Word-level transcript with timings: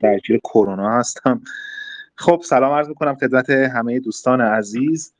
درگیر 0.00 0.38
کرونا 0.38 0.90
هستم. 0.90 1.40
خب 2.14 2.40
سلام 2.44 2.72
عرض 2.72 2.88
می‌کنم 2.88 3.14
خدمت 3.14 3.50
همه 3.50 4.00
دوستان 4.00 4.40
عزیز 4.40 5.12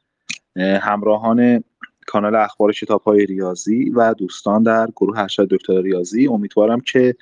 همراهان 0.57 1.65
کانال 2.07 2.35
اخبار 2.35 2.73
کتاب 2.73 3.03
های 3.03 3.27
ریاضی 3.27 3.91
و 3.91 4.15
دوستان 4.15 4.63
در 4.63 4.89
گروه 4.97 5.19
ارشد 5.19 5.49
دکتر 5.51 5.83
ریاضی. 5.83 6.29
امیدوارم 6.29 6.81
که 6.81 7.17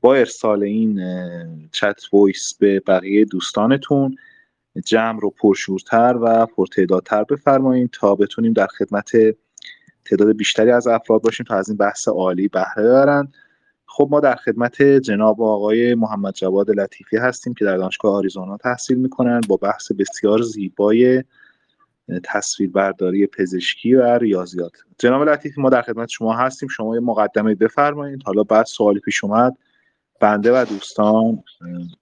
با 0.00 0.14
ارسال 0.14 0.62
این 0.62 1.00
chat 1.72 2.00
voice 2.12 2.54
به 2.54 2.80
بقیه 2.80 3.24
دوستانتون 3.24 4.16
جمع 4.84 5.20
رو 5.20 5.30
پرشورتر 5.30 6.16
و 6.22 6.46
پرتعدادتر 6.46 7.24
بفرمایید 7.24 7.90
تا 7.92 8.14
بتونیم 8.14 8.52
در 8.52 8.66
خدمت 8.66 9.10
تعداد 10.04 10.36
بیشتری 10.36 10.70
از 10.70 10.86
افراد 10.86 11.22
باشیم 11.22 11.46
تا 11.46 11.54
از 11.54 11.68
این 11.68 11.78
بحث 11.78 12.08
عالی 12.08 12.48
بهره 12.48 12.84
ببرن. 12.84 13.28
خب 13.96 14.08
ما 14.10 14.20
در 14.20 14.36
خدمت 14.36 14.82
جناب 14.82 15.42
آقای 15.42 15.94
محمد 15.94 16.34
جواد 16.34 16.70
لطیفی 16.70 17.16
هستیم 17.16 17.54
که 17.54 17.64
در 17.64 17.76
دانشگاه 17.76 18.14
آریزونا 18.14 18.56
تحصیل 18.56 18.98
می‌کنن 18.98 19.40
با 19.48 19.56
بحث 19.56 19.92
بسیار 19.92 20.42
زیبای 20.42 21.24
تصویربرداری 22.24 23.26
پزشکی 23.26 23.94
و 23.94 24.18
ریاضیات. 24.18 24.72
جناب 24.98 25.28
لطیفی 25.28 25.60
ما 25.60 25.70
در 25.70 25.82
خدمت 25.82 26.08
شما 26.08 26.32
هستیم. 26.32 26.68
شما 26.68 26.94
یه 26.94 27.00
مقدمه 27.00 27.54
بفرمایید. 27.54 28.22
حالا 28.24 28.42
بعد 28.42 28.66
سوالی 28.66 29.00
پیش 29.00 29.24
اومد. 29.24 29.58
بنده 30.20 30.60
و 30.62 30.64
دوستان 30.64 31.42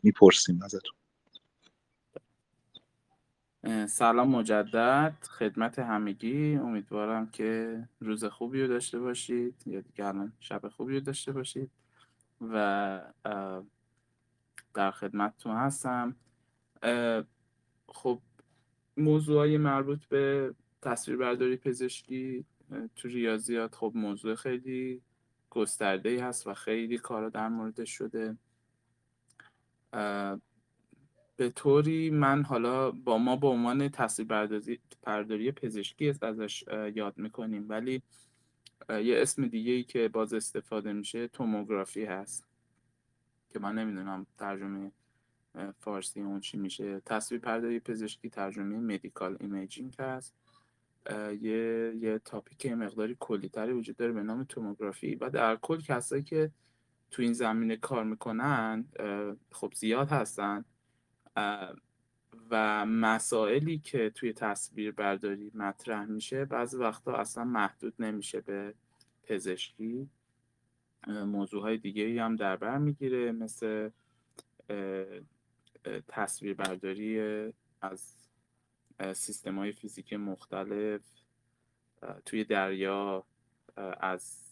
می‌پرسیم 0.03 0.61
ازتون. 0.65 0.95
سلام 3.87 4.29
مجدد. 4.29 5.15
خدمت 5.39 5.79
همگی. 5.79 6.57
امیدوارم 6.57 7.31
که 7.31 7.79
روز 8.01 8.25
خوبی 8.25 8.63
رو 8.63 8.69
داشته 8.69 8.99
باشید 8.99 9.55
یا 9.67 9.81
دیگه 9.81 10.13
شب 10.41 10.69
خوبی 10.69 10.95
رو 10.95 11.01
داشته 11.01 11.33
باشید. 11.33 11.71
و 12.53 13.01
در 14.75 14.91
خدمتتون 14.91 15.57
هستم. 15.57 16.17
خب 17.89 18.21
موضوع 18.97 19.39
های 19.39 19.59
مربوط 19.59 20.05
به 20.05 20.55
تصویربرداری 20.83 21.57
پزشکی 21.57 22.45
تو 22.97 23.09
ریاضیات 23.09 23.75
خب 23.75 23.93
موضوع 23.95 24.35
خیلی 24.35 25.03
گسترده 25.51 26.09
ای 26.09 26.19
هست 26.19 26.47
و 26.47 26.55
خیلی 26.55 26.99
کارا 26.99 27.29
در 27.29 27.49
موردش 27.49 27.91
شده. 27.91 28.37
به 31.37 31.51
طوری 31.51 32.11
من 32.11 32.43
حالا 32.43 32.91
با 32.91 33.19
ما 33.19 33.37
به 33.37 33.47
عنوان 33.47 33.89
تصویربرداری 33.89 35.53
پزشکی 35.53 36.15
ازش 36.23 36.65
یاد 36.95 37.19
می‌کنیم. 37.19 37.69
ولی 37.69 38.03
یه 38.89 39.23
اسم 39.23 39.47
دیگه 39.47 39.73
ای 39.73 39.83
که 39.85 40.09
باز 40.09 40.35
استفاده 40.35 40.93
میشه 40.93 41.29
توموگرافی 41.29 42.05
هست. 42.05 42.47
که 43.49 43.59
من 43.59 43.75
نمی‌دونم 43.75 44.27
ترجمه 44.39 44.93
فارسی 45.79 46.21
اون 46.21 46.41
چی 46.41 46.57
میشه. 46.57 47.01
تصویر 47.01 47.41
پردازی 47.41 47.81
پزشکی 47.81 48.31
ترجمه 48.31 48.79
medical 48.79 49.37
imaging 49.41 49.95
هست. 49.99 50.35
یه 51.41 51.95
یه 52.01 52.21
topic 52.25 52.67
مقداری 52.67 53.17
کلیتری 53.21 53.73
وجود 53.73 53.97
داره 53.97 54.13
به 54.13 54.23
نام 54.23 54.45
توموگرافی. 54.45 55.15
و 55.15 55.31
در 55.31 55.57
کل 55.57 55.81
کسایی 55.81 56.23
که 56.23 56.51
تو 57.11 57.23
این 57.23 57.33
زمینه 57.33 57.77
کار 57.77 58.05
می‌کنن 58.05 58.85
خب 59.53 59.73
زیاد 59.75 60.09
هستن. 60.09 60.65
و 62.51 62.87
مسائلی 62.87 63.79
که 63.79 64.11
توی 64.11 64.33
تصویر 64.33 64.93
برداری 64.93 65.51
مطرح 65.55 66.05
میشه 66.05 66.45
بعضی 66.45 66.77
وقتا 66.77 67.17
اصلا 67.17 67.45
محدود 67.45 67.95
نمیشه 67.99 68.41
به 68.41 68.75
پزشکی. 69.23 70.09
موضوع 71.07 71.63
های 71.63 71.79
دیگه 71.79 72.23
هم 72.23 72.37
در 72.37 72.57
بر 72.57 72.79
می‌گیره 72.79 73.33
مثل 73.33 73.91
تصویر 76.09 76.55
برداری 76.55 77.21
از 77.81 78.15
سیستم 79.13 79.59
های 79.59 79.73
فیزیک 79.73 80.13
مختلف 80.13 81.01
توی 82.27 82.45
دریا 82.45 83.25
از 84.01 84.45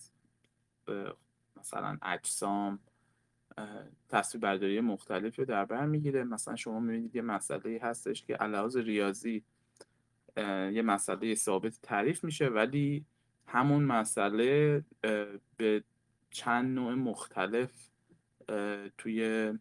مثلا 1.56 1.98
اجسام. 2.02 2.78
تصویر 4.08 4.42
برداری 4.42 4.80
مختلف 4.80 5.38
رو 5.38 5.44
در 5.44 5.64
بر 5.64 5.86
می‌گیره. 5.86 6.24
مثلا 6.24 6.56
شما 6.56 6.80
می‌بینید 6.80 7.16
یه 7.16 7.22
مسئله 7.22 7.80
هستش 7.82 8.24
که 8.24 8.34
علاوه 8.34 8.80
ریاضی 8.80 9.44
یه 10.36 10.82
مسئله 10.82 11.34
ثابت 11.34 11.78
تعریف 11.82 12.24
میشه 12.24 12.48
ولی 12.48 13.04
همون 13.46 13.84
مسئله 13.84 14.84
به 15.56 15.84
چند 16.30 16.74
نوع 16.74 16.94
مختلف 16.94 17.88
توی 18.98 19.52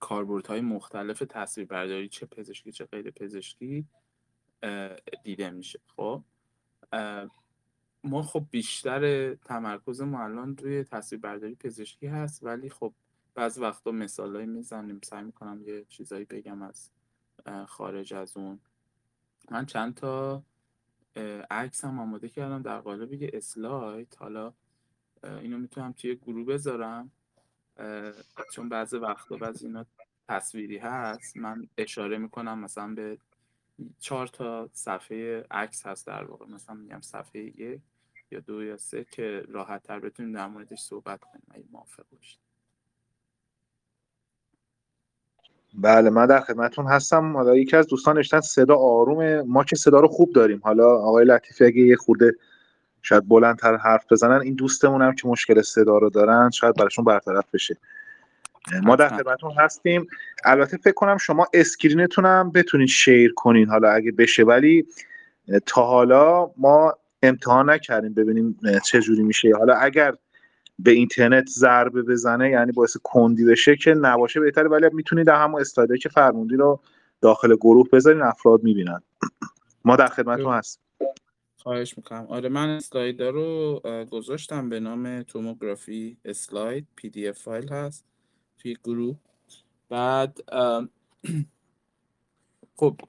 کاربردهای 0.00 0.60
مختلف 0.60 1.22
تصویر 1.28 1.66
برداری 1.66 2.08
چه 2.08 2.26
پزشکی 2.26 2.72
چه 2.72 2.84
غیر 2.84 3.10
پزشکی 3.10 3.86
دیده 5.24 5.50
میشه. 5.50 5.80
خب؟ 5.96 6.22
ما 8.04 8.22
خب 8.22 8.46
بیشتر 8.50 9.34
تمرکز 9.34 10.00
ما 10.00 10.24
الان 10.24 10.56
روی 10.56 10.84
تصویر 10.84 11.20
برداری 11.20 11.54
پزشکی 11.54 12.06
هست 12.06 12.42
ولی 12.42 12.70
خب 12.70 12.94
بعض 13.34 13.58
وقتا 13.58 13.90
مثالایی 13.90 14.46
می‌زنیم. 14.46 15.00
سعی 15.04 15.22
می‌کنم 15.22 15.62
یه 15.62 15.84
چیزایی 15.88 16.24
بگم 16.24 16.62
از 16.62 16.90
خارج 17.66 18.14
از 18.14 18.36
اون. 18.36 18.60
من 19.50 19.66
چند 19.66 19.94
تا 19.94 20.42
عکس 21.50 21.84
هم 21.84 22.00
آماده 22.00 22.28
کردم. 22.28 22.62
در 22.62 22.80
قالب 22.80 23.12
یه 23.12 23.30
اسلاید. 23.32 24.16
حالا 24.18 24.52
اینو 25.24 25.58
می‌تونم 25.58 25.92
توی 25.92 26.16
گروه 26.16 26.46
بذارم. 26.46 27.10
چون 28.52 28.68
بعضی 28.68 28.96
وقتا 28.96 29.36
بعضی 29.36 29.66
اینا 29.66 29.86
تصویری 30.28 30.78
هست. 30.78 31.36
من 31.36 31.68
اشاره 31.78 32.18
می‌کنم 32.18 32.58
مثلا 32.58 32.94
به 32.94 33.18
چهار 33.98 34.26
تا 34.26 34.70
صفحه 34.72 35.46
عکس 35.50 35.86
هست 35.86 36.06
در 36.06 36.24
واقع. 36.24 36.46
مثلا 36.46 36.74
میگم 36.74 37.00
صفحه 37.00 37.42
یک 37.42 37.80
یا 38.34 38.40
دو 38.40 38.62
یا 38.62 38.76
سه 38.76 39.06
که 39.10 39.42
راحت 39.48 39.82
تر 39.82 40.00
بتونیم 40.00 40.32
در 40.32 40.46
موردش 40.46 40.80
صحبت 40.80 41.20
کنیم 41.20 41.46
اگه 41.50 41.64
موافق 41.72 42.04
باشید. 42.12 42.38
بله 45.74 46.10
من 46.10 46.26
در 46.26 46.40
خدمتون 46.40 46.86
هستم. 46.86 47.36
حالا 47.36 47.56
یکی 47.56 47.76
از 47.76 47.86
دوستان 47.86 48.18
نشتن 48.18 48.40
صدا 48.40 48.76
آرومه 48.76 49.42
ما 49.42 49.64
که 49.64 49.76
صدا 49.76 50.00
رو 50.00 50.08
خوب 50.08 50.32
داریم. 50.32 50.60
حالا 50.64 50.88
آقای 50.88 51.24
لطیفی 51.24 51.64
اگه 51.64 51.80
یه 51.80 51.96
خورده 51.96 52.32
شاید 53.02 53.28
بلندتر 53.28 53.76
حرف 53.76 54.12
بزنن 54.12 54.40
این 54.40 54.54
دوستمون 54.54 55.02
هم 55.02 55.14
که 55.14 55.28
مشکل 55.28 55.62
صدا 55.62 55.98
رو 55.98 56.10
دارن 56.10 56.50
شاید 56.50 56.74
براشون 56.74 57.04
برطرف 57.04 57.44
بشه. 57.54 57.76
ما 58.82 58.96
در 58.96 59.08
خدمتون 59.08 59.52
هستیم. 59.58 60.06
البته 60.44 60.76
فکر 60.76 60.94
کنم 60.94 61.16
شما 61.16 61.46
screenتون 61.54 62.26
هم 62.26 62.50
بتونید 62.50 62.88
share 62.88 63.32
کنین. 63.36 63.68
حالا 63.68 63.90
اگه 63.90 64.12
بشه 64.12 64.42
ولی 64.44 64.86
تا 65.66 65.86
حالا 65.86 66.50
ما 66.56 66.94
امتحان 67.28 67.70
نکردیم 67.70 68.14
ببینیم 68.14 68.58
چه 68.84 69.00
جوری 69.00 69.22
میشه. 69.22 69.52
حالا 69.58 69.74
اگر 69.74 70.14
به 70.78 70.90
اینترنت 70.90 71.48
ضربه 71.48 72.02
بزنه 72.02 72.50
یعنی 72.50 72.72
باعث 72.72 72.96
کندی 73.02 73.44
بشه 73.44 73.76
که 73.76 73.94
نباشه 73.94 74.40
بهتره 74.40 74.68
ولی 74.68 74.86
می‌تونید 74.92 75.26
در 75.26 75.42
همون 75.42 75.60
slideه 75.60 75.98
که 75.98 76.08
فرمودین 76.08 76.56
رو 76.56 76.80
داخل 77.20 77.56
گروه 77.56 77.88
بذارین 77.92 78.22
افراد 78.22 78.62
می‌بینن. 78.62 79.00
ما 79.84 79.96
در 79.96 80.06
خدمتتون 80.06 80.54
هستیم. 80.54 80.82
خواهش 81.56 81.96
می‌کنم. 81.96 82.26
آره 82.28 82.48
من 82.48 82.68
slide 82.68 83.22
رو 83.22 83.80
گذاشتم 84.10 84.68
به 84.68 84.80
نام 84.80 85.22
tomography 85.22 86.16
slide. 86.24 86.86
PDF 86.96 87.38
file 87.38 87.68
هست 87.68 88.04
توی 88.58 88.76
گروه. 88.84 89.16
بعد 89.88 90.40
خب 92.76 93.00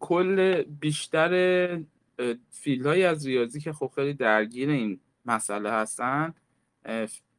کل 0.00 0.62
بیشتر 0.62 1.30
فیلد 2.50 2.86
های 2.86 3.04
از 3.04 3.26
ریاضی 3.26 3.60
که 3.60 3.72
خب 3.72 3.92
خیلی 3.94 4.14
درگیر 4.14 4.70
این 4.70 5.00
مسئله 5.24 5.70
هستن 5.70 6.34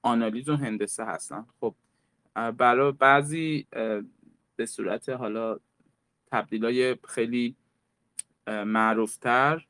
آنالیز 0.02 0.50
و 0.50 0.56
هندسه 0.56 1.06
هستن. 1.06 1.46
خب 1.60 1.76
برای 2.58 2.92
بعضی 2.92 3.68
به 4.56 4.66
صورت 4.66 5.10
حالا 5.10 5.60
تبدیل 6.32 6.66
های 6.66 6.98
خیلی 7.08 7.56
معروفتر 8.48 9.66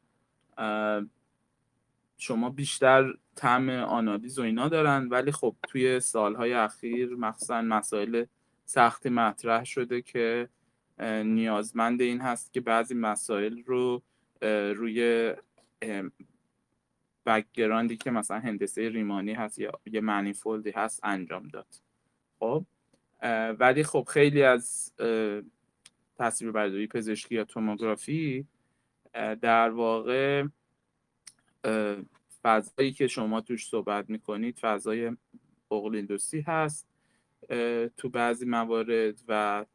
شما 2.18 2.50
بیشتر 2.50 3.13
طعم 3.36 3.69
آنالیز 3.69 4.39
و 4.39 4.42
اینا 4.42 4.69
دارن 4.69 5.07
ولی 5.09 5.31
خب 5.31 5.56
توی 5.68 6.00
سالهای 6.00 6.54
اخیر 6.54 7.15
مخصوصا 7.15 7.62
مسائل 7.62 8.25
سختی 8.65 9.09
مطرح 9.09 9.63
شده 9.63 10.01
که 10.01 10.50
نیازمند 11.24 12.01
این 12.01 12.21
هست 12.21 12.54
که 12.54 12.62
بعضی 12.62 12.94
مسائل 12.94 13.63
رو 13.65 14.04
روی 14.42 15.34
بکگراندی 17.25 17.98
که 17.98 18.12
مثلا 18.12 18.39
هندسه 18.39 18.89
ریمانی 18.89 19.34
هست 19.34 19.60
یا 19.60 19.72
یه 19.86 20.01
منیفولدی 20.01 20.72
هست 20.72 21.00
انجام 21.04 21.48
داد. 21.48 21.68
خب؟ 22.39 22.66
ولی 23.60 23.84
خب 23.84 24.07
خیلی 24.10 24.44
از 24.44 24.94
تصویر 26.19 26.51
برداری 26.51 26.88
پزشکی 26.88 27.36
یا 27.36 27.44
توموگرافی 27.44 28.48
در 29.13 29.69
واقع 29.69 30.44
فضایی 32.44 32.92
که 32.92 33.07
شما 33.07 33.42
توش 33.42 33.68
صحبت 33.68 34.10
می‌کنید 34.10 34.60
فضای 34.60 35.12
اقلیدوسی 35.72 36.42
هست. 36.42 36.88
تو 37.98 38.10
بعضی 38.10 38.45
موارد 38.45 39.22
و 39.28 39.66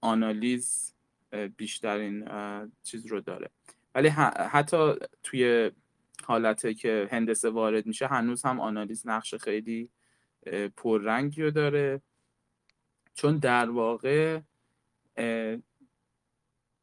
آنالیز 0.00 0.94
بیشترین 1.56 2.28
چیز 2.82 3.06
رو 3.06 3.20
داره. 3.20 3.50
ولی 3.94 4.08
حتی 4.08 4.94
توی 5.22 5.70
حالته 6.24 6.74
که 6.74 7.08
هندسه 7.10 7.50
وارد 7.50 7.86
میشه 7.86 8.06
هنوز 8.06 8.42
هم 8.42 8.60
آنالیز 8.60 9.06
نقش 9.06 9.34
خیلی 9.34 9.90
پررنگی 10.76 11.42
رو 11.42 11.50
داره. 11.50 12.02
چون 13.14 13.38
در 13.38 13.70
واقع 13.70 14.40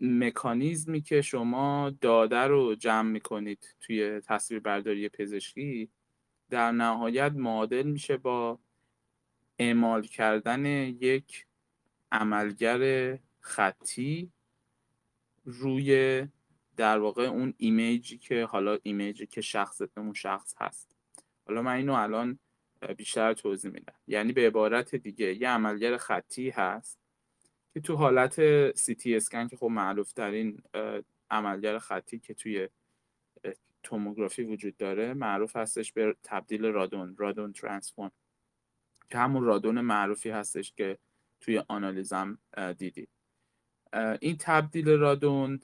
مکانیزمی 0.02 1.02
که 1.02 1.22
شما 1.22 1.94
داده 2.02 2.40
رو 2.40 2.76
جمع 2.76 3.10
می‌کنید 3.12 3.76
توی 3.80 4.22
تصویر 4.22 4.60
برداری 4.60 5.10
پزشکی 5.10 5.90
در 6.50 6.72
نهایت 6.72 7.32
معادل 7.32 7.84
میشه 7.84 8.18
با 8.18 8.60
اعمال 9.60 10.02
کردن 10.02 10.66
یک 10.66 11.46
عملگر 12.12 13.20
خطی 13.40 14.32
روی 15.50 16.28
در 16.78 17.00
واقع 17.00 17.24
اون 17.24 17.54
imageی 17.58 18.18
که 18.18 18.46
حالا 18.46 18.78
imageی 18.84 19.26
که 19.26 19.42
شخص 19.42 19.82
اون 19.98 20.14
شخص 20.14 20.56
هست. 20.58 20.96
حالا 21.48 21.62
من 21.62 21.76
اینو 21.76 21.94
الان 21.94 22.40
بیشتر 22.98 23.34
توضیح 23.34 23.72
میدم. 23.72 23.94
یعنی 24.08 24.34
به 24.34 24.48
عبارت 24.48 24.96
دیگه 24.96 25.42
یه 25.42 25.50
عملگر 25.50 25.98
خطی 25.98 26.50
هست 26.50 27.00
که 27.74 27.80
تو 27.80 27.96
حالت 27.96 28.72
CT 28.76 29.16
scan 29.16 29.48
که 29.48 29.58
خب 29.58 29.66
معروف 29.66 30.14
ترین 30.14 30.62
عملگر 31.30 31.80
خطی 31.80 32.20
که 32.20 32.34
توی 32.34 32.70
توموگرافی 33.84 34.44
وجود 34.44 34.78
داره 34.78 35.14
معروف 35.14 35.56
هستش 35.56 35.94
به 35.94 36.16
تبدیل 36.24 36.66
رادون 36.66 37.16
رادون 37.18 37.54
ترانسفورم. 37.54 38.12
که 39.10 39.18
همون 39.18 39.44
رادون 39.44 39.82
معروفی 39.82 40.30
هستش 40.30 40.74
که 40.74 40.98
توی 41.40 41.64
آنالیزم 41.68 42.38
دیدید 42.78 43.10
این 44.22 44.38
تبدیل 44.40 44.90
رادون 44.90 45.60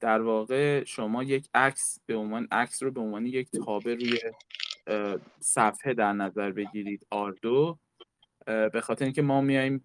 در 0.00 0.22
واقع 0.22 0.84
شما 0.84 1.22
یک 1.22 1.48
عکس 1.54 2.00
به 2.06 2.16
عنوان 2.16 2.48
عکس 2.50 2.82
رو 2.82 2.90
به 2.90 3.00
عنوان 3.00 3.26
یک 3.26 3.50
تابه 3.50 3.94
روی 3.94 4.18
صفحه 5.40 5.94
در 5.94 6.12
نظر 6.12 6.52
بگیرید 6.52 7.06
آردو. 7.10 7.78
به 8.46 8.80
خاطر 8.82 9.04
اینکه 9.04 9.22
ما 9.22 9.40
میایم 9.40 9.84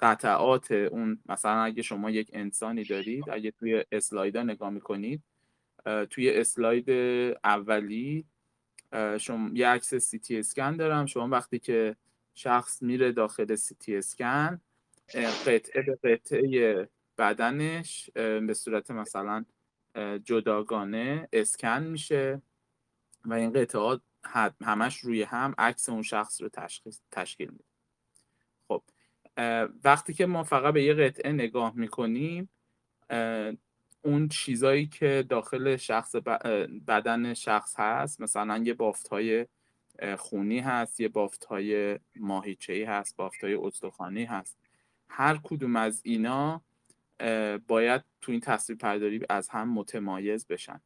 قطعات 0.00 0.72
اون 0.72 1.18
مثلا 1.26 1.62
اگه 1.62 1.82
شما 1.82 2.10
یک 2.10 2.30
انسانی 2.32 2.84
دارید 2.84 3.24
اگه 3.30 3.50
توی 3.50 3.84
اسلایدا 3.92 4.42
نگاه 4.42 4.70
می‌کنید 4.70 5.22
توی 6.10 6.30
اسلاید 6.30 6.90
اولی 7.44 8.24
شما 9.20 9.50
یه 9.54 9.68
عکس 9.68 9.94
سی 9.94 10.18
تی 10.18 10.38
اسکن 10.38 10.76
دارم. 10.76 11.06
شما 11.06 11.28
وقتی 11.28 11.58
که 11.58 11.96
شخص 12.34 12.82
میره 12.82 13.12
داخل 13.12 13.54
سی 13.54 13.74
تی 13.74 13.96
اسکن 13.96 14.60
قطعه 15.14 15.82
به 15.82 15.98
قطعه 16.04 16.88
بدنش 17.18 18.10
به 18.14 18.54
صورت 18.54 18.90
مثلا 18.90 19.44
جداگانه 20.24 21.28
اسکن 21.32 21.82
میشه 21.82 22.42
و 23.24 23.34
این 23.34 23.52
قطعات 23.52 24.00
همش 24.62 24.98
روی 24.98 25.22
هم 25.22 25.54
عکس 25.58 25.88
اون 25.88 26.02
شخص 26.02 26.42
رو 26.42 26.48
تشخیص 26.48 27.00
تشکیل 27.10 27.50
میده. 27.50 27.64
خب 28.68 28.82
وقتی 29.84 30.14
که 30.14 30.26
ما 30.26 30.44
فقط 30.44 30.74
به 30.74 30.82
یه 30.82 30.94
قطعه 30.94 31.32
نگاه 31.32 31.72
می‌کنیم 31.76 32.48
اون 34.02 34.28
چیزایی 34.28 34.86
که 34.86 35.24
داخل 35.28 35.76
شخص 35.76 36.16
بدن 36.86 37.34
شخص 37.34 37.74
هست 37.78 38.20
مثلا 38.20 38.62
یه 38.64 38.74
بافت 38.74 39.08
های 39.08 39.46
خونی 40.18 40.58
هست 40.58 41.00
یه 41.00 41.08
بافت 41.08 41.44
های 41.44 41.98
ماهیچه‌ای 42.16 42.84
هست 42.84 43.16
بافت 43.16 43.44
های 43.44 44.24
هست. 44.24 44.59
هر 45.10 45.40
کدوم 45.42 45.76
از 45.76 46.00
اینا 46.04 46.62
باید 47.68 48.02
تو 48.20 48.32
این 48.32 48.40
تصویر 48.40 48.78
پرداری 48.78 49.20
از 49.30 49.48
هم 49.48 49.72
متمایز 49.72 50.46
بشن. 50.46 50.80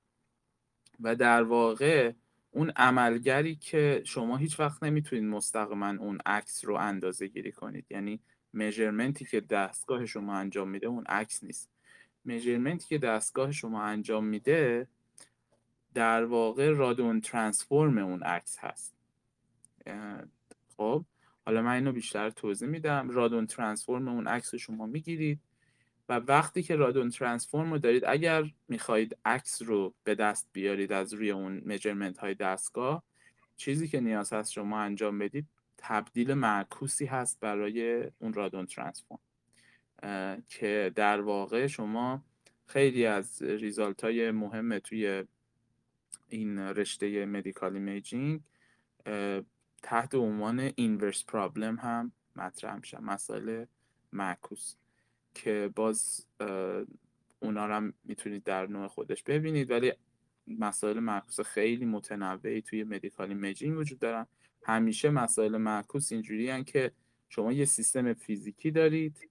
و 1.01 1.17
در 1.17 1.43
واقع 1.43 2.13
اون 2.51 2.71
عملگری 2.71 3.57
که 3.57 4.03
شما 4.07 4.37
هیچ 4.37 4.61
وقت 4.61 4.83
نمی‌تونید 4.83 5.25
مستقیما 5.25 5.89
اون 5.89 6.19
عکس 6.27 6.65
رو 6.65 6.75
اندازه 6.75 7.27
گیری 7.27 7.53
کنید. 7.53 7.87
یعنی 7.91 8.21
میجرمنتی 8.53 9.25
که 9.25 9.41
دستگاه 9.41 10.07
شما 10.07 10.35
انجام 10.35 10.69
میده 10.69 10.87
اون 10.87 11.05
عکس 11.05 11.45
نیست. 11.45 11.71
میجرمنتی 12.25 12.87
که 12.87 12.99
دستگاه 12.99 13.53
شما 13.53 13.83
انجام 13.83 14.25
میده 14.25 14.89
در 15.95 16.25
واقع 16.25 16.71
رادون 16.71 17.21
ترانسفورم 17.21 17.99
اون 17.99 18.23
عکس 18.23 18.59
هست. 18.59 18.95
خب؟ 20.77 21.05
حالا 21.47 21.63
من 21.63 21.73
اینو 21.73 21.93
بیشتر 21.93 22.31
توضیح 22.31 22.69
میدم. 22.69 23.11
رادون 23.11 23.47
ترانسفورم 23.47 24.09
اون 24.09 24.27
عکس 24.27 24.55
شما 24.55 24.87
می‌گیرید 24.87 25.41
و 26.09 26.19
وقتی 26.19 26.63
که 26.63 26.77
رادون 26.77 27.11
ترانسفورم 27.11 27.73
رو 27.73 27.79
دارید 27.79 28.05
اگر 28.05 28.45
می‌خواهید 28.69 29.17
عکس 29.25 29.63
رو 29.63 29.95
به 30.05 30.15
دست 30.15 30.49
بیارید 30.53 30.93
از 30.93 31.15
روی 31.15 31.31
اون 31.31 31.63
میجرمنت 31.65 32.19
های 32.19 32.35
دستگاه 32.35 33.03
چیزی 33.57 33.89
که 33.89 34.01
نیاز 34.01 34.33
هست 34.33 34.53
شما 34.53 34.81
انجام 34.81 35.19
بدید 35.19 35.47
تبدیل 35.79 36.35
معکوسی 36.35 37.07
هست 37.07 37.41
برای 37.41 38.11
اون 38.19 38.33
Radon 38.33 38.67
transform. 38.67 39.21
که 40.49 40.93
در 40.95 41.21
واقع 41.21 41.67
شما 41.67 42.25
خیلی 42.67 43.07
از 43.07 43.43
result 43.43 44.05
های 44.05 44.31
مهم 44.31 44.79
توی 44.79 45.25
این 46.29 46.59
رشته 46.59 47.27
medical 47.27 47.75
imaging 47.75 48.41
تحت 49.87 50.15
عنوان 50.15 50.73
inverse 50.75 51.25
problem 51.25 51.77
هم 51.77 52.13
مطرح 52.37 52.77
میشن 52.77 53.05
مسائل 53.05 53.65
معکوس 54.13 54.75
که 55.35 55.71
باز 55.77 56.27
اونا 57.41 57.67
رو 57.67 57.75
هم 57.75 57.93
می‌تونید 58.05 58.45
در 58.45 58.67
نوع 58.67 58.89
خودش 58.89 59.23
ببینید. 59.23 59.71
ولی 59.71 59.93
مسائل 60.47 61.01
معکوس 61.01 61.41
خیلی 61.41 61.85
متنوعی 61.85 62.63
توی 62.63 62.85
medical 62.85 63.29
imaging 63.29 63.79
وجود 63.79 63.99
دارن. 63.99 64.27
همیشه 64.63 65.11
مسائل 65.11 65.57
معکوس 65.57 66.13
اینجوری 66.13 66.65
که 66.65 66.93
شما 67.29 67.53
یه 67.53 67.65
سیستم 67.65 68.13
فیزیکی 68.13 68.71
دارید 68.71 69.29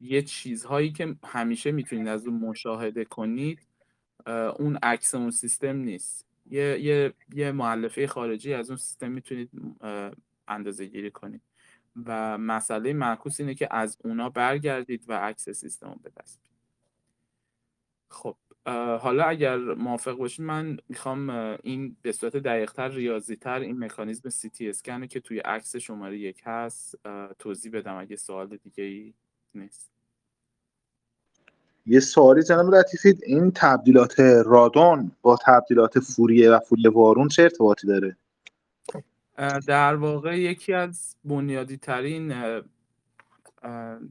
یه 0.00 0.22
چیزهایی 0.22 0.92
که 0.92 1.16
همیشه 1.24 1.72
می‌تونید 1.72 2.08
از 2.08 2.26
اون 2.26 2.38
مشاهده 2.38 3.04
کنید 3.04 3.66
اون 4.58 4.78
عکس 4.82 5.14
اون 5.14 5.30
سیستم 5.30 5.76
نیست. 5.76 6.29
یه, 6.50 6.80
یه, 6.80 7.14
یه 7.34 7.52
مؤلفه 7.52 8.06
خارجی 8.06 8.54
از 8.54 8.70
اون 8.70 8.76
سیستم 8.76 9.10
می‌تونید 9.10 9.50
اندازه 10.48 10.86
گیری 10.86 11.10
کنید. 11.10 11.42
و 12.06 12.38
مسئله 12.38 12.92
معکوس 12.92 13.40
اینه 13.40 13.54
که 13.54 13.68
از 13.70 13.98
اونا 14.04 14.30
برگردید 14.30 15.04
و 15.08 15.12
عکس 15.12 15.48
سیستم 15.48 15.88
رو 15.88 15.94
به 16.02 16.12
دست 16.20 16.40
خب 18.08 18.36
حالا 19.00 19.24
اگر 19.24 19.56
موافق 19.56 20.12
باشید 20.12 20.44
من 20.44 20.76
می‌خوام 20.88 21.30
این 21.62 21.96
به 22.02 22.12
صورت 22.12 22.36
دقیقتر 22.36 22.88
ریاضیتر 22.88 23.60
این 23.60 23.78
مکانیزم 23.78 24.28
سی 24.28 24.50
تی 24.50 24.68
اسکنه 24.68 25.06
که 25.06 25.20
توی 25.20 25.38
عکس 25.38 25.76
شماره 25.76 26.18
یک 26.18 26.42
هست 26.44 26.94
توضیح 27.38 27.72
بدم. 27.72 27.96
اگه 27.96 28.16
سوال 28.16 28.56
دیگه 28.56 28.84
ای 28.84 29.14
نیست. 29.54 29.99
یه 31.86 32.00
سوالی 32.00 32.42
جناب 32.42 32.74
لطیفی 32.74 33.14
این 33.22 33.50
تبدیلات 33.50 34.20
رادون 34.46 35.12
با 35.22 35.38
تبدیلات 35.46 36.00
فوریه 36.00 36.50
و 36.50 36.58
فوریه 36.58 36.90
وارون 36.90 37.28
چه 37.28 37.42
ارتباطی 37.42 37.86
داره؟ 37.86 38.16
در 39.66 39.94
واقع 39.94 40.38
یکی 40.38 40.72
از 40.72 41.16
بنیادی 41.24 41.76
ترین 41.76 42.34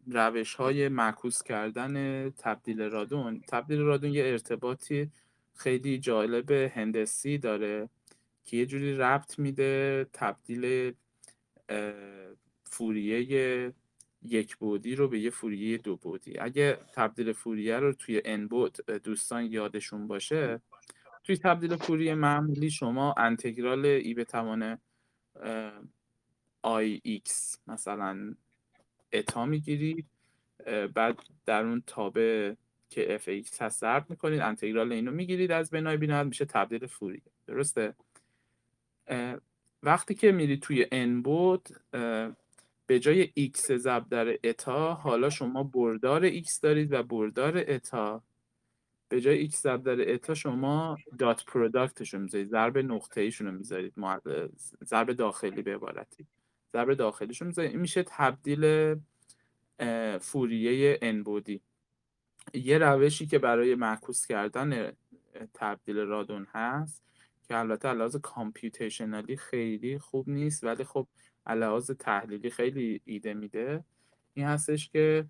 روش 0.08 0.56
های 0.56 0.90
معکوس 0.90 1.44
کردن 1.44 2.30
تبدیل 2.30 2.82
رادون 2.82 3.42
تبدیل 3.48 3.80
رادون 3.80 4.12
یه 4.12 4.24
ارتباطی 4.26 5.12
خیلی 5.56 6.00
جالب 6.00 6.52
هندسی 6.52 7.38
داره 7.38 7.90
که 8.46 8.58
یه 8.58 8.66
جوری 8.66 8.98
ربط 8.98 9.40
میده 9.40 10.06
تبدیل 10.14 10.94
فوریه 12.64 13.74
یک 14.22 14.58
بودی 14.58 14.96
رو 14.96 15.08
به 15.08 15.20
یه 15.20 15.30
فوریه 15.30 15.78
دو 15.78 15.96
بودی. 15.96 16.40
اگه 16.40 16.78
تبدیل 16.94 17.34
فوریه 17.34 17.80
رو 17.80 17.94
توی 17.94 18.22
ان 18.26 18.48
بود 18.48 18.78
دوستان 18.86 19.46
یادشون 19.46 20.08
باشه 20.08 20.62
توی 21.24 21.38
تبدیل 21.38 21.76
فوریه 21.76 22.16
معمولی 22.16 22.72
شما 22.72 23.14
انتگرال 23.18 23.86
ای 23.86 24.14
به 24.14 24.24
توان 24.24 24.78
ix 26.62 27.60
مثلا 27.68 28.36
eta 29.12 29.46
می‌گیرید 29.46 30.06
بعد 30.94 31.20
در 31.46 31.64
اون 31.64 31.84
تابع 31.88 32.54
که 32.90 33.16
f 33.16 33.28
x 33.28 33.62
هست 33.62 33.80
ضرب 33.80 34.10
می‌کنید 34.10 34.40
انتگرال 34.40 34.92
اینو 34.92 35.12
می‌گیرید 35.12 35.52
از 35.52 35.70
منفی 35.70 35.98
بینهایت 35.98 36.26
میشه 36.26 36.46
تبدیل 36.46 36.86
فوریه. 36.86 37.22
درسته؟ 37.48 37.94
وقتی 39.84 40.16
که 40.16 40.32
میرید 40.32 40.62
توی 40.62 40.86
n 40.92 41.22
بعد 41.22 41.70
به 42.90 43.00
جای 43.00 43.28
x 43.38 43.58
ضرب 43.76 44.10
در 44.10 44.38
eta 44.44 44.94
حالا 44.94 45.30
شما 45.30 45.64
بردار 45.64 46.30
x 46.30 46.60
دارید 46.62 46.94
و 46.94 47.04
بردار 47.04 47.64
eta 47.68 48.24
به 49.10 49.22
جای 49.22 49.50
x 49.50 49.56
ضرب 49.56 49.84
در 49.84 50.14
eta 50.14 50.34
شما 50.34 50.98
dot 51.20 51.46
productش 51.46 52.14
رو 52.14 52.20
می‌ذارید. 52.20 52.48
ضرب 52.48 52.78
نقطه 52.78 53.22
ایشون 53.22 53.48
رو 53.48 53.54
می‌ذارید. 53.54 53.94
ضرب 54.86 55.14
داخلی 55.14 55.62
به 55.62 55.76
عبارتی. 55.76 56.28
ضرب 56.74 56.94
داخلیشون 56.94 57.48
می‌ذارید. 57.48 57.72
این 57.72 57.80
میشه 57.80 58.04
تبدیل 58.08 58.96
فوریه 60.20 61.00
ان 61.02 61.24
بودی 61.24 61.62
یه 62.54 62.78
روشی 62.78 63.28
که 63.28 63.40
برای 63.40 63.76
معکوس 63.76 64.26
کردن 64.26 64.92
تبدیل 65.54 65.98
رادون 65.98 66.48
هست 66.52 67.04
که 67.48 67.58
البته 67.58 67.94
لحاظ 67.94 68.16
کامپیوتیشنالی 68.16 69.38
خیلی 69.38 70.00
خوب 70.00 70.30
نیست 70.30 70.64
ولی 70.64 70.84
خب 70.84 71.08
لحاظ 71.56 71.92
تحلیلی 71.92 72.50
خیلی 72.50 73.02
ایده 73.06 73.34
میده. 73.34 73.84
این 74.34 74.46
هستش 74.46 74.90
که 74.90 75.26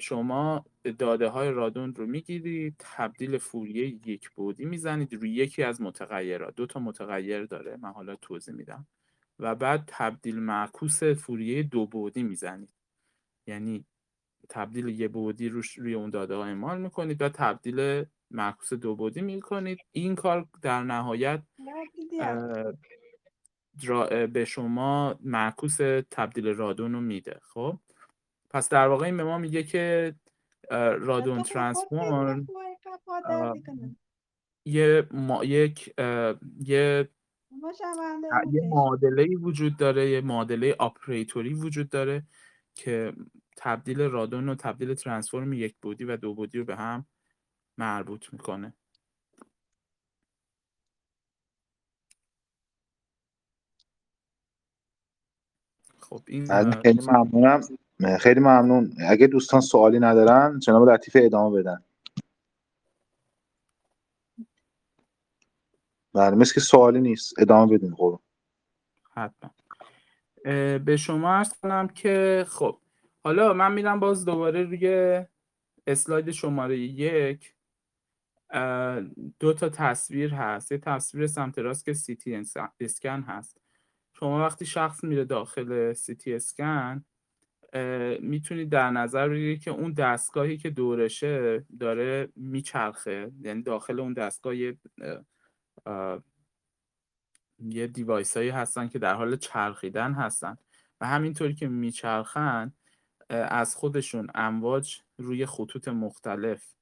شما 0.00 0.64
داده 0.98 1.28
های 1.28 1.50
رادون 1.50 1.94
رو 1.94 2.06
می‌گیرید 2.06 2.74
تبدیل 2.78 3.38
فوریه 3.38 3.86
یک 3.86 4.30
بودی 4.30 4.64
می‌زنید 4.64 5.14
روی 5.14 5.30
یکی 5.30 5.62
از 5.62 5.80
متغیرات. 5.80 6.54
دو 6.54 6.66
تا 6.66 6.80
متغیر 6.80 7.44
داره 7.44 7.76
من 7.76 7.92
حالا 7.92 8.16
توضیح 8.16 8.54
میدم. 8.54 8.86
و 9.38 9.54
بعد 9.54 9.84
تبدیل 9.86 10.38
معکوس 10.40 11.02
فوریه 11.02 11.62
دو 11.62 11.86
بودی 11.86 12.22
می‌زنید. 12.22 12.74
یعنی 13.46 13.84
تبدیل 14.48 14.88
یه 14.88 15.08
بودی 15.08 15.48
روش 15.48 15.78
روی 15.78 15.94
اون 15.94 16.10
داده 16.10 16.34
ها 16.34 16.44
اعمال 16.44 16.80
می‌کنید 16.80 17.22
و 17.22 17.28
تبدیل 17.28 18.04
معکوس 18.30 18.72
دو 18.72 18.96
بودی 18.96 19.22
می‌کنید. 19.22 19.78
این 19.92 20.14
کار 20.14 20.46
در 20.62 20.82
نهایت 20.82 21.42
به 24.32 24.44
شما 24.44 25.18
معکوس 25.20 25.76
تبدیل 26.10 26.46
رادون 26.46 26.92
رو 26.92 27.00
میده. 27.00 27.40
خب؟ 27.42 27.78
پس 28.50 28.68
در 28.68 28.88
واقع 28.88 29.04
این 29.04 29.16
به 29.16 29.24
ما 29.24 29.38
میگه 29.38 29.62
که 29.62 30.14
رادون 31.00 31.42
ترانسفورم 31.42 32.46
یه 34.64 35.06
ما... 35.10 35.44
یک 35.44 35.94
یه 36.60 37.08
یه 38.52 38.68
معادله 38.68 39.36
وجود 39.36 39.76
داره 39.76 40.10
یه 40.10 40.20
معادله 40.20 40.76
آپریتوری 40.78 41.54
وجود 41.54 41.88
داره 41.88 42.22
که 42.74 43.12
تبدیل 43.56 44.00
رادون 44.00 44.48
و 44.48 44.54
تبدیل 44.54 44.94
ترانسفورم 44.94 45.52
یک 45.52 45.76
بودی 45.82 46.04
و 46.04 46.16
دو 46.16 46.34
بودی 46.34 46.58
رو 46.58 46.64
به 46.64 46.76
هم 46.76 47.06
مربوط 47.78 48.32
می‌کنه. 48.32 48.74
خب 56.14 56.22
این 56.26 56.70
خیلی 56.82 57.00
ممنونم. 57.06 57.60
خیلی 58.20 58.40
ممنون. 58.40 58.94
اگه 59.08 59.26
دوستان 59.26 59.60
سوالی 59.60 60.00
ندارن 60.00 60.58
جناب 60.58 60.88
لطیفه 60.88 61.20
ادامه 61.24 61.60
بدن. 61.60 61.82
بله 66.12 66.36
مثل 66.36 66.54
که 66.54 66.60
سوالی 66.60 67.00
نیست 67.00 67.38
ادامه 67.38 67.76
بدین 67.76 67.94
قربان 67.94 68.20
حتما. 69.10 69.50
به 70.78 70.96
شما 70.98 71.34
ارز 71.34 71.52
کنم 71.52 71.88
که 71.88 72.44
خب 72.48 72.78
حالا 73.24 73.52
من 73.52 73.72
میرم 73.72 74.00
باز 74.00 74.24
دوباره 74.24 74.62
روی 74.62 75.24
اسلاید 75.86 76.30
شماره 76.30 76.78
یک. 76.78 77.54
دو 79.40 79.52
تا 79.52 79.68
تصویر 79.68 80.34
هست. 80.34 80.72
یه 80.72 80.78
تصویر 80.78 81.26
سمت 81.26 81.58
راست 81.58 81.84
که 81.84 81.92
سیتی 81.92 82.44
اسکن 82.80 83.20
هست. 83.20 83.63
شما 84.24 84.38
وقتی 84.38 84.66
شخص 84.66 85.04
میره 85.04 85.24
داخل 85.24 85.92
سیتی 85.92 86.34
اسکن 86.34 87.04
می‌تونید 88.20 88.68
در 88.68 88.90
نظر 88.90 89.28
بگیرید 89.28 89.62
که 89.62 89.70
اون 89.70 89.92
دستگاهی 89.92 90.56
که 90.56 90.70
دورشه 90.70 91.64
داره 91.80 92.28
میچرخه. 92.36 93.32
یعنی 93.40 93.62
داخل 93.62 94.00
اون 94.00 94.12
دستگاه 94.12 94.56
یه 94.56 94.78
یه 97.58 97.86
دیوایس 97.86 98.36
هایی 98.36 98.50
هستن 98.50 98.88
که 98.88 98.98
در 98.98 99.14
حال 99.14 99.36
چرخیدن 99.36 100.12
هستن 100.12 100.56
و 101.00 101.06
همینطوری 101.06 101.54
که 101.54 101.68
میچرخن 101.68 102.72
از 103.30 103.76
خودشون 103.76 104.26
امواج 104.34 105.00
روی 105.18 105.46
خطوط 105.46 105.88
مختلف 105.88 106.74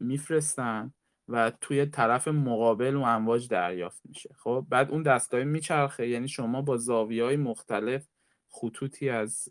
میفرستن. 0.00 0.94
و 1.28 1.52
توی 1.60 1.86
طرف 1.86 2.28
مقابل 2.28 2.96
اون 2.96 3.08
امواج 3.08 3.48
دریافت 3.48 4.00
میشه. 4.04 4.34
خب 4.38 4.66
بعد 4.68 4.90
اون 4.90 5.02
دستگاه 5.02 5.44
میچرخه 5.44 6.08
یعنی 6.08 6.28
شما 6.28 6.62
با 6.62 6.76
زاویه 6.76 7.24
های 7.24 7.36
مختلف 7.36 8.08
خطوطی 8.48 9.08
از 9.08 9.48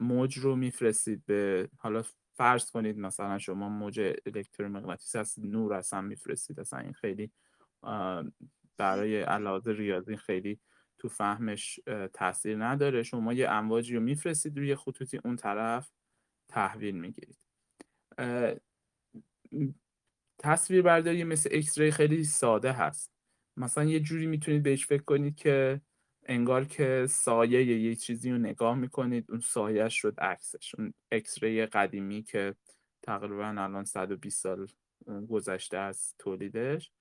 موج 0.00 0.38
رو 0.38 0.56
میفرستید 0.56 1.26
به 1.26 1.68
حالا 1.78 2.02
فرض 2.32 2.70
کنید 2.70 2.98
مثلا 2.98 3.38
شما 3.38 3.68
موج 3.68 4.00
الکترومغناطیسی 4.26 5.18
از 5.18 5.34
نور 5.38 5.74
اصلا 5.74 6.00
میفرستید 6.00 6.60
اصلا 6.60 6.78
این 6.78 6.92
خیلی 6.92 7.32
برای 8.76 9.20
علاوه 9.20 9.72
ریاضی 9.72 10.16
خیلی 10.16 10.60
تو 10.98 11.08
فهمش 11.08 11.80
تاثیر 12.12 12.64
نداره. 12.64 13.02
شما 13.02 13.32
یه 13.32 13.48
امواجی 13.50 13.94
رو 13.94 14.00
میفرستید 14.00 14.58
روی 14.58 14.74
خطوطی 14.74 15.20
اون 15.24 15.36
طرف 15.36 15.90
تحویل 16.48 16.94
می‌گیرید. 16.94 17.38
تصویر 20.38 20.82
برداری 20.82 21.24
مثل 21.24 21.48
X-ray 21.52 21.90
خیلی 21.90 22.24
ساده 22.24 22.72
هست. 22.72 23.10
مثلا 23.56 23.84
یه 23.84 24.00
جوری 24.00 24.26
می‌تونید 24.26 24.62
بهش 24.62 24.86
فکر 24.86 25.02
کنید 25.02 25.36
که 25.36 25.80
انگار 26.26 26.64
که 26.64 27.06
سایه 27.08 27.64
یه 27.64 27.94
چیزی 27.94 28.30
رو 28.30 28.38
نگاه 28.38 28.74
می‌کنید 28.74 29.30
اون 29.30 29.40
سایه 29.40 29.88
شد 29.88 30.20
عکسش 30.20 30.74
اون 30.74 30.94
X-ray 31.12 31.66
قدیمی 31.66 32.22
که 32.22 32.54
تقریبا 33.02 33.46
الان 33.46 33.84
120 33.84 34.42
سال 34.42 34.66
گذشته 35.28 35.78
از 35.78 36.14
تولیدش. 36.18 36.92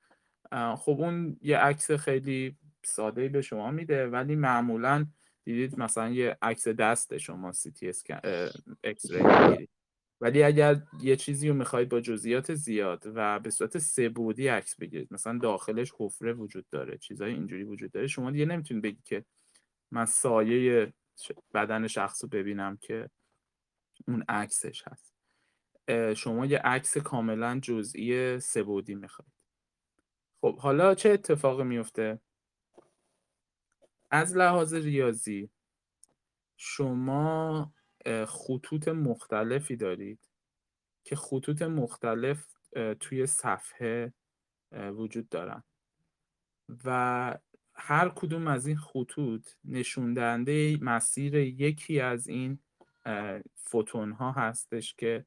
خب 0.78 0.96
اون 1.00 1.38
یه 1.42 1.58
عکس 1.58 1.92
خیلی 1.92 2.58
ساده 2.84 3.30
به 3.30 3.42
شما 3.42 3.72
میده 3.72 4.08
ولی 4.08 4.36
معمولا 4.36 5.06
دیدید 5.44 5.80
مثلا 5.80 6.10
یه 6.10 6.38
عکس 6.42 6.68
دست 6.68 7.18
شما 7.18 7.52
سی 7.52 7.72
تی 7.72 7.92
اکس 8.84 9.12
ری 9.12 9.70
ولی 10.24 10.44
اگر 10.44 10.82
یه 11.01 11.15
چیزی 11.15 11.50
رو 11.50 11.56
می‌خواید 11.56 11.89
با 11.89 12.01
جزئیات 12.01 12.53
زیاد 12.53 13.03
و 13.15 13.39
به 13.39 13.50
صورت 13.50 13.77
سه 13.77 14.10
بودی 14.10 14.48
عکس 14.48 14.75
بگیرید 14.75 15.13
مثلا 15.13 15.38
داخلش 15.38 15.94
حفره 15.98 16.34
وجود 16.34 16.65
داره 16.70 16.98
چیزای 16.98 17.34
اینجوری 17.34 17.63
وجود 17.63 17.92
داره 17.92 18.08
شما 18.08 18.32
دیگه 18.32 18.46
نمی‌تونید 18.46 18.84
بگید 18.84 19.03
که 19.03 19.25
من 19.92 20.06
سایه 20.06 20.94
بدن 21.53 21.88
شخص 21.88 22.24
رو 22.24 22.30
ببینم 22.30 22.77
که 22.77 23.10
اون 24.08 24.24
عکسش 24.30 24.84
هست. 24.88 25.13
شما 26.18 26.46
یه 26.46 26.58
عکس 26.58 26.98
کاملا 26.98 27.60
جزئی 27.60 28.39
سه 28.39 28.63
بودی 28.63 28.96
می‌خواید. 28.96 29.32
خب 30.42 30.60
حالا 30.60 30.96
چه 30.96 31.10
اتفاقی 31.10 31.63
میفته 31.63 32.20
از 34.12 34.38
لحاظ 34.38 34.74
ریاضی 34.74 35.50
شما 36.58 37.74
خطوط 38.27 38.88
مختلفی 38.88 39.75
دارید 39.75 40.29
که 41.03 41.15
خطوط 41.15 41.62
مختلف 41.62 42.48
توی 43.00 43.27
صفحه 43.27 44.13
وجود 44.72 45.29
دارن. 45.29 45.63
و 46.86 47.38
هر 47.75 48.10
کدوم 48.10 48.48
از 48.48 48.67
این 48.67 48.77
خطوط 48.77 49.50
نشون 49.65 50.13
دهنده 50.13 50.77
مسیر 50.81 51.36
یکی 51.36 52.00
از 52.00 52.27
این 52.27 52.60
فوتون 53.55 54.12
ها 54.12 54.31
هستش 54.31 54.95
که 54.95 55.25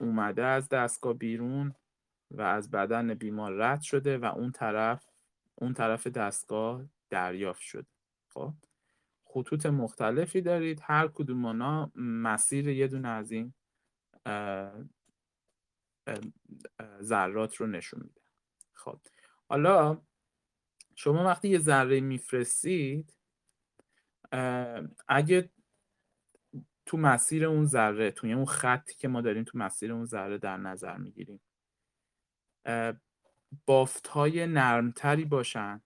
اومده 0.00 0.44
از 0.44 0.68
دستگاه 0.68 1.14
بیرون 1.14 1.74
و 2.30 2.42
از 2.42 2.70
بدن 2.70 3.14
بیمار 3.14 3.52
رد 3.52 3.80
شده 3.80 4.18
و 4.18 4.24
اون 4.24 4.52
طرف 4.52 5.06
اون 5.54 5.74
طرف 5.74 6.06
دستگاه 6.06 6.84
دریافت 7.10 7.60
شده. 7.60 7.86
خب؟ 8.28 8.52
خطوط 9.36 9.66
مختلفی 9.66 10.40
دارید. 10.40 10.80
هر 10.82 11.08
کدوم 11.08 11.44
اونا 11.44 11.92
مسیر 11.94 12.68
یه 12.68 12.86
دونه 12.86 13.08
از 13.08 13.32
این 13.32 13.54
ذرات 17.02 17.56
رو 17.56 17.66
نشون 17.66 18.00
میده. 18.02 18.20
خب. 18.72 19.00
حالا 19.48 20.02
شما 20.94 21.24
وقتی 21.24 21.48
یه 21.48 21.58
ذره 21.58 22.00
میفرستید 22.00 23.16
اگه 25.08 25.50
تو 26.86 26.96
مسیر 26.96 27.46
اون 27.46 27.64
ذره 27.64 28.10
توی 28.10 28.32
اون 28.32 28.44
خطی 28.44 28.94
که 28.94 29.08
ما 29.08 29.20
داریم 29.20 29.44
تو 29.44 29.58
مسیر 29.58 29.92
اون 29.92 30.04
ذره 30.04 30.38
در 30.38 30.56
نظر 30.56 30.96
می‌گیریم 30.96 31.40
بافت 33.66 34.06
های 34.06 34.46
نرمتری 34.46 35.24
باشن. 35.24 35.82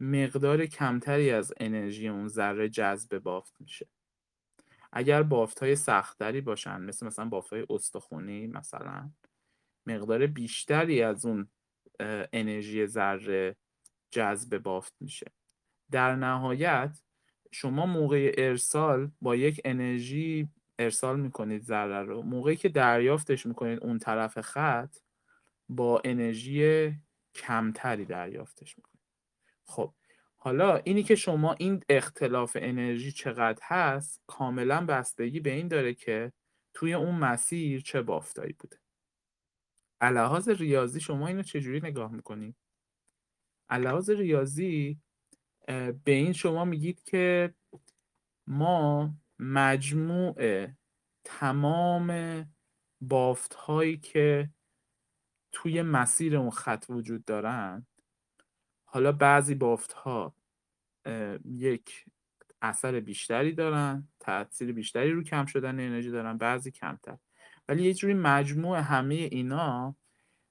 مقدار 0.00 0.66
کمتری 0.66 1.30
از 1.30 1.54
انرژی 1.60 2.08
اون 2.08 2.28
ذره 2.28 2.68
جذب 2.68 3.18
بافت 3.18 3.54
میشه. 3.60 3.86
اگر 4.92 5.22
بافت 5.22 5.58
های 5.58 5.76
سختری 5.76 6.40
باشن 6.40 6.80
مثل 6.80 7.06
مثلا 7.06 7.24
بافت 7.24 7.52
های 7.52 7.66
استخونی 7.70 8.46
مثلا 8.46 9.10
مقدار 9.86 10.26
بیشتری 10.26 11.02
از 11.02 11.26
اون 11.26 11.48
انرژی 12.32 12.86
ذره 12.86 13.56
جذب 14.10 14.58
بافت 14.58 14.94
میشه. 15.00 15.26
در 15.90 16.16
نهایت 16.16 17.02
شما 17.52 17.86
موقع 17.86 18.34
ارسال 18.38 19.10
با 19.20 19.36
یک 19.36 19.60
انرژی 19.64 20.48
ارسال 20.78 21.20
می‌کنید 21.20 21.62
ذره 21.62 22.02
رو. 22.02 22.22
موقعی 22.22 22.56
که 22.56 22.68
دریافتش 22.68 23.46
می‌کنید 23.46 23.78
اون 23.80 23.98
طرف 23.98 24.40
خط 24.40 24.96
با 25.68 26.02
انرژی 26.04 26.92
کمتری 27.34 28.04
دریافتش 28.04 28.76
می‌کنید. 28.78 28.97
خب 29.68 29.94
حالا 30.36 30.76
اینی 30.76 31.02
که 31.02 31.14
شما 31.14 31.52
این 31.52 31.84
اختلاف 31.88 32.56
انرژی 32.60 33.12
چقدر 33.12 33.62
هست 33.62 34.22
کاملا 34.26 34.86
بستگی 34.86 35.40
به 35.40 35.50
این 35.50 35.68
داره 35.68 35.94
که 35.94 36.32
توی 36.74 36.94
اون 36.94 37.14
مسیر 37.14 37.80
چه 37.80 38.02
بافتایی 38.02 38.52
بوده. 38.52 38.78
لحاظ 40.02 40.48
ریاضی 40.48 41.00
شما 41.00 41.26
اینو 41.26 41.42
چجوری 41.42 41.80
نگاه 41.80 42.12
می‌کنید 42.12 42.56
لحاظ 43.70 44.10
ریاضی 44.10 45.00
به 46.04 46.12
این 46.12 46.32
شما 46.32 46.64
میگید 46.64 47.02
که 47.02 47.54
ما 48.46 49.14
مجموع 49.38 50.66
تمام 51.24 52.44
بافت 53.00 53.54
هایی 53.54 53.96
که 53.96 54.50
توی 55.52 55.82
مسیر 55.82 56.36
اون 56.36 56.50
خط 56.50 56.86
وجود 56.88 57.24
دارن 57.24 57.86
حالا 58.90 59.12
بعضی 59.12 59.54
بافت 59.54 59.92
ها 59.92 60.34
یک 61.44 62.04
اثر 62.62 63.00
بیشتری 63.00 63.52
دارن 63.52 64.08
تاثیر 64.20 64.72
بیشتری 64.72 65.12
رو 65.12 65.22
کم 65.22 65.46
شدن 65.46 65.80
انرژی 65.80 66.10
دارن 66.10 66.38
بعضی 66.38 66.70
کمتر. 66.70 67.16
ولی 67.68 67.82
یه 67.82 67.94
جوری 67.94 68.14
مجموع 68.14 68.78
همه 68.78 69.14
اینا 69.14 69.96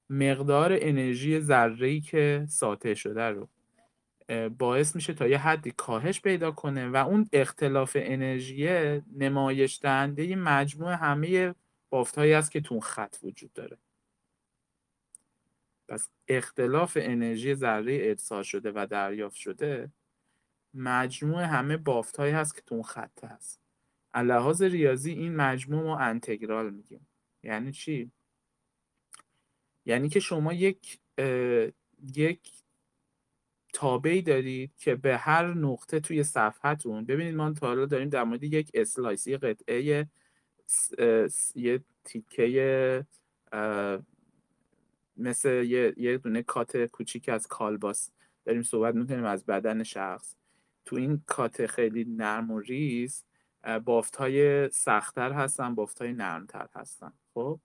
مقدار 0.09 0.77
انرژی 0.81 1.39
ذره‌ای 1.39 2.01
که 2.01 2.45
ساطع 2.49 2.93
شده 2.93 3.29
رو 3.29 3.49
باعث 4.49 4.95
میشه 4.95 5.13
تا 5.13 5.27
یه 5.27 5.37
حدی 5.37 5.71
کاهش 5.71 6.21
پیدا 6.21 6.51
کنه 6.51 6.89
و 6.89 6.95
اون 6.95 7.29
اختلاف 7.33 7.97
انرژی 7.99 8.67
نمایش 9.17 9.79
دهنده 9.81 10.35
مجموع 10.35 10.93
همه 10.93 11.55
بافتهایی 11.89 12.33
است 12.33 12.51
که 12.51 12.61
تو 12.61 12.79
خط 12.79 13.17
وجود 13.23 13.53
داره. 13.53 13.77
پس 15.87 16.09
اختلاف 16.27 16.97
انرژی 17.01 17.55
ذره 17.55 17.99
ارسال 18.01 18.43
شده 18.43 18.71
و 18.75 18.87
دریافت 18.89 19.35
شده 19.35 19.91
مجموع 20.73 21.43
همه 21.43 21.77
بافتهایی 21.77 22.33
هست 22.33 22.55
که 22.55 22.61
تو 22.61 22.75
اون 22.75 22.83
خط 22.83 23.23
هست. 23.23 23.61
لحاظ 24.15 24.61
ریاضی 24.61 25.11
این 25.11 25.35
مجموع 25.35 25.83
ما 25.83 25.99
انتگرال 25.99 26.73
میگیم. 26.73 27.07
یعنی 27.43 27.71
چی؟ 27.71 28.11
یعنی 29.85 30.09
که 30.09 30.19
شما 30.19 30.53
یک 30.53 30.99
یک 32.15 32.51
تابعی 33.73 34.21
دارید 34.21 34.75
که 34.77 34.95
به 34.95 35.17
هر 35.17 35.53
نقطه 35.53 35.99
توی 35.99 36.23
صفحتون 36.23 37.05
ببینید 37.05 37.35
ما 37.35 37.53
تا 37.53 37.67
حالا 37.67 37.85
داریم 37.85 38.09
در 38.09 38.23
مورد 38.23 38.43
یک 38.43 38.71
slice 38.73 39.27
یه 39.27 39.37
قطعه 39.37 40.07
یه 41.55 41.83
تیکه 42.03 43.05
مثل 45.17 45.49
یه, 45.49 45.93
یه 45.97 46.17
دونه 46.17 46.43
cut 46.43 46.77
کوچیک 46.77 47.29
از 47.29 47.47
کالباس 47.47 48.11
داریم 48.45 48.61
صحبت 48.63 48.95
می‌کنیم 48.95 49.23
از 49.23 49.45
بدن 49.45 49.83
شخص. 49.83 50.35
تو 50.85 50.95
این 50.95 51.21
کات 51.25 51.65
خیلی 51.65 52.05
نرم 52.05 52.51
و 52.51 52.59
ریز 52.59 53.23
بافت 53.85 54.15
های 54.15 54.69
سختتر 54.69 55.31
هستن 55.31 55.75
بافت 55.75 56.01
های 56.01 56.13
نرمتر 56.13 56.67
هستن. 56.75 57.13
خب؟ 57.33 57.59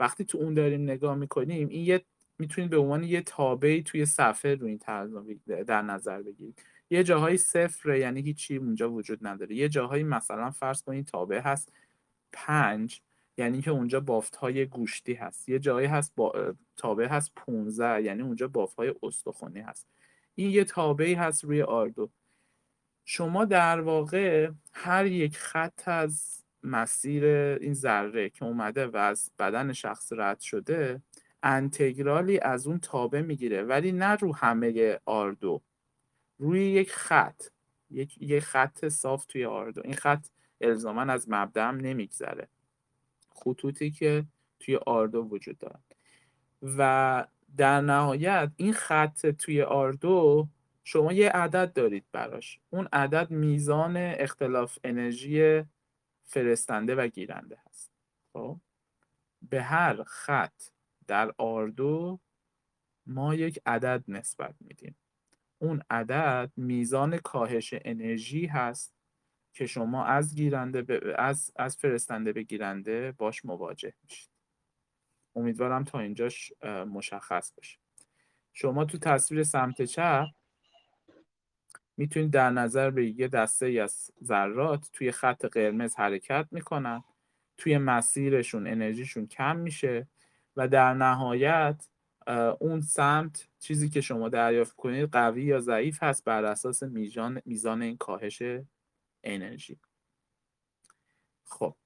وقتی 0.00 0.24
تو 0.24 0.38
اون 0.38 0.54
داریم 0.54 0.82
نگاه 0.82 1.14
می‌کنیم 1.14 1.68
این 1.68 1.84
یه 1.84 2.04
می‌تونید 2.38 2.70
به 2.70 2.76
عنوان 2.78 3.04
یه 3.04 3.20
تابعی 3.20 3.82
توی 3.82 4.06
صفحه 4.06 4.54
رو 4.54 4.66
این 4.66 4.80
در 5.66 5.82
نظر 5.82 6.22
بگیرید. 6.22 6.62
یه 6.90 7.04
جاهایی 7.04 7.36
صفره 7.36 8.00
یعنی 8.00 8.22
هیچی 8.22 8.56
اونجا 8.56 8.92
وجود 8.92 9.26
نداره. 9.26 9.56
یه 9.56 9.68
جاهایی 9.68 10.02
مثلا 10.02 10.50
فرض 10.50 10.82
کنید 10.82 11.06
تابع 11.06 11.40
هست 11.40 11.72
پنج 12.32 13.00
یعنی 13.38 13.62
که 13.62 13.70
اونجا 13.70 14.00
بافت 14.00 14.36
های 14.36 14.66
گوشتی 14.66 15.14
هست. 15.14 15.48
یه 15.48 15.58
جایی 15.58 15.86
هست 15.86 16.12
با 16.16 16.54
تابع 16.76 17.06
هست 17.06 17.32
15 17.36 18.02
یعنی 18.02 18.22
اونجا 18.22 18.48
بافت 18.48 18.76
های 18.76 18.94
استخونی 19.02 19.60
هست. 19.60 19.88
این 20.34 20.50
یه 20.50 20.64
تابعی 20.64 21.14
هست 21.14 21.44
روی 21.44 21.62
آردو. 21.62 22.10
شما 23.04 23.44
در 23.44 23.80
واقع 23.80 24.50
هر 24.72 25.06
یک 25.06 25.36
خط 25.36 25.88
از 25.88 26.44
مسیر 26.62 27.24
این 27.24 27.74
ذره 27.74 28.30
که 28.30 28.44
اومده 28.44 28.86
و 28.86 28.96
از 28.96 29.30
بدن 29.38 29.72
شخص 29.72 30.12
رد 30.12 30.40
شده 30.40 31.02
انتگرالی 31.42 32.40
از 32.40 32.66
اون 32.66 32.78
تابع 32.78 33.20
می‌گیره. 33.20 33.62
ولی 33.62 33.92
نه 33.92 34.16
رو 34.16 34.36
همه 34.36 34.98
آردو. 35.04 35.62
روی 36.38 36.70
یک 36.70 36.92
خط. 36.92 37.42
یک, 37.90 38.22
یک 38.22 38.42
خط 38.42 38.88
صاف 38.88 39.26
توی 39.26 39.44
آردو. 39.44 39.82
این 39.84 39.94
خط 39.94 40.26
الزاما 40.60 41.02
از 41.02 41.28
مبدعم 41.28 41.76
نمیگذره. 41.76 42.48
خطوطی 43.44 43.90
که 43.90 44.24
توی 44.60 44.76
آردو 44.76 45.22
وجود 45.22 45.58
دارن. 45.58 45.82
و 46.62 47.26
در 47.56 47.80
نهایت 47.80 48.50
این 48.56 48.72
خط 48.72 49.26
توی 49.26 49.62
آردو 49.62 50.48
شما 50.84 51.12
یه 51.12 51.30
عدد 51.30 51.72
دارید 51.72 52.04
براش. 52.12 52.60
اون 52.70 52.88
عدد 52.92 53.30
میزان 53.30 53.96
اختلاف 53.96 54.78
انرژی 54.84 55.64
فرستنده 56.24 56.94
و 56.94 57.06
گیرنده 57.06 57.58
هست. 57.66 57.90
خب؟ 58.32 58.60
به 59.42 59.62
هر 59.62 60.02
خط 60.02 60.62
در 61.06 61.34
آردو 61.38 62.20
ما 63.06 63.34
یک 63.34 63.60
عدد 63.66 64.04
نسبت 64.08 64.54
میدیم. 64.60 64.96
اون 65.58 65.82
عدد 65.90 66.52
میزان 66.56 67.18
کاهش 67.18 67.74
انرژی 67.84 68.46
هست 68.46 68.97
که 69.52 69.66
شما 69.66 70.04
از 70.04 70.34
گیرنده 70.34 70.82
به 70.82 71.14
از 71.18 71.52
از 71.56 71.76
فرستنده 71.76 72.32
به 72.32 72.42
گیرنده 72.42 73.12
باش 73.18 73.44
مواجه 73.44 73.92
میشید. 74.02 74.30
امیدوارم 75.36 75.84
تا 75.84 76.00
اینجاش 76.00 76.52
مشخص 76.64 77.52
بشه. 77.52 77.78
شما 78.52 78.84
تو 78.84 78.98
تصویر 78.98 79.42
سمت 79.42 79.82
چپ 79.82 80.26
می‌تونید 81.96 82.30
در 82.30 82.50
نظر 82.50 82.90
بگیرید 82.90 83.20
یه 83.20 83.28
دسته 83.28 83.66
ای 83.66 83.80
از 83.80 84.10
ذرات 84.24 84.90
توی 84.92 85.12
خط 85.12 85.44
قرمز 85.44 85.96
حرکت 85.96 86.48
می‌کنن. 86.50 87.04
توی 87.58 87.78
مسیرشون 87.78 88.66
انرژیشون 88.66 89.26
کم 89.26 89.56
میشه 89.56 90.08
و 90.56 90.68
در 90.68 90.94
نهایت 90.94 91.88
اون 92.58 92.80
سمت 92.80 93.48
چیزی 93.58 93.88
که 93.88 94.00
شما 94.00 94.28
دریافت 94.28 94.76
کنید 94.76 95.10
قوی 95.12 95.44
یا 95.44 95.60
ضعیف 95.60 96.02
هست 96.02 96.24
بر 96.24 96.44
اساس 96.44 96.82
میزان 96.82 97.42
میزان 97.44 97.82
این 97.82 97.96
کاهش 97.96 98.42
انرژی. 99.22 99.78
خب 101.44 101.76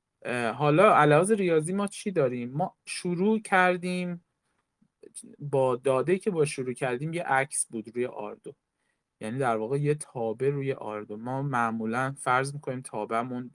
حالا 0.54 0.94
علاوه 0.94 1.34
ریاضی 1.34 1.72
ما 1.72 1.86
چی 1.86 2.10
داریم؟ 2.10 2.50
ما 2.50 2.76
شروع 2.86 3.40
کردیم 3.40 4.24
با 5.38 5.76
داده 5.76 6.18
که 6.18 6.30
با 6.30 6.44
شروع 6.44 6.72
کردیم 6.72 7.12
یه 7.12 7.22
عکس 7.22 7.66
بود 7.66 7.96
روی 7.96 8.06
آردو. 8.06 8.54
یعنی 9.20 9.38
در 9.38 9.56
واقع 9.56 9.78
یه 9.78 9.94
تابه 9.94 10.50
روی 10.50 10.72
آردو. 10.72 11.16
ما 11.16 11.42
معمولا 11.42 12.14
فرض 12.18 12.54
می‌کنیم 12.54 12.80
تابهمون 12.80 13.50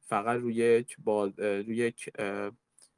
فقط 0.00 0.40
روی 0.40 0.54
یک 0.54 0.96
روی 1.36 1.76
یک 1.76 2.10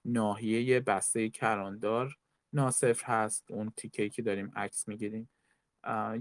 ناحیه 0.05 0.81
بسته 0.81 1.31
کراندار 1.31 2.16
ناصفر 2.53 3.05
هست. 3.07 3.51
اون 3.51 3.72
تیکه 3.77 4.09
که 4.09 4.22
داریم 4.22 4.53
عکس 4.57 4.88
می‌گیریم. 4.88 5.29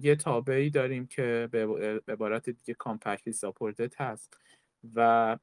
یه 0.02 0.16
تابعی 0.16 0.70
داریم 0.70 1.08
که 1.08 1.50
به 1.52 1.66
عبارت 2.08 2.50
دیگه 2.50 2.74
کامپکتلی 2.74 3.34
ساپورتد 3.34 3.96
هست 4.02 4.38
و 4.96 5.38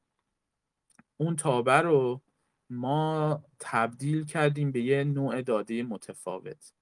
اون 1.16 1.37
تابع 1.37 1.80
رو 1.80 2.22
ما 2.70 3.44
تبدیل 3.58 4.24
کردیم 4.24 4.72
به 4.72 4.80
یه 4.80 5.04
نوع 5.04 5.42
داده 5.42 5.82
متفاوت. 5.82 6.72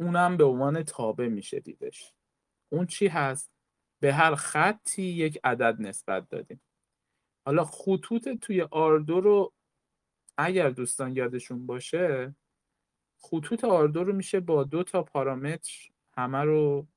اونم 0.00 0.36
به 0.36 0.44
عنوان 0.44 0.82
تابع 0.82 1.28
میشه 1.28 1.60
دیدش. 1.60 2.12
اون 2.72 2.86
چی 2.86 3.06
هست؟ 3.06 3.50
به 4.00 4.14
هر 4.14 4.34
خطی 4.34 5.02
یک 5.02 5.38
عدد 5.44 5.76
نسبت 5.80 6.28
دادیم. 6.28 6.60
حالا 7.46 7.64
خطوط 7.64 8.28
توی 8.28 8.62
آردو 8.62 9.20
رو 9.20 9.52
اگر 10.38 10.70
دوستان 10.70 11.16
یادشون 11.16 11.66
باشه 11.66 12.34
خطوط 13.18 13.64
آردو 13.64 14.04
رو 14.04 14.12
میشه 14.12 14.40
با 14.40 14.64
دو 14.64 14.82
تا 14.82 15.02
پارامتر 15.02 15.93
همه 16.16 16.38
رو 16.38 16.88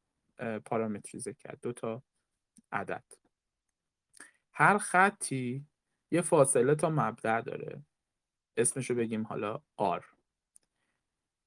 پارامتریزه 0.65 1.33
کرد. 1.33 1.59
دو 1.61 1.73
تا 1.73 2.03
عدد. 2.71 3.03
هر 4.53 4.77
خطی 4.77 5.65
یه 6.11 6.21
فاصله 6.21 6.75
تا 6.75 6.89
مبدع 6.89 7.41
داره. 7.41 7.81
اسمشو 8.57 8.95
بگیم 8.95 9.23
حالا 9.23 9.61
R. 9.79 10.03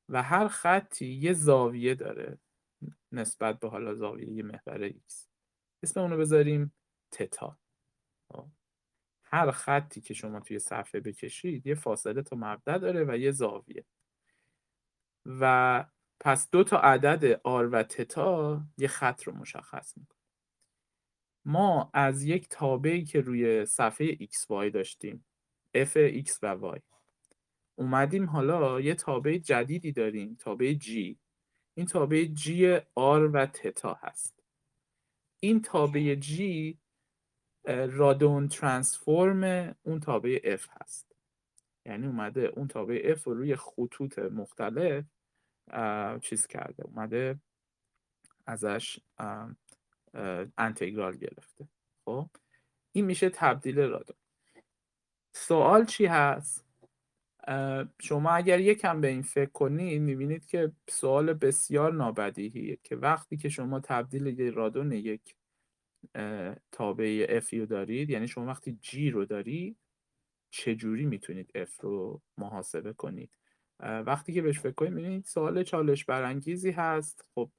و 0.08 0.22
هر 0.22 0.48
خطی 0.48 1.06
یه 1.06 1.32
زاویه 1.32 1.94
داره 1.94 2.38
نسبت 3.12 3.60
به 3.60 3.68
حالا 3.68 3.94
زاویه 3.94 4.28
یه 4.28 4.42
محور 4.42 4.90
X. 4.90 5.26
اسم 5.82 6.00
اونو 6.00 6.16
بذاریم 6.16 6.74
تتا. 7.10 7.58
خب. 8.28 8.48
هر 9.24 9.50
خطی 9.50 10.00
که 10.00 10.14
شما 10.14 10.40
توی 10.40 10.58
صفحه 10.58 11.00
بکشید 11.00 11.66
یه 11.66 11.74
فاصله 11.74 12.22
تا 12.22 12.36
مبدع 12.36 12.78
داره 12.78 13.04
و 13.08 13.16
یه 13.16 13.30
زاویه. 13.30 13.84
و 15.26 15.84
پس 16.20 16.50
دو 16.50 16.64
تا 16.64 16.78
عدد 16.78 17.40
آر 17.44 17.68
و 17.72 17.82
تتا 17.82 18.62
یه 18.78 18.88
خط 18.88 19.22
رو 19.22 19.36
مشخص 19.36 19.96
می‌کنه. 19.96 20.20
ما 21.44 21.90
از 21.94 22.22
یک 22.22 22.48
تابعی 22.48 23.04
که 23.04 23.20
روی 23.20 23.66
صفحه 23.66 24.16
XY 24.16 24.70
داشتیم 24.72 25.26
f 25.76 25.96
x 26.24 26.30
و 26.42 26.76
y 26.76 26.80
اومدیم 27.74 28.26
حالا 28.26 28.80
یه 28.80 28.94
تابع 28.94 29.38
جدیدی 29.38 29.92
داریم 29.92 30.36
تابع 30.40 30.74
g. 30.74 31.16
این 31.74 31.86
تابع 31.86 32.24
g 32.24 32.46
r 32.98 33.30
و 33.32 33.46
تتا 33.46 33.98
هست. 34.02 34.42
این 35.40 35.62
تابع 35.62 36.20
g 36.20 36.40
رادون 37.88 38.48
ترانسفورم 38.48 39.74
اون 39.82 40.00
تابع 40.00 40.56
f 40.56 40.68
هست. 40.80 41.16
یعنی 41.86 42.06
اومده 42.06 42.52
اون 42.56 42.68
تابع 42.68 43.14
f 43.14 43.22
رو 43.22 43.34
روی 43.34 43.56
خطوط 43.56 44.18
مختلف 44.18 45.04
چیز 46.22 46.46
کرده 46.46 46.84
اومده 46.84 47.38
ازش 48.46 49.00
انتگرال 50.58 51.16
گرفته. 51.16 51.68
خب 52.04 52.28
این 52.92 53.04
میشه 53.04 53.30
تبدیل 53.30 53.78
رادون 53.78 54.16
سوال 55.32 55.84
چی 55.84 56.06
هست؟ 56.06 56.66
شما 58.00 58.30
اگر 58.30 58.60
یکم 58.60 59.00
به 59.00 59.08
این 59.08 59.22
فکر 59.22 59.50
کنید 59.50 60.02
می‌بینید 60.02 60.46
که 60.46 60.72
سوال 60.88 61.32
بسیار 61.32 61.92
نابدیهیه 61.92 62.78
که 62.82 62.96
وقتی 62.96 63.36
که 63.36 63.48
شما 63.48 63.80
تبدیل 63.80 64.26
یه 64.26 64.50
رادون 64.50 64.92
یک 64.92 65.36
تابع 66.72 67.40
F 67.40 67.52
رو 67.52 67.66
دارید 67.66 68.10
یعنی 68.10 68.28
شما 68.28 68.46
وقتی 68.46 68.78
G 68.82 69.12
رو 69.12 69.24
دارید 69.24 69.76
چجوری 70.50 71.06
می‌تونید 71.06 71.52
F 71.64 71.80
رو 71.80 72.22
محاسبه 72.38 72.92
کنید؟ 72.92 73.39
وقتی 73.82 74.32
که 74.32 74.42
بهش 74.42 74.60
فکر 74.60 74.72
کنید 74.72 74.92
می‌بینید 74.92 75.24
سوال 75.24 75.62
چالش 75.62 76.04
برانگیزی 76.04 76.70
هست. 76.70 77.24
خب 77.34 77.50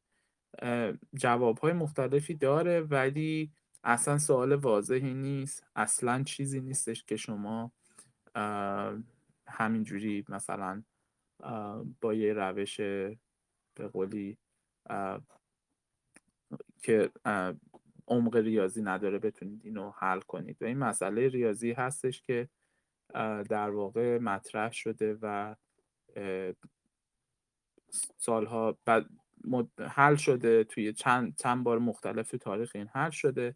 جواب 1.13 1.59
های 1.59 1.73
مختلفی 1.73 2.33
داره 2.33 2.81
ولی 2.81 3.51
اصلا 3.83 4.17
سوال 4.17 4.55
واضحی 4.55 5.13
نیست. 5.13 5.63
اصلا 5.75 6.23
چیزی 6.23 6.61
نیستش 6.61 7.03
که 7.03 7.17
شما 7.17 7.71
همینجوری 9.47 10.25
مثلا 10.29 10.83
با 12.01 12.13
یه 12.13 12.33
روش 12.33 12.79
به 13.75 13.87
قولی 13.93 14.37
که 16.81 17.11
عمق 18.07 18.35
ریاضی 18.35 18.81
نداره 18.81 19.19
بتونید 19.19 19.61
اینو 19.65 19.91
حل 19.91 20.19
کنید. 20.19 20.61
و 20.61 20.65
این 20.65 20.77
مسئله 20.77 21.27
ریاضی 21.27 21.71
هستش 21.71 22.21
که 22.21 22.49
در 23.49 23.69
واقع 23.69 24.17
مطرح 24.17 24.71
شده 24.71 25.17
و 25.21 25.55
سالها 28.17 28.77
بعد 28.85 29.05
حل 29.79 30.15
شده 30.15 30.63
توی 30.63 30.93
چند, 30.93 31.35
چند 31.35 31.63
بار 31.63 31.79
مختلف 31.79 32.35
تاریخ 32.41 32.71
این 32.75 32.87
حل 32.87 33.09
شده 33.09 33.55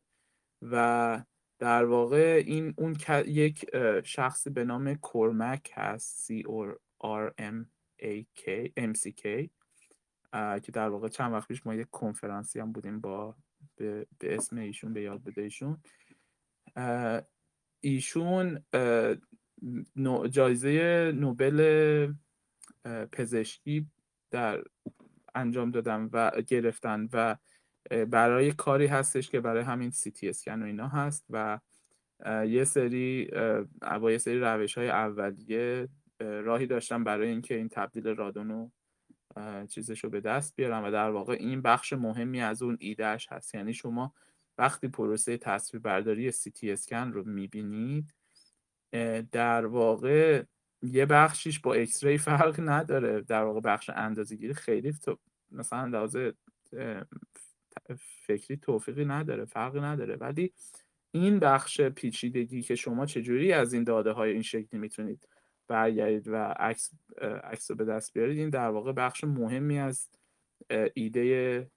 و 0.61 1.23
در 1.59 1.85
واقع 1.85 2.43
این 2.45 2.73
اون 2.77 2.97
یک 3.27 3.65
شخصی 4.03 4.49
به 4.49 4.63
نام 4.63 4.93
کورمک 4.93 5.71
هست 5.73 6.31
C 6.31 6.43
R 7.03 7.31
M 7.41 7.65
A 8.01 8.25
K 8.39 8.69
M 8.79 8.93
C 8.93 9.11
K 9.11 9.49
که 10.61 10.71
در 10.73 10.89
واقع 10.89 11.07
چند 11.07 11.33
وقت 11.33 11.47
پیش 11.47 11.65
ما 11.65 11.75
یک 11.75 11.87
کنفرانسی 11.91 12.59
هم 12.59 12.71
بودیم 12.71 12.99
با 12.99 13.35
به, 13.75 14.07
به 14.19 14.35
اسم 14.35 14.57
ایشون 14.57 14.93
به 14.93 15.01
یاد 15.01 15.23
بده 15.23 15.41
ایشون. 15.41 15.81
ایشون 17.79 18.65
جایزه 20.29 21.11
نوبل 21.15 22.13
پزشکی 23.11 23.87
در 24.31 24.63
انجام 25.35 25.71
دادن 25.71 26.09
و 26.13 26.31
گرفتن 26.47 27.09
و 27.13 27.35
برای 28.05 28.51
کاری 28.51 28.87
هستش 28.87 29.29
که 29.29 29.39
برای 29.39 29.63
همین 29.63 29.89
سی 29.89 30.11
تی 30.11 30.29
اسکن 30.29 30.63
و 30.63 30.65
اینا 30.65 30.87
هست 30.87 31.25
و 31.29 31.59
یه 32.47 32.63
سری 32.63 33.29
با 34.01 34.11
یه 34.11 34.17
سری 34.17 34.39
روش 34.39 34.77
های 34.77 34.89
اولیه 34.89 35.89
راهی 36.19 36.67
داشتن 36.67 37.03
برای 37.03 37.29
اینکه 37.29 37.55
این 37.55 37.69
تبدیل 37.69 38.07
رادون 38.07 38.49
رو 38.49 38.71
چیزش 39.67 40.03
رو 40.03 40.09
به 40.09 40.21
دست 40.21 40.55
بیارن 40.55 40.83
و 40.83 40.91
در 40.91 41.09
واقع 41.09 41.33
این 41.33 41.61
بخش 41.61 41.93
مهمی 41.93 42.41
از 42.41 42.61
اون 42.61 42.77
ایدهش 42.79 43.27
هست. 43.31 43.55
یعنی 43.55 43.73
شما 43.73 44.13
وقتی 44.57 44.87
پروسه 44.87 45.37
تصویر 45.37 45.81
برداری 45.81 46.31
سی 46.31 46.51
تی 46.51 46.71
اسکن 46.71 47.11
رو 47.11 47.23
می‌بینید 47.23 48.13
در 49.31 49.65
واقع 49.65 50.43
یه 50.85 51.05
بخشیش 51.05 51.59
با 51.59 51.73
اکس 51.73 52.03
ری 52.03 52.17
فرق 52.17 52.55
نداره 52.59 53.21
در 53.21 53.43
واقع 53.43 53.59
بخش 53.59 53.89
اندازه‌گیری 53.89 54.53
خیلی 54.53 54.93
تو 54.93 55.17
مثلا 55.51 55.85
لحاظ 55.85 56.17
فکری 57.97 58.57
توفیقی 58.57 59.05
نداره 59.05 59.45
فرقی 59.45 59.79
نداره. 59.79 60.15
ولی 60.15 60.53
این 61.11 61.39
بخش 61.39 61.81
پیچیدگی 61.81 62.61
که 62.61 62.75
شما 62.75 63.05
چجوری 63.05 63.53
از 63.53 63.73
این 63.73 63.83
داده 63.83 64.11
های 64.11 64.31
این 64.31 64.41
شکلی 64.41 64.79
می‌تونید 64.79 65.27
برگردید 65.67 66.27
و 66.27 66.35
عکس 66.35 66.91
عکس 67.21 67.71
رو 67.71 67.77
به 67.77 67.85
دست 67.85 68.13
بیارید 68.13 68.37
این 68.37 68.49
در 68.49 68.69
واقع 68.69 68.91
بخش 68.91 69.23
مهمی 69.23 69.79
از 69.79 70.09
ایده 70.93 71.69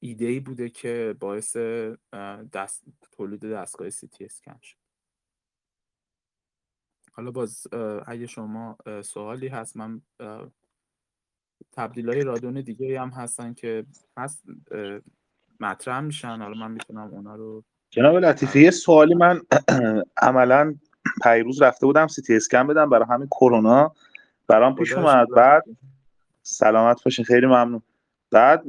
ایده 0.00 0.26
ای 0.26 0.40
بوده 0.40 0.68
که 0.68 1.14
باعث 1.20 1.56
دست 2.52 2.84
تولید 3.12 3.44
دستگاه 3.52 3.90
سی 3.90 4.08
تی 4.08 4.24
اسکن 4.24 4.58
شد. 4.62 4.83
حالا 7.16 7.30
باز 7.30 7.66
اگه 8.06 8.26
شما 8.26 8.76
سوالی 9.04 9.48
هست 9.48 9.76
من 9.76 10.00
تبدیل 11.72 12.08
های 12.08 12.20
رادون 12.20 12.60
دیگه 12.60 13.00
هم 13.00 13.08
هستن 13.08 13.54
که 13.54 13.84
هست 14.16 14.44
مطرح 15.60 16.00
میشن. 16.00 16.38
حالا 16.38 16.54
من 16.54 16.70
می‌تونم 16.70 17.10
اونا 17.10 17.34
رو 17.34 17.64
جناب 17.90 18.16
لطیفه 18.16 18.60
یه 18.60 18.70
سوالی 18.70 19.14
من 19.14 19.40
عملا 20.22 20.74
پیروز 21.22 21.62
رفته 21.62 21.86
بودم 21.86 22.06
سی 22.06 22.36
اسکن 22.36 22.66
بدم 22.66 22.90
برای 22.90 23.06
همین 23.10 23.26
کرونا. 23.26 23.92
برام 24.46 24.74
پیش 24.74 24.92
اومد. 24.92 25.28
بعد 25.28 25.64
سلامت 26.42 27.04
باشین 27.04 27.24
خیلی 27.24 27.46
ممنون. 27.46 27.82
بعد 28.30 28.66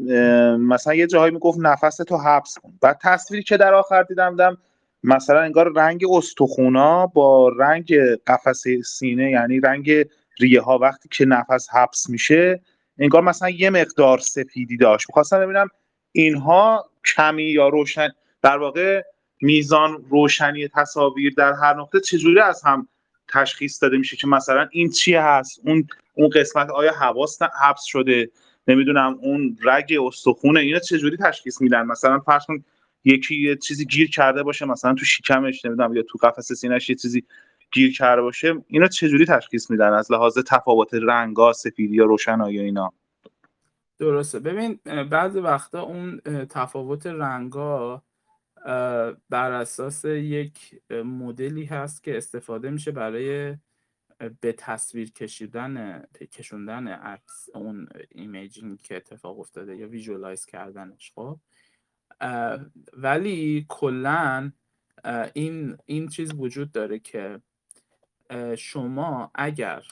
مثلا 0.60 0.93
یه 0.93 1.08
جاهایی 1.08 1.34
می‌گفت 1.34 1.60
نفس 1.60 1.97
تو 1.97 2.17
حبس 2.17 2.58
کن. 2.60 2.73
بعد 2.81 2.99
تصویری 3.01 3.43
که 3.43 3.58
در 3.58 3.73
آخر 3.73 4.03
دیدم 4.03 4.29
دیدم 4.29 4.58
مثلا 5.05 5.41
انگار 5.41 5.73
رنگ 5.75 6.05
استخونا 6.11 7.07
با 7.07 7.49
رنگ 7.49 7.93
قفسه 8.27 8.81
سینه 8.81 9.31
یعنی 9.31 9.59
رنگ 9.59 9.91
ریه 10.39 10.61
ها 10.61 10.77
وقتی 10.77 11.09
که 11.11 11.25
نفس 11.25 11.69
حبس 11.73 12.09
میشه 12.09 12.61
انگار 12.99 13.21
مثلا 13.21 13.49
یه 13.49 13.69
مقدار 13.69 14.17
سفیدی 14.17 14.77
داشت. 14.77 15.09
می‌خواستم 15.09 15.39
ببینم 15.39 15.67
اینها 16.11 16.89
کمی 17.15 17.43
یا 17.43 17.69
روشن 17.69 18.09
در 18.41 18.57
واقع 18.57 19.01
میزان 19.41 20.05
روشنی 20.09 20.67
تصاویر 20.67 21.33
در 21.37 21.53
هر 21.53 21.73
نقطه 21.73 21.99
چجوری 21.99 22.39
از 22.39 22.61
هم 22.63 22.87
تشخیص 23.27 23.83
داده 23.83 23.97
میشه 23.97 24.17
که 24.17 24.27
مثلا 24.27 24.67
این 24.71 24.89
چی 24.89 25.15
هست؟ 25.15 25.61
اون 25.65 25.87
اون 26.13 26.29
قسمت 26.29 26.69
آیا 26.69 26.91
حواس 26.91 27.41
حبس 27.41 27.83
شده؟ 27.83 28.29
نمی‌دونم 28.67 29.17
اون 29.21 29.57
رگ 29.63 29.93
استخونه 30.07 30.59
اینا 30.59 30.79
چجوری 30.79 31.17
تشخیص 31.17 31.61
میدن؟ 31.61 31.81
مثلا 31.81 32.19
فرض 32.19 32.45
کن 32.45 32.63
یکی 33.05 33.41
یه 33.41 33.55
چیزی 33.55 33.85
گیر 33.85 34.09
کرده 34.09 34.43
باشه 34.43 34.65
مثلا 34.65 34.93
تو 34.93 35.05
شکمش 35.05 35.65
نمی‌دونم 35.65 35.95
یا 35.95 36.03
تو 36.03 36.17
قفس 36.17 36.53
سینه‌اش 36.53 36.89
یه 36.89 36.95
چیزی 36.95 37.23
گیر 37.71 37.93
کرده 37.93 38.21
باشه 38.21 38.53
اینا 38.67 38.87
چجوری 38.87 39.25
تشخیص 39.25 39.71
میدن؟ 39.71 39.93
از 39.93 40.11
لحاظ 40.11 40.37
تفاوت 40.47 40.93
رنگا 40.93 41.53
سفیدی 41.53 41.95
یا 41.95 42.05
روشنایی 42.05 42.59
اینا؟ 42.59 42.93
درسته. 43.99 44.39
ببین 44.39 44.79
بعضی 45.09 45.39
وقتا 45.39 45.81
اون 45.81 46.19
تفاوت 46.49 47.07
رنگا 47.07 48.03
بر 49.29 49.51
اساس 49.51 50.05
یک 50.05 50.81
مدلی 50.91 51.65
هست 51.65 52.03
که 52.03 52.17
استفاده 52.17 52.69
میشه 52.69 52.91
برای 52.91 53.55
به 54.41 54.51
تصویر 54.51 55.11
کشیدن 55.11 56.03
کشوندن 56.31 56.87
عکس 56.87 57.49
اون 57.53 57.87
imaging 58.10 58.81
که 58.81 58.95
اتفاق 58.95 59.39
افتاده 59.39 59.75
یا 59.75 59.87
visualize 59.88 60.45
کردنش 60.45 61.11
خب؟ 61.15 61.39
ولی 62.93 63.65
کلا 63.69 64.51
این 65.34 65.78
این 65.86 66.08
چیز 66.08 66.34
وجود 66.34 66.71
داره 66.71 66.99
که 66.99 67.41
شما 68.58 69.32
اگر 69.36 69.84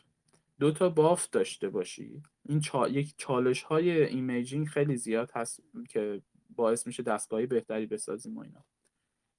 دو 0.59 0.71
تا 0.71 0.89
بافت 0.89 1.31
داشته 1.31 1.69
باشی 1.69 2.23
این 2.45 2.59
چا... 2.59 2.87
یک 2.87 3.13
چالش 3.17 3.63
های 3.63 4.05
imaging 4.05 4.67
خیلی 4.67 4.95
زیاد 4.95 5.31
هست 5.35 5.61
که 5.89 6.21
باعث 6.55 6.87
میشه 6.87 7.03
دستگاهی 7.03 7.45
بهتری 7.45 7.85
بسازیم 7.85 8.37
و 8.37 8.39
اینا. 8.39 8.65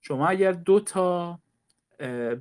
شما 0.01 0.29
اگر 0.29 0.53
دو 0.53 0.81
تا 0.81 1.41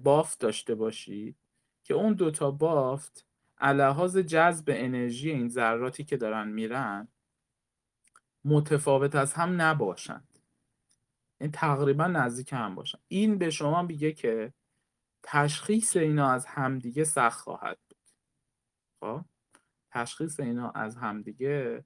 بافت 0.03 0.39
داشته 0.39 0.75
باشی 0.75 1.35
که 1.83 1.93
اون 1.93 2.13
دو 2.13 2.31
تا 2.31 2.51
بافت 2.51 3.25
لحاظ 3.61 4.17
جذب 4.17 4.65
انرژی 4.67 5.31
این 5.31 5.49
ذراتی 5.49 6.03
که 6.03 6.17
دارن 6.17 6.47
میرن 6.47 7.07
متفاوت 8.45 9.15
از 9.15 9.33
هم 9.33 9.61
نباشند 9.61 10.32
این 11.43 11.51
تقریبا 11.51 12.07
نزدیک 12.07 12.53
هم 12.53 12.75
باشن. 12.75 12.99
این 13.07 13.37
به 13.37 13.49
شما 13.49 13.81
میگه 13.81 14.11
که 14.11 14.53
تشخیص 15.23 15.95
اینا 15.95 16.29
از 16.29 16.45
همدیگه 16.45 17.03
سخت 17.03 17.41
خواهد 17.41 17.77
بود. 17.89 17.97
خب؟ 18.99 19.25
تشخیص 19.91 20.39
اینا 20.39 20.69
از 20.69 20.95
همدیگه 20.95 21.85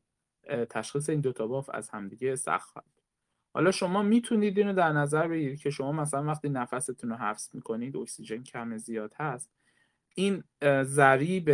تشخیص 0.69 1.09
این 1.09 1.21
دوتا 1.21 1.47
باف 1.47 1.69
از 1.73 1.89
همدیگه 1.89 2.35
سخت 2.35 2.69
خواهد 2.69 3.01
حالا 3.53 3.71
شما 3.71 4.03
می‌تونید 4.03 4.57
اینو 4.57 4.73
در 4.73 4.91
نظر 4.91 5.27
بگیرید 5.27 5.59
که 5.59 5.69
شما 5.69 5.91
مثلا 5.91 6.23
وقتی 6.23 6.49
نفستون 6.49 7.09
رو 7.09 7.15
حفظ 7.15 7.55
می‌کنید 7.55 7.97
اکسیژن 7.97 8.43
کم 8.43 8.77
زیاد 8.77 9.13
هست 9.15 9.51
این 10.15 10.43
ضریب 10.83 11.51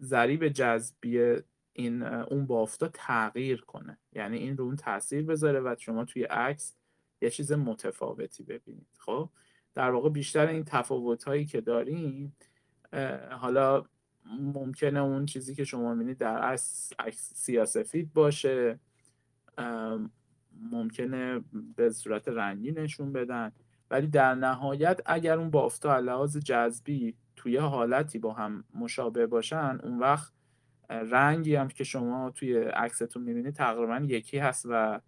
ضریب 0.00 0.48
جذبی 0.48 1.36
این 1.72 2.02
اون 2.02 2.46
بافتا 2.46 2.88
تغییر 2.88 3.60
کنه. 3.60 3.98
یعنی 4.12 4.38
این 4.38 4.56
رو 4.56 4.64
اون 4.64 4.76
تاثیر 4.76 5.22
بذاره 5.22 5.60
و 5.60 5.74
شما 5.78 6.04
توی 6.04 6.24
عکس 6.24 6.79
یه 7.20 7.30
چیز 7.30 7.52
متفاوتی 7.52 8.42
ببینید. 8.42 8.96
خب 8.98 9.30
در 9.74 9.90
واقع 9.90 10.08
بیشتر 10.08 10.46
این 10.46 10.64
تفاوت 10.64 11.24
هایی 11.24 11.44
که 11.44 11.60
داریم 11.60 12.36
حالا 13.30 13.84
ممکنه 14.54 15.00
اون 15.00 15.26
چیزی 15.26 15.54
که 15.54 15.64
شما 15.64 15.94
می‌بینید 15.94 16.18
در 16.18 16.38
عکس 16.38 16.92
سیاسفید 17.34 18.12
باشه 18.12 18.78
ممکنه 20.70 21.40
به 21.76 21.90
صورت 21.90 22.28
رنگی 22.28 22.72
نشون 22.72 23.12
بدن. 23.12 23.52
ولی 23.90 24.06
در 24.06 24.34
نهایت 24.34 25.00
اگر 25.06 25.38
اون 25.38 25.50
بافتا 25.50 25.98
لحاظ 25.98 26.36
جذبی 26.36 27.14
توی 27.36 27.56
حالتی 27.56 28.18
با 28.18 28.32
هم 28.32 28.64
مشابه 28.74 29.26
باشن 29.26 29.78
اون 29.82 29.98
وقت 29.98 30.32
رنگی 30.90 31.54
هم 31.54 31.68
که 31.68 31.84
شما 31.84 32.30
توی 32.30 32.58
عکستون 32.58 33.22
می‌بینید 33.22 33.54
تقریبا 33.54 34.06
یکی 34.06 34.38
هست 34.38 34.66
و 34.70 35.00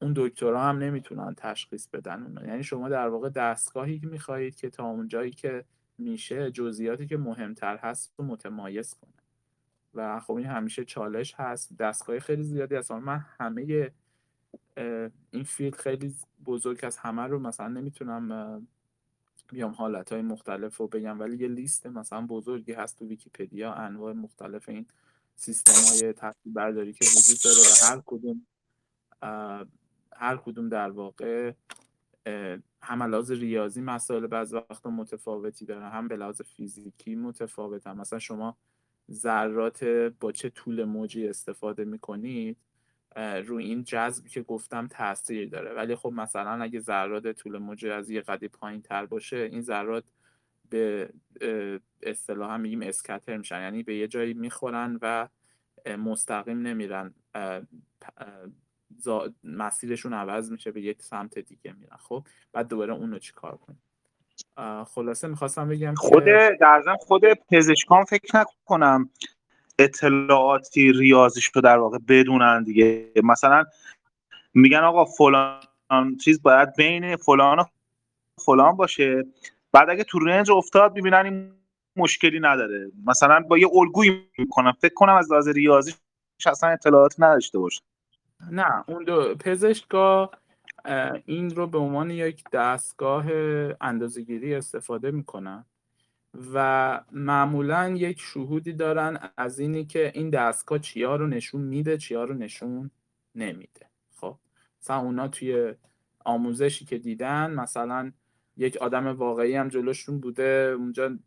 اون 0.00 0.12
دکترها 0.16 0.68
هم 0.68 0.78
نمی‌تونن 0.78 1.34
تشخیص 1.36 1.86
بدن 1.86 2.22
اون 2.22 2.48
یعنی 2.48 2.62
شما 2.62 2.88
در 2.88 3.08
واقع 3.08 3.28
دستگاهی 3.28 4.00
می‌خواهید 4.02 4.56
که 4.56 4.70
تا 4.70 4.84
اون 4.84 5.08
جایی 5.08 5.30
که 5.30 5.64
میشه 5.98 6.50
جزئیاتی 6.50 7.06
که 7.06 7.16
مهمتر 7.16 7.76
هست 7.76 8.14
رو 8.16 8.24
متمایز 8.24 8.94
کنه. 8.94 9.12
و 9.94 10.20
خب 10.20 10.32
این 10.32 10.46
همیشه 10.46 10.84
چالش 10.84 11.34
هست. 11.34 11.76
دستگاه 11.76 12.18
خیلی 12.18 12.42
زیادی 12.42 12.74
هست. 12.74 12.92
من 12.92 13.24
همه 13.38 13.90
این 15.30 15.44
field 15.44 15.74
خیلی 15.74 16.14
بزرگ 16.44 16.80
از 16.82 16.96
همه 16.96 17.22
رو 17.22 17.38
مثلا 17.38 17.68
نمی‌تونم 17.68 18.66
بیام 19.48 19.72
حالت 19.72 20.12
های 20.12 20.22
مختلف 20.22 20.76
رو 20.76 20.88
بگم 20.88 21.20
ولی 21.20 21.36
یه 21.36 21.48
لیست 21.48 21.86
مثلا 21.86 22.26
بزرگی 22.26 22.72
هست 22.72 22.98
تو 22.98 23.06
ویکیپدیا. 23.06 23.72
انواع 23.72 24.12
مختلف 24.12 24.68
این 24.68 24.86
سیستم 25.36 26.06
های 26.06 26.14
برداری 26.46 26.92
که 26.92 27.04
وجود 27.04 27.38
داره 27.44 27.56
و 27.56 27.94
هر 27.94 28.02
کدوم 28.06 28.46
هر 30.18 30.36
کدوم 30.36 30.68
در 30.68 30.90
واقع 30.90 31.52
هم 32.82 33.02
لحاظ 33.02 33.30
ریاضی 33.30 33.80
مسائل 33.80 34.26
بعض 34.26 34.54
وقت 34.54 34.86
متفاوتی 34.86 35.64
داره 35.64 35.84
هم 35.88 36.08
به 36.08 36.16
لحاظ 36.16 36.42
فیزیکی 36.42 37.14
متفاوت 37.14 37.86
هم. 37.86 37.96
مثلا 37.96 38.18
شما 38.18 38.56
ذرات 39.10 39.84
با 40.20 40.32
چه 40.32 40.50
طول 40.50 40.84
موجی 40.84 41.28
استفاده 41.28 41.84
می‌کنید 41.84 42.56
روی 43.16 43.64
این 43.64 43.84
جذبی 43.84 44.28
که 44.30 44.42
گفتم 44.42 44.86
تاثیر 44.86 45.48
داره. 45.48 45.72
ولی 45.74 45.94
خب 45.94 46.12
مثلا 46.12 46.62
اگه 46.62 46.80
ذرات 46.80 47.32
طول 47.32 47.58
موج 47.58 47.86
از 47.86 48.10
یه 48.10 48.20
قدی 48.20 48.48
پایین 48.48 48.82
تر 48.82 49.06
باشه 49.06 49.36
این 49.36 49.60
ذرات 49.60 50.04
به 50.70 51.10
اصطلاح 52.02 52.52
هم 52.52 52.60
میگیم 52.60 52.82
اسکتر 52.82 53.36
میشن. 53.36 53.60
یعنی 53.60 53.82
به 53.82 53.96
یه 53.96 54.08
جایی 54.08 54.34
می‌خورن 54.34 54.98
و 55.02 55.28
مستقیم 55.86 56.58
نمیرن. 56.58 57.14
مسیرشون 59.44 60.12
عوض 60.12 60.52
میشه 60.52 60.70
به 60.70 60.80
یک 60.80 61.02
سمت 61.02 61.38
دیگه 61.38 61.72
میرن. 61.72 61.96
خب 61.96 62.24
بعد 62.52 62.68
دوباره 62.68 62.92
اونو 62.92 63.18
چی 63.18 63.32
کار 63.32 63.56
کنیم؟ 63.56 63.82
خلاصه 64.84 65.28
می‌خواستم 65.28 65.68
بگم 65.68 65.94
خود 65.94 66.24
در 66.60 66.96
خود 67.00 67.22
پزشکان 67.50 68.04
فکر 68.04 68.36
نکنم 68.36 69.10
اطلاعاتی 69.78 70.92
ریاضیش 70.92 71.50
رو 71.54 71.60
در 71.60 71.78
واقع 71.78 71.98
بدونن 72.08 72.62
دیگه. 72.62 73.12
مثلا 73.24 73.64
میگن 74.54 74.78
آقا 74.78 75.04
فلان 75.04 76.16
چیز 76.24 76.42
باید 76.42 76.76
بین 76.76 77.16
فلان 77.16 77.58
و 77.58 77.64
فلان 78.38 78.76
باشه. 78.76 79.24
بعد 79.72 79.90
اگه 79.90 80.04
تو 80.04 80.18
رنج 80.18 80.50
افتاد 80.50 80.96
می‌بینن 80.96 81.24
این 81.24 81.52
مشکلی 81.96 82.40
نداره. 82.40 82.90
مثلا 83.06 83.40
با 83.40 83.58
یه 83.58 83.68
الگویی 83.72 84.28
می‌کنم. 84.38 84.72
فکر 84.72 84.94
کنم 84.94 85.14
از 85.14 85.32
لحاظ 85.32 85.48
ریاضی 85.48 85.94
اصلا 86.46 86.70
اطلاعات 86.70 87.14
نداشته 87.18 87.58
باشه. 87.58 87.82
نه 88.50 88.84
اون 88.88 89.04
دو 89.04 89.34
پزشکا 89.34 90.30
این 91.24 91.50
رو 91.50 91.66
به 91.66 91.78
عنوان 91.78 92.10
یک 92.10 92.44
دستگاه 92.52 93.26
اندازهگیری 93.80 94.54
استفاده 94.54 95.10
می‌کنن 95.10 95.64
و 96.54 97.00
معمولا 97.12 97.88
یک 97.88 98.20
شهودی 98.20 98.72
دارن 98.72 99.30
از 99.36 99.58
اینی 99.58 99.84
که 99.84 100.12
این 100.14 100.30
دستگاه 100.30 100.78
چیا 100.78 101.16
رو 101.16 101.26
نشون 101.26 101.60
میده 101.60 101.98
چیا 101.98 102.24
رو 102.24 102.34
نشون 102.34 102.90
نمیده. 103.34 103.86
خب 104.16 104.38
مثلا 104.82 104.98
اونا 104.98 105.28
توی 105.28 105.74
آموزشی 106.24 106.84
که 106.84 106.98
دیدن 106.98 107.50
مثلا 107.54 108.12
یک 108.56 108.76
آدم 108.76 109.06
واقعی 109.06 109.54
هم 109.56 109.68
جلوشون 109.68 110.20
بوده 110.20 110.74
اونجا 110.78 111.18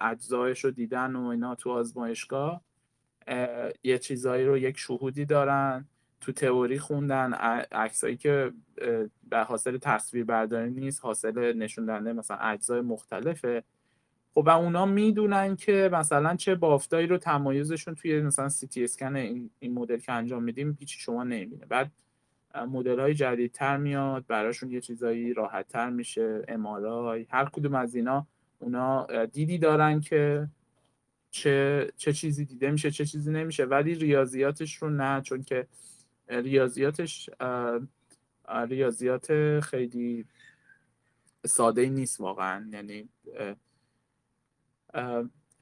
اجزایش 0.00 0.64
رو 0.64 0.70
دیدن 0.70 1.16
و 1.16 1.26
اینا 1.26 1.54
تو 1.54 1.70
آزمایشگاه 1.70 2.60
یه 3.82 3.98
چیزایی 3.98 4.44
رو 4.44 4.58
یک 4.58 4.78
شهودی 4.78 5.24
دارن 5.24 5.88
تو 6.22 6.32
تئوری 6.32 6.78
خوندن 6.78 7.32
عکسایی 7.72 8.16
که 8.16 8.52
به 9.30 9.38
حاصل 9.38 9.78
تصویر 9.78 10.24
برداری 10.24 10.70
نیست 10.70 11.04
حاصل 11.04 11.52
نشون 11.52 11.86
دهنده 11.86 12.12
مثلا 12.12 12.36
اجزای 12.36 12.80
مختلفه. 12.80 13.64
خب 14.34 14.44
و 14.46 14.50
اونا 14.50 14.86
می‌دونن 14.86 15.56
که 15.56 15.90
مثلا 15.92 16.36
چه 16.36 16.54
بافتایی 16.54 17.06
رو 17.06 17.18
تمایزشون 17.18 17.94
توی 17.94 18.22
مثلا 18.22 18.48
سی 18.48 18.66
تی 18.66 18.84
اسکن 18.84 19.16
این, 19.16 19.50
این 19.58 19.74
مدل 19.74 19.98
که 19.98 20.12
انجام 20.12 20.42
میدیم 20.42 20.76
هیچی 20.80 21.00
شما 21.00 21.24
نمی‌بینه. 21.24 21.66
بعد 21.66 21.90
مدل 22.54 23.00
های 23.00 23.14
جدیدتر 23.14 23.76
میاد 23.76 24.24
براشون 24.26 24.70
یه 24.70 24.80
چیزایی 24.80 25.34
راحت 25.34 25.68
تر 25.68 25.90
میشه 25.90 26.42
امارای 26.48 27.26
هر 27.30 27.44
کدوم 27.44 27.74
از 27.74 27.94
اینا 27.94 28.26
اونا 28.58 29.06
دیدی 29.26 29.58
دارن 29.58 30.00
که 30.00 30.48
چه 31.30 31.90
چه 31.96 32.12
چیزی 32.12 32.44
دیده 32.44 32.70
میشه 32.70 32.90
چه 32.90 33.06
چیزی 33.06 33.32
نمیشه 33.32 33.64
ولی 33.64 33.94
ریاضیاتش 33.94 34.74
رو 34.74 34.90
نه 34.90 35.20
چون 35.20 35.42
که 35.42 35.66
ریاضیاتش 36.28 37.30
ریاضیات 38.48 39.60
خیلی 39.60 40.26
ساده 41.46 41.88
نیست 41.88 42.20
واقعا. 42.20 42.68
یعنی 42.72 43.08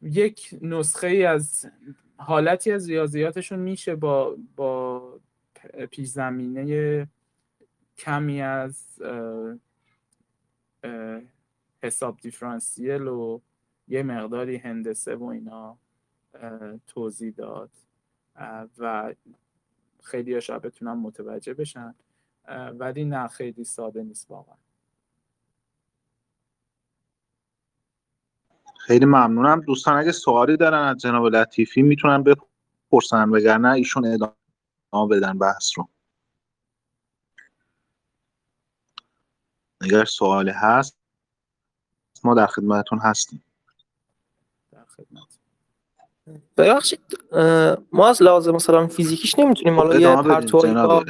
یک 0.02 0.58
نسخه 0.62 1.06
ای 1.06 1.24
از 1.24 1.66
حالتی 2.16 2.72
از 2.72 2.88
ریاضیاتشون 2.88 3.58
میشه 3.58 3.94
با 3.94 4.36
با 4.56 5.20
پیش 5.90 6.08
زمینه 6.08 7.08
کمی 7.98 8.42
از 8.42 9.02
حساب 11.82 12.18
دیفرانسیل 12.20 13.02
و 13.02 13.40
یه 13.88 14.02
مقداری 14.02 14.56
هندسه 14.56 15.16
و 15.16 15.24
اینا 15.24 15.78
توضیح 16.86 17.32
داد. 17.36 17.70
و 18.78 19.14
خیلی 20.02 20.40
شاید 20.40 20.62
بتونن 20.62 20.92
متوجه 20.92 21.54
بشن 21.54 21.94
ولی 22.78 23.04
نه 23.04 23.28
خیلی 23.28 23.64
ساده 23.64 24.02
نیست 24.02 24.30
واقعا. 24.30 24.56
خیلی 28.78 29.04
ممنونم. 29.04 29.60
دوستان 29.60 29.96
اگه 29.96 30.12
سوالی 30.12 30.56
دارن 30.56 30.78
از 30.78 30.96
جناب 30.96 31.26
لطیفی 31.26 31.82
می‌تونن 31.82 32.22
بپرسن 32.22 33.28
وگرنه 33.28 33.72
ایشون 33.72 34.06
ادامه 34.06 35.08
بدن 35.10 35.38
بحث 35.38 35.78
رو. 35.78 35.88
اگر 39.80 40.04
سوالی 40.04 40.50
هست 40.50 40.96
ما 42.24 42.34
در 42.34 42.46
خدمتتون 42.46 42.98
هستیم. 42.98 43.44
در 44.72 44.84
خدمت 44.84 45.39
ببخشید 46.56 47.00
ما 47.92 48.08
از 48.08 48.22
لحاظ 48.22 48.48
مثلا 48.48 48.86
فیزیکیش 48.86 49.38
نمی‌تونیم 49.38 49.76
حالا 49.76 50.00
یه 50.00 50.16
پرتوی 50.16 50.72
با 50.74 51.04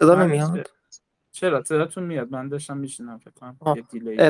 صدا 0.00 0.14
نمیاد؟ 0.14 0.70
چرا؟ 1.32 1.64
صداتون 1.64 2.04
میاد 2.04 2.30
من 2.30 2.48
داشتم 2.48 2.76
میشنم 2.76 3.18
فکر 3.18 3.30
کنم 3.30 3.56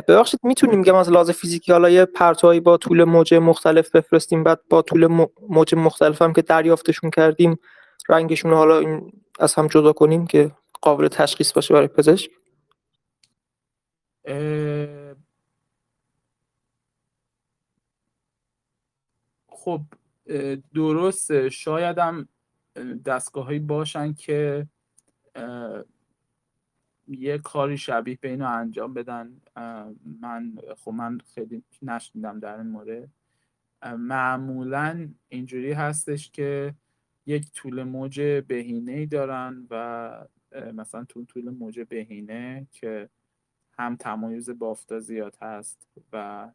ببخشید 0.07 0.39
می‌تونیم 0.43 0.83
که 0.83 0.95
از 0.95 1.09
لحاظ 1.09 1.31
فیزیکی 1.31 1.71
حالا 1.71 1.89
یه 1.89 2.05
پرتوی 2.05 2.59
با 2.59 2.77
طول 2.77 3.03
موج 3.03 3.33
مختلف 3.33 3.89
بفرستیم 3.95 4.43
بعد 4.43 4.59
با 4.69 4.81
طول 4.81 5.27
موج 5.49 5.75
مختلف 5.75 6.21
هم 6.21 6.33
که 6.33 6.41
دریافتشون 6.41 7.09
کردیم 7.09 7.59
رنگشون 8.09 8.53
حالا 8.53 8.79
این 8.79 9.11
از 9.39 9.53
هم 9.53 9.67
جدا 9.67 9.93
کنیم 9.93 10.27
که 10.27 10.51
قابل 10.81 11.07
تشخیص 11.07 11.53
باشه 11.53 11.73
برای 11.73 11.87
پزشک. 11.87 12.31
خب 19.67 19.81
درسته. 20.73 21.49
شاید 21.49 21.97
هم 21.97 22.27
دستگاه 23.05 23.59
باشن 23.59 24.13
که 24.13 24.67
یه 27.07 27.37
کاری 27.37 27.77
شبیه 27.77 28.17
به 28.21 28.29
اینو 28.29 28.47
انجام 28.47 28.93
بدن. 28.93 29.41
من 30.21 30.57
خب 30.77 30.91
من 30.91 31.17
خیلی 31.35 31.63
نشنیدم 31.81 32.39
در 32.39 32.57
این 32.57 32.67
مورد. 32.67 33.09
معمولا 33.83 35.09
اینجوری 35.29 35.71
هستش 35.71 36.31
که 36.31 36.75
یک 37.25 37.51
طول 37.51 37.83
موج 37.83 38.21
بهینه 38.21 39.05
دارن 39.05 39.67
و 39.69 40.27
مثلا 40.73 41.03
تو 41.03 41.25
طول 41.25 41.49
موج 41.49 41.79
بهینه 41.79 42.67
که 42.71 43.09
هم 43.77 43.95
تمایز 43.95 44.49
بافتا 44.49 44.99
زیاد 44.99 45.37
هست 45.41 45.87
و 46.13 46.49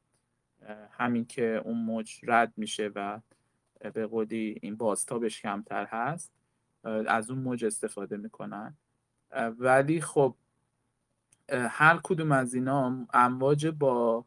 همین 0.90 1.24
که 1.24 1.62
اون 1.64 1.78
موج 1.78 2.20
رد 2.22 2.52
میشه 2.56 2.90
و 2.94 3.20
به 3.94 4.06
قولی 4.06 4.58
این 4.62 4.76
بازتابش 4.76 5.40
کمتر 5.40 5.84
هست 5.84 6.32
از 7.06 7.30
اون 7.30 7.38
موج 7.38 7.64
استفاده 7.64 8.16
می‌کنن. 8.16 8.76
ولی 9.58 10.00
خب 10.00 10.36
هر 11.50 12.00
کدوم 12.02 12.32
از 12.32 12.54
اینا 12.54 13.06
امواج 13.14 13.66
با 13.66 14.24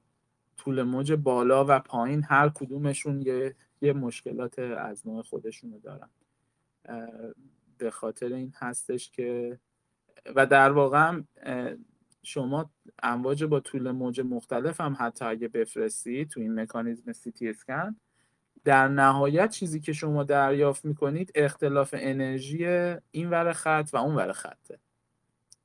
طول 0.58 0.84
موج 0.84 1.14
بالا 1.14 1.66
و 1.68 1.80
پایین 1.80 2.24
هر 2.24 2.50
کدومشون 2.50 3.22
یه, 3.22 3.56
یه 3.82 3.94
مشکلات 3.94 4.60
از 4.60 5.08
نوع 5.08 5.24
خودشونو 5.24 5.80
دارن. 5.80 6.10
به 7.78 7.92
خاطر 7.92 8.34
این 8.34 8.54
هستش 8.56 9.12
که 9.12 9.60
و 10.36 10.46
در 10.46 10.72
واقع 10.72 11.22
شما 12.26 12.70
امواج 13.04 13.44
با 13.44 13.60
طول 13.60 13.92
موج 13.92 14.22
مختلف 14.22 14.82
هم 14.82 14.96
حتی 15.00 15.26
اگه 15.26 15.48
بفرستی 15.48 16.26
تو 16.26 16.40
این 16.40 16.60
مکانیزم 16.60 17.12
سی 17.12 17.32
تی 17.32 17.50
اسکن 17.50 17.96
در 18.64 18.88
نهایت 18.88 19.50
چیزی 19.50 19.80
که 19.80 19.94
شما 19.94 20.24
دریافت 20.24 20.86
می‌کنید 20.86 21.32
اختلاف 21.36 21.96
انرژی 21.98 22.66
این 23.12 23.30
ور 23.30 23.54
خط 23.54 23.90
و 23.94 23.98
اون 23.98 24.16
ور 24.16 24.32
خطه. 24.32 24.80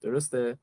درسته؟ 0.00 0.58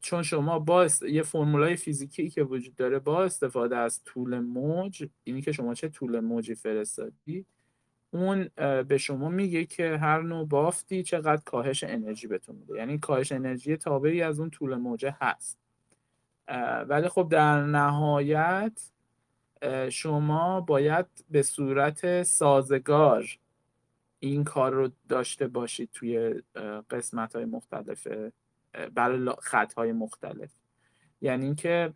چون 0.00 0.22
شما 0.22 0.58
با 0.58 0.88
یه 1.08 1.22
فرمولای 1.22 1.76
فیزیکی 1.76 2.30
که 2.30 2.42
وجود 2.42 2.74
داره 2.74 2.98
با 2.98 3.24
استفاده 3.24 3.76
از 3.76 4.02
طول 4.04 4.38
موج 4.38 5.08
اینی 5.24 5.42
که 5.42 5.52
شما 5.52 5.74
چه 5.74 5.88
طول 5.88 6.20
موجی 6.20 6.54
فرستادی 6.54 7.46
اون 8.14 8.48
به 8.82 8.98
شما 8.98 9.28
میگه 9.28 9.64
که 9.64 9.96
هر 9.96 10.22
نوع 10.22 10.46
بافتی 10.46 11.02
چقدر 11.02 11.42
کاهش 11.44 11.84
انرژی 11.84 12.26
بهتون 12.26 12.56
میده. 12.56 12.74
یعنی 12.74 12.98
کاهش 12.98 13.32
انرژی 13.32 13.76
تابعی 13.76 14.22
از 14.22 14.40
اون 14.40 14.50
طول 14.50 14.74
موجه 14.74 15.16
هست. 15.20 15.58
ولی 16.88 17.08
خب 17.08 17.28
در 17.30 17.62
نهایت 17.62 18.90
شما 19.90 20.60
باید 20.60 21.06
به 21.30 21.42
صورت 21.42 22.22
سازگار 22.22 23.24
این 24.18 24.44
کار 24.44 24.72
رو 24.72 24.88
داشته 25.08 25.48
باشید 25.48 25.90
توی 25.92 26.42
قسمت 26.90 27.36
های 27.36 27.44
مختلف 27.44 28.08
برای 28.94 29.30
خط 29.40 29.72
های 29.72 29.92
مختلف. 29.92 30.50
یعنی 31.20 31.44
اینکه 31.44 31.92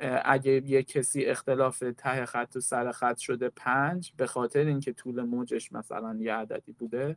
اگه 0.00 0.62
یه 0.66 0.82
کسی 0.82 1.24
اختلاف 1.24 1.84
ته 1.96 2.26
خط 2.26 2.56
و 2.56 2.60
سر 2.60 2.92
خط 2.92 3.16
شده 3.16 3.48
پنج 3.48 4.12
به 4.16 4.26
خاطر 4.26 4.60
اینکه 4.60 4.92
طول 4.92 5.22
موجش 5.22 5.72
مثلا 5.72 6.16
یه 6.20 6.34
عددی 6.34 6.72
بوده 6.72 7.16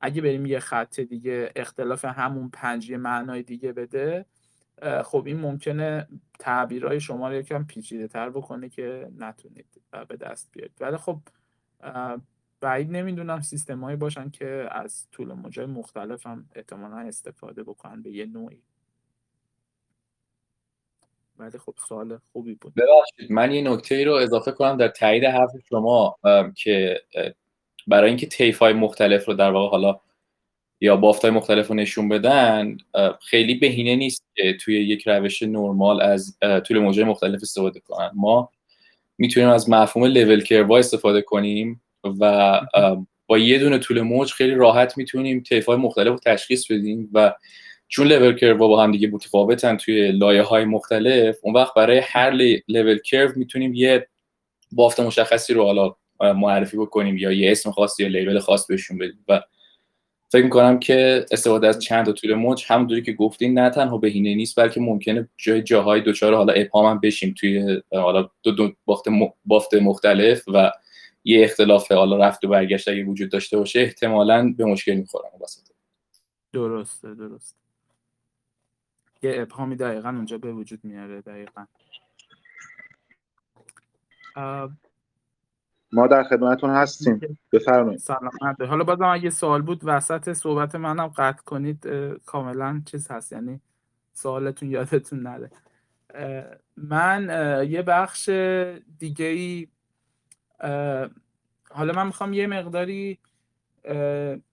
اگه 0.00 0.22
بریم 0.22 0.46
یه 0.46 0.58
خط 0.58 1.00
دیگه 1.00 1.52
اختلاف 1.56 2.04
همون 2.04 2.50
پنج 2.50 2.90
یه 2.90 2.96
معنای 2.96 3.42
دیگه 3.42 3.72
بده 3.72 4.26
خب 5.04 5.22
این 5.26 5.40
ممکنه 5.40 6.08
تعبیرهای 6.38 7.00
شما 7.00 7.28
رو 7.28 7.34
یکم 7.34 7.64
پیچیده 7.64 8.08
تر 8.08 8.30
بکنه 8.30 8.68
که 8.68 9.10
نتونید 9.18 9.80
به 10.08 10.16
دست 10.16 10.48
بیارید. 10.52 10.74
ولی 10.80 10.96
خب 10.96 11.20
بعید 12.60 12.90
نمی‌دونم 12.90 13.40
سیستمایی 13.40 13.96
باشن 13.96 14.30
که 14.30 14.68
از 14.70 15.06
طول 15.12 15.32
موجای 15.32 15.66
مختلف 15.66 16.26
هم 16.26 16.48
احتمالا 16.54 16.96
استفاده 16.96 17.62
بکنن 17.62 18.02
به 18.02 18.10
یه 18.10 18.26
نوعی. 18.26 18.62
ولی 21.38 21.58
خب 21.58 21.74
سوال 21.88 22.18
خوبی 22.32 22.54
بود. 22.54 22.72
ببخشید 22.74 23.32
من 23.32 23.52
یه 23.52 23.70
نکته 23.70 23.94
ای 23.94 24.04
رو 24.04 24.14
اضافه 24.14 24.52
کنم 24.52 24.76
در 24.76 24.88
تایید 24.88 25.24
حرف 25.24 25.50
شما 25.68 26.16
که 26.56 27.00
برای 27.86 28.08
اینکه 28.08 28.26
تیف 28.26 28.58
های 28.58 28.72
مختلف 28.72 29.24
رو 29.24 29.34
در 29.34 29.50
واقع 29.50 29.70
حالا 29.70 30.00
یا 30.80 30.96
بافت 30.96 31.22
های 31.22 31.30
مختلف 31.30 31.68
رو 31.68 31.74
نشون 31.74 32.08
بدن 32.08 32.76
خیلی 33.20 33.54
بهینه 33.54 33.96
نیست 33.96 34.24
که 34.34 34.56
توی 34.60 34.84
یک 34.84 35.08
روش 35.08 35.42
نرمال 35.42 36.02
از 36.02 36.38
طول 36.66 36.78
موجه 36.78 37.04
مختلف 37.04 37.40
استفاده 37.42 37.80
کنن. 37.80 38.10
ما 38.14 38.50
می‌تونیم 39.18 39.48
از 39.48 39.70
مفهوم 39.70 40.06
لول 40.06 40.42
کروا 40.42 40.78
استفاده 40.78 41.22
کنیم 41.22 41.82
و 42.20 42.60
با 43.26 43.38
یه 43.38 43.58
دونه 43.58 43.78
طول 43.78 44.00
موج 44.00 44.32
خیلی 44.32 44.54
راحت 44.54 44.98
می‌تونیم 44.98 45.40
تیف 45.40 45.66
های 45.66 45.76
مختلف 45.76 46.08
رو 46.08 46.18
تشخیص 46.18 46.70
بدیم 46.70 47.10
و 47.12 47.34
چون 47.88 48.06
لول 48.06 48.34
کرو 48.34 48.68
با 48.68 48.82
هم 48.82 48.92
دیگه 48.92 49.08
متفاوتن 49.08 49.76
توی 49.76 50.12
لایه 50.12 50.42
های 50.42 50.64
مختلف 50.64 51.38
اون 51.42 51.54
وقت 51.54 51.74
برای 51.74 51.98
هر 51.98 52.30
لول 52.68 52.98
کرو 52.98 53.32
می‌تونیم 53.36 53.74
یه 53.74 54.08
بافت 54.72 55.00
مشخصی 55.00 55.54
رو 55.54 55.64
حالا 55.64 55.94
معرفی 56.20 56.76
بکنیم 56.76 57.18
یا 57.18 57.32
یه 57.32 57.52
اسم 57.52 57.70
خاص 57.70 58.00
یا 58.00 58.08
لیبل 58.08 58.38
خاص 58.38 58.66
بهشون 58.66 58.98
بدیم. 58.98 59.24
و 59.28 59.42
فکر 60.32 60.44
می‌کنم 60.44 60.78
که 60.78 61.26
استفاده 61.30 61.68
از 61.68 61.78
چند 61.78 62.06
تا 62.06 62.12
طول 62.12 62.34
موج 62.34 62.64
همونطوری 62.68 63.02
که 63.02 63.12
گفتین 63.12 63.58
نه 63.58 63.70
تنها 63.70 63.98
بهینه 63.98 64.34
نیست 64.34 64.60
بلکه 64.60 64.80
ممکنه 64.80 65.28
جای 65.36 65.62
جاهای 65.62 66.00
دوچار 66.00 66.34
حالا 66.34 66.52
ابهام 66.52 66.86
هم 66.86 67.00
بشیم 67.00 67.34
توی 67.38 67.82
حالا 67.92 68.30
دو, 68.42 68.50
دو 68.50 68.72
بافت, 69.46 69.74
مختلف 69.74 70.44
و 70.48 70.72
یه 71.24 71.44
اختلاف 71.44 71.92
حالا 71.92 72.16
رفت 72.16 72.44
و 72.44 72.48
برگشت 72.48 72.88
اگه 72.88 73.04
وجود 73.04 73.30
داشته 73.30 73.58
باشه 73.58 73.80
احتمالا 73.80 74.54
به 74.56 74.64
مشکل 74.64 74.94
می‌خورم. 74.94 75.30
درسته 76.52 77.14
درست 77.14 77.56
یه 79.22 79.42
ابهامی 79.42 79.76
دقیقا 79.76 80.08
اونجا 80.08 80.38
به 80.38 80.52
وجود 80.52 80.84
میاره 80.84 81.20
دقیقا. 81.20 81.64
ما 85.92 86.06
در 86.06 86.24
خدمتون 86.24 86.70
هستیم. 86.70 87.38
بفرمایید. 87.52 88.00
سلامت. 88.00 88.60
حالا 88.60 88.84
بازم 88.84 89.04
اگه 89.04 89.30
سوال 89.30 89.62
بود 89.62 89.80
وسط 89.84 90.32
صحبت 90.32 90.74
منم 90.74 91.06
قطع 91.06 91.42
کنید 91.42 91.86
کاملا 92.26 92.82
چیز 92.86 93.10
هست. 93.10 93.32
یعنی 93.32 93.60
سوالتون 94.12 94.70
یادتون 94.70 95.20
نره. 95.20 95.50
من 96.76 97.28
یه 97.70 97.82
بخش 97.82 98.28
دیگه 98.98 99.24
ای 99.24 99.68
حالا 101.70 101.92
من 101.96 102.06
می‌خوام 102.06 102.32
یه 102.32 102.46
مقداری 102.46 103.18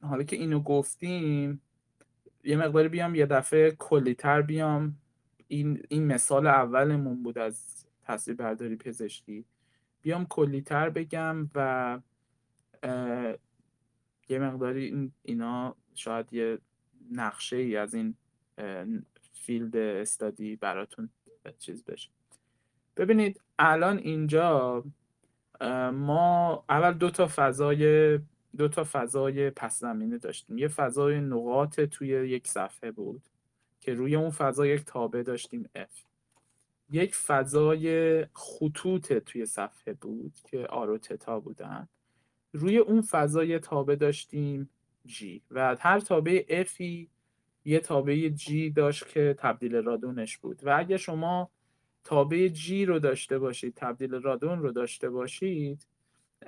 حالا 0.01 0.23
که 0.27 0.35
اینو 0.35 0.59
گفتیم 0.59 1.61
یه 2.45 2.57
مقداری 2.57 2.89
بیام 2.89 3.15
یه 3.15 3.25
دفعه 3.25 3.71
کلیتر 3.71 4.41
بیام. 4.41 4.97
این, 5.47 5.83
این 5.89 6.07
مثال 6.07 6.47
اولمون 6.47 7.23
بود 7.23 7.37
از 7.37 7.85
تصویر 8.03 8.37
برداری 8.37 8.75
پزشکی. 8.75 9.45
بیام 10.01 10.25
کلیتر 10.25 10.89
بگم 10.89 11.49
و 11.55 11.99
یه 14.29 14.39
مقداری 14.39 14.85
این 14.85 15.11
اینا 15.23 15.75
شاید 15.95 16.33
یه 16.33 16.57
نقشه 17.11 17.55
ای 17.55 17.77
از 17.77 17.93
این 17.93 18.15
فیلد 19.33 19.75
استادی 19.75 20.55
براتون 20.55 21.09
چیز 21.59 21.85
بشه. 21.85 22.09
ببینید 22.97 23.41
الان 23.59 23.97
اینجا 23.97 24.83
ما 25.93 26.63
اول 26.69 26.93
دو 26.93 27.09
تا 27.09 27.27
فضای 27.35 28.19
دو 28.57 28.67
تا 28.67 28.83
فضای 28.91 29.49
پس 29.49 29.79
زمینه 29.79 30.17
داشتیم. 30.17 30.57
یه 30.57 30.67
فضای 30.67 31.19
نقاط 31.19 31.81
توی 31.81 32.07
یک 32.07 32.47
صفحه 32.47 32.91
بود 32.91 33.29
که 33.81 33.93
روی 33.93 34.15
اون 34.15 34.29
فضا 34.29 34.67
یک 34.67 34.85
تابع 34.85 35.23
داشتیم 35.23 35.69
F. 35.77 36.05
یک 36.89 37.15
فضای 37.15 38.25
خطوط 38.33 39.13
توی 39.13 39.45
صفحه 39.45 39.93
بود 39.93 40.33
که 40.43 40.67
آرو 40.67 40.97
تتا 40.97 41.39
بودن. 41.39 41.87
روی 42.53 42.77
اون 42.77 43.01
فضای 43.01 43.59
تابع 43.59 43.95
داشتیم 43.95 44.69
G 45.07 45.23
و 45.51 45.75
هر 45.79 45.99
تابع 45.99 46.63
Fی 46.63 47.09
یه 47.65 47.79
تابع 47.79 48.29
G 48.29 48.51
داشت 48.75 49.07
که 49.07 49.35
تبدیل 49.37 49.75
رادونش 49.75 50.37
بود. 50.37 50.59
و 50.63 50.75
اگه 50.79 50.97
شما 50.97 51.49
تابع 52.03 52.49
G 52.49 52.71
رو 52.71 52.99
داشته 52.99 53.39
باشید 53.39 53.73
تبدیل 53.73 54.13
رادون 54.13 54.59
رو 54.59 54.71
داشته 54.71 55.09
باشید 55.09 55.87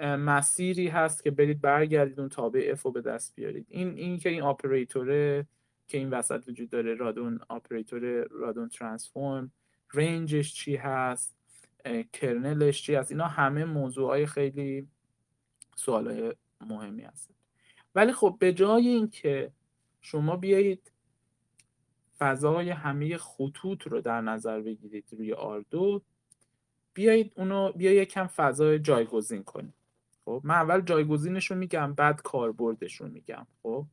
مسیری 0.01 0.87
هست 0.87 1.23
که 1.23 1.31
برید 1.31 1.61
برگردید 1.61 2.19
اون 2.19 2.29
تابع 2.29 2.75
F 2.75 2.79
رو 2.79 2.91
به 2.91 3.01
دست 3.01 3.35
بیارید. 3.35 3.65
این 3.69 3.97
این 3.97 4.19
که 4.19 4.29
این 4.29 4.41
آپریتوره 4.41 5.47
که 5.87 5.97
این 5.97 6.09
وسط 6.09 6.43
وجود 6.47 6.69
داره 6.69 6.95
Radon 6.95 7.39
operator 7.49 8.27
Radon 8.31 8.69
transform 8.69 9.51
rangeش 9.93 10.53
چی 10.53 10.75
هست 10.75 11.37
kernelش 12.13 12.83
چی 12.83 12.95
هست 12.95 13.11
اینا 13.11 13.27
همه 13.27 13.65
موضوعهای 13.65 14.25
خیلی 14.25 14.87
سوالای 15.75 16.33
مهمی 16.61 17.03
هست 17.03 17.29
ولی 17.95 18.11
خب 18.11 18.37
به 18.39 18.53
جای 18.53 18.87
اینکه 18.87 19.51
شما 20.01 20.35
بیایید 20.35 20.91
فضای 22.17 22.69
همه 22.69 23.17
خطوط 23.17 23.87
رو 23.87 24.01
در 24.01 24.21
نظر 24.21 24.61
بگیرید 24.61 25.05
روی 25.11 25.33
R2 25.33 26.01
بیایید 26.93 27.33
اونو 27.35 27.71
بیا 27.71 27.93
یکم 27.93 28.27
فضای 28.27 28.79
جایگزین 28.79 29.43
کنید. 29.43 29.73
خب؟ 30.27 30.41
من 30.43 30.55
اول 30.55 30.81
جایگزینش 30.81 31.51
رو 31.51 31.57
میگم 31.57 31.93
بعد 31.93 32.21
کاربردش 32.21 32.95
رو 32.95 33.07
میگم 33.07 33.47
خب؟ 33.63 33.85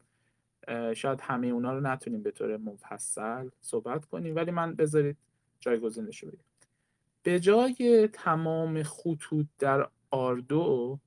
شاید 0.94 1.20
همه 1.20 1.46
اونا 1.46 1.72
رو 1.72 1.80
نتونیم 1.80 2.22
به 2.22 2.30
طور 2.30 2.56
مفصل 2.56 3.48
صحبت 3.60 4.04
کنیم 4.04 4.36
ولی 4.36 4.50
من 4.50 4.74
بذارید 4.74 5.16
جایگزینش 5.60 6.22
رو 6.22 6.30
بگم. 6.30 6.40
به 7.22 7.40
جای 7.40 8.08
تمام 8.12 8.82
خطوط 8.82 9.46
در 9.58 9.88
آردو 10.10 10.98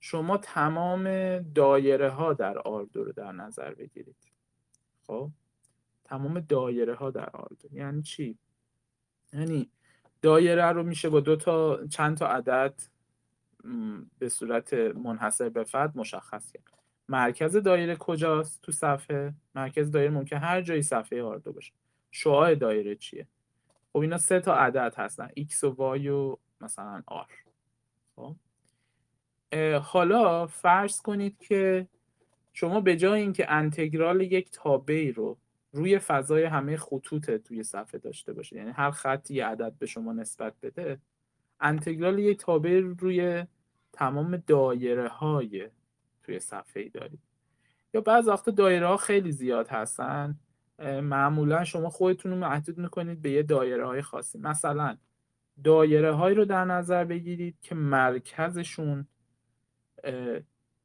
شما 0.00 0.36
تمام 0.36 1.04
دایره 1.38 2.10
ها 2.10 2.32
در 2.32 2.58
آردو 2.58 3.04
رو 3.04 3.12
در 3.12 3.32
نظر 3.32 3.74
بگیرید. 3.74 4.16
خب؟ 5.06 5.30
تمام 6.04 6.40
دایره 6.40 6.94
ها 6.94 7.10
در 7.10 7.30
آردو 7.30 7.68
یعنی 7.72 8.02
چی؟ 8.02 8.38
یعنی 9.32 9.70
دایره 10.22 10.66
رو 10.66 10.82
میشه 10.82 11.08
با 11.08 11.20
دو 11.20 11.36
تا 11.36 11.86
چند 11.86 12.16
تا 12.16 12.28
عدد 12.28 12.74
به 14.18 14.28
صورت 14.28 14.74
منحصر 14.74 15.48
به 15.48 15.64
فرد 15.64 15.96
مشخص 15.96 16.52
کرد 16.52 16.78
مرکز 17.08 17.56
دایره 17.56 17.96
کجاست 17.96 18.62
تو 18.62 18.72
صفحه؟ 18.72 19.34
مرکز 19.54 19.90
دایره 19.90 20.10
ممکن 20.10 20.36
هر 20.36 20.62
جایی 20.62 20.82
صفحه 20.82 21.22
آردو 21.22 21.52
باشه. 21.52 21.72
شعاع 22.10 22.54
دایره 22.54 22.94
چیه؟ 22.94 23.26
خب 23.92 23.98
اینا 23.98 24.18
سه 24.18 24.40
تا 24.40 24.54
عدد 24.56 24.94
هستن 24.96 25.28
x 25.28 25.64
و 25.64 25.98
y 25.98 26.06
و 26.06 26.36
مثلا 26.60 27.02
r 27.10 27.32
خب؟ 28.16 28.36
حالا 29.82 30.46
فرض 30.46 31.00
کنید 31.00 31.38
که 31.38 31.88
شما 32.52 32.80
به 32.80 32.96
جای 32.96 33.20
اینکه 33.20 33.50
انتگرال 33.50 34.20
یک 34.20 34.50
تابعی 34.50 35.12
رو 35.12 35.38
روی 35.72 35.98
فضای 35.98 36.44
همه 36.44 36.76
خطوط 36.76 37.30
توی 37.30 37.62
صفحه 37.62 38.00
داشته 38.00 38.32
باشه 38.32 38.56
یعنی 38.56 38.70
هر 38.70 38.90
خطی 38.90 39.40
عدد 39.40 39.72
به 39.78 39.86
شما 39.86 40.12
نسبت 40.12 40.54
بده 40.62 40.98
انتگرال 41.60 42.18
یک 42.18 42.38
تابع 42.38 42.80
روی 42.80 43.44
تمام 43.92 44.36
دایره 44.36 45.08
های 45.08 45.68
توی 46.22 46.40
صفحه 46.40 46.82
ای 46.82 46.88
دارید 46.88 47.20
یا 47.94 48.00
بعض 48.00 48.28
وقت 48.28 48.50
دایره 48.50 48.86
ها 48.86 48.96
خیلی 48.96 49.32
زیاد 49.32 49.68
هستن. 49.68 50.38
معمولا 51.02 51.64
شما 51.64 51.90
خودتون 51.90 52.32
رو 52.32 52.38
محدود 52.38 52.78
می‌کنید 52.78 53.22
به 53.22 53.30
یه 53.30 53.42
دایره 53.42 53.86
های 53.86 54.02
خاصی. 54.02 54.38
مثلا 54.38 54.96
دایره 55.64 56.12
هایی 56.12 56.36
رو 56.36 56.44
در 56.44 56.64
نظر 56.64 57.04
بگیرید 57.04 57.56
که 57.62 57.74
مرکزشون 57.74 59.06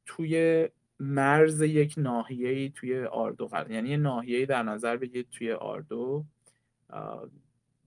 توی 0.06 0.68
مرز 1.00 1.60
یک 1.60 1.94
ناحیه 1.96 2.68
توی 2.70 3.04
آردو 3.04 3.46
قرار 3.46 3.70
یعنی 3.70 3.88
یه 3.88 3.96
ناحیه 3.96 4.46
در 4.46 4.62
نظر 4.62 4.96
بگیرید 4.96 5.30
توی 5.30 5.52
آردو. 5.52 6.24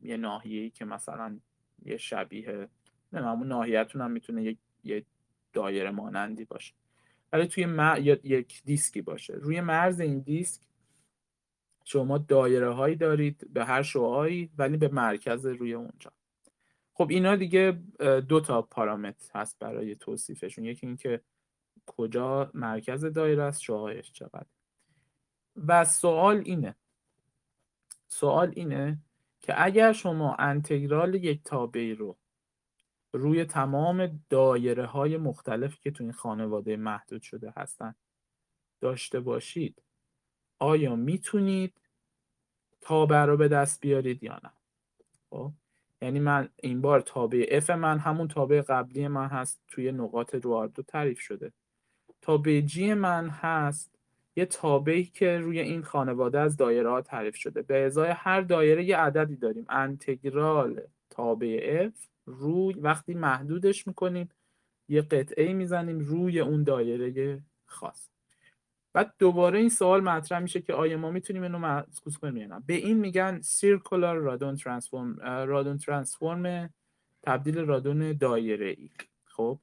یه 0.01 0.17
ناحیه 0.17 0.69
که 0.69 0.85
مثلا 0.85 1.39
یه 1.85 1.97
شبیه 1.97 2.69
نه 3.13 3.31
اون 3.31 3.47
ناحیهتون 3.47 4.01
هم 4.01 4.11
می‌تونه 4.11 4.57
یک 4.83 5.05
دایره 5.53 5.91
مانندی 5.91 6.45
باشه. 6.45 6.73
ولی 7.33 7.47
توی 7.47 7.65
م... 7.65 7.95
یا 8.01 8.17
یک 8.23 8.61
دیسکی 8.65 9.01
باشه. 9.01 9.33
روی 9.33 9.61
مرز 9.61 9.99
این 9.99 10.19
دیسک 10.19 10.61
شما 11.83 12.17
دایره 12.17 12.73
هایی 12.73 12.95
دارید 12.95 13.53
به 13.53 13.65
هر 13.65 13.81
شعاعی 13.81 14.49
ولی 14.57 14.77
به 14.77 14.87
مرکز 14.87 15.45
روی 15.45 15.73
اونجا. 15.73 16.11
خب 16.93 17.07
اینا 17.09 17.35
دیگه 17.35 17.79
دو 18.27 18.39
تا 18.41 18.61
پارامتر 18.61 19.39
هست 19.39 19.59
برای 19.59 19.95
توصیفشون. 19.95 20.65
یکی 20.65 20.87
اینکه 20.87 21.21
کجا 21.85 22.51
مرکز 22.53 23.05
دایره 23.05 23.43
است 23.43 23.61
شعاعش 23.61 24.11
چقدر. 24.11 24.45
و 25.67 25.85
سوال 25.85 26.41
اینه 26.45 26.75
سوال 28.07 28.51
اینه 28.55 28.97
که 29.41 29.63
اگر 29.63 29.93
شما 29.93 30.35
انتگرال 30.35 31.15
یک 31.15 31.43
تابعی 31.43 31.93
رو 31.93 32.17
روی 33.17 33.45
تمام 33.45 34.19
دایره 34.29 34.85
های 34.85 35.17
مختلفی 35.17 35.77
که 35.81 35.91
تو 35.91 36.03
این 36.03 36.13
خانواده 36.13 36.77
محدود 36.77 37.21
شده 37.21 37.53
هستن. 37.57 37.95
داشته 38.81 39.19
باشید. 39.19 39.81
آیا 40.59 40.95
می‌تونید 40.95 41.81
تابع 42.81 43.25
رو 43.25 43.37
به 43.37 43.47
دست 43.47 43.81
بیارید 43.81 44.23
یا 44.23 44.39
نه؟ 44.43 44.51
خب 45.29 45.51
یعنی 46.01 46.19
من 46.19 46.49
این 46.55 46.81
بار 46.81 47.01
تابع 47.01 47.59
f 47.59 47.69
من 47.69 47.99
همون 47.99 48.27
تابع 48.27 48.61
قبلی 48.61 49.07
من 49.07 49.27
هست 49.27 49.61
توی 49.67 49.91
نقاط 49.91 50.35
رواردو 50.35 50.81
تعریف 50.83 51.19
شده. 51.19 51.53
تابع 52.21 52.61
g 52.61 52.77
من 52.77 53.29
هست 53.29 53.95
یه 54.35 54.45
تابعی 54.45 55.03
که 55.03 55.37
روی 55.37 55.59
این 55.59 55.83
خانواده 55.83 56.39
از 56.39 56.57
دایره 56.57 56.89
ها 56.89 57.01
تعریف 57.01 57.35
شده. 57.35 57.61
به 57.61 57.85
ازای 57.85 58.09
هر 58.09 58.41
دایره 58.41 58.85
یه 58.85 58.97
عددی 58.97 59.35
داریم. 59.35 59.65
انتگرال 59.69 60.81
تابع 61.09 61.89
f 61.89 62.07
روی 62.27 62.73
وقتی 62.73 63.13
محدودش 63.13 63.87
می‌کنیم 63.87 64.29
یه 64.87 65.01
قطعه 65.01 65.53
می‌زنیم 65.53 65.99
روی 65.99 66.39
اون 66.39 66.63
دایره 66.63 67.41
خاص. 67.65 68.09
بعد 68.93 69.13
دوباره 69.19 69.59
این 69.59 69.69
سوال 69.69 70.01
مطرح 70.01 70.39
میشه 70.39 70.61
که 70.61 70.73
آیا 70.73 70.97
ما 70.97 71.11
می‌تونیم 71.11 71.43
اینو 71.43 71.59
محسوس 71.59 72.17
کنیم 72.17 72.37
یا 72.37 72.47
نه؟ 72.47 72.63
به 72.65 72.73
این 72.73 72.97
میگن 72.97 73.41
سیرکولار 73.41 74.17
رادون 74.17 74.55
ترانسفورم 74.55 75.19
رادون 75.21 75.77
ترانسفورم 75.77 76.73
تبدیل 77.23 77.57
رادون 77.57 78.13
دایره 78.13 78.69
ای 78.69 78.89
خب؟ 79.25 79.59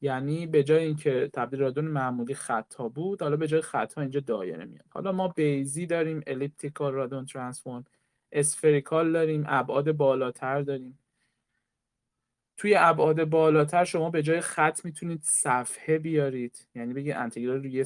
یعنی 0.00 0.46
به 0.46 0.62
جای 0.62 0.84
اینکه 0.84 1.30
تبدیل 1.32 1.60
رادون 1.60 1.84
معمولی 1.84 2.34
خطا 2.34 2.88
بود 2.88 3.22
حالا 3.22 3.36
به 3.36 3.46
جای 3.46 3.60
خطا 3.60 4.00
اینجا 4.00 4.20
دایره 4.20 4.64
میاد. 4.64 4.84
حالا 4.90 5.12
ما 5.12 5.28
بیزی 5.28 5.86
داریم 5.86 6.20
الیپتیکال 6.26 6.92
رادون 6.92 7.26
ترانسفورم 7.26 7.84
اسفریکال 8.32 9.12
داریم 9.12 9.44
ابعاد 9.46 9.92
بالاتر 9.92 10.62
داریم. 10.62 10.98
توی 12.60 12.74
ابعاد 12.78 13.24
بالاتر 13.24 13.84
شما 13.84 14.10
به 14.10 14.22
جای 14.22 14.40
خط 14.40 14.84
می‌تونید 14.84 15.22
صفحه 15.22 15.98
بیارید. 15.98 16.68
یعنی 16.74 16.94
بگی 16.94 17.12
انتگرال 17.12 17.62
روی 17.62 17.84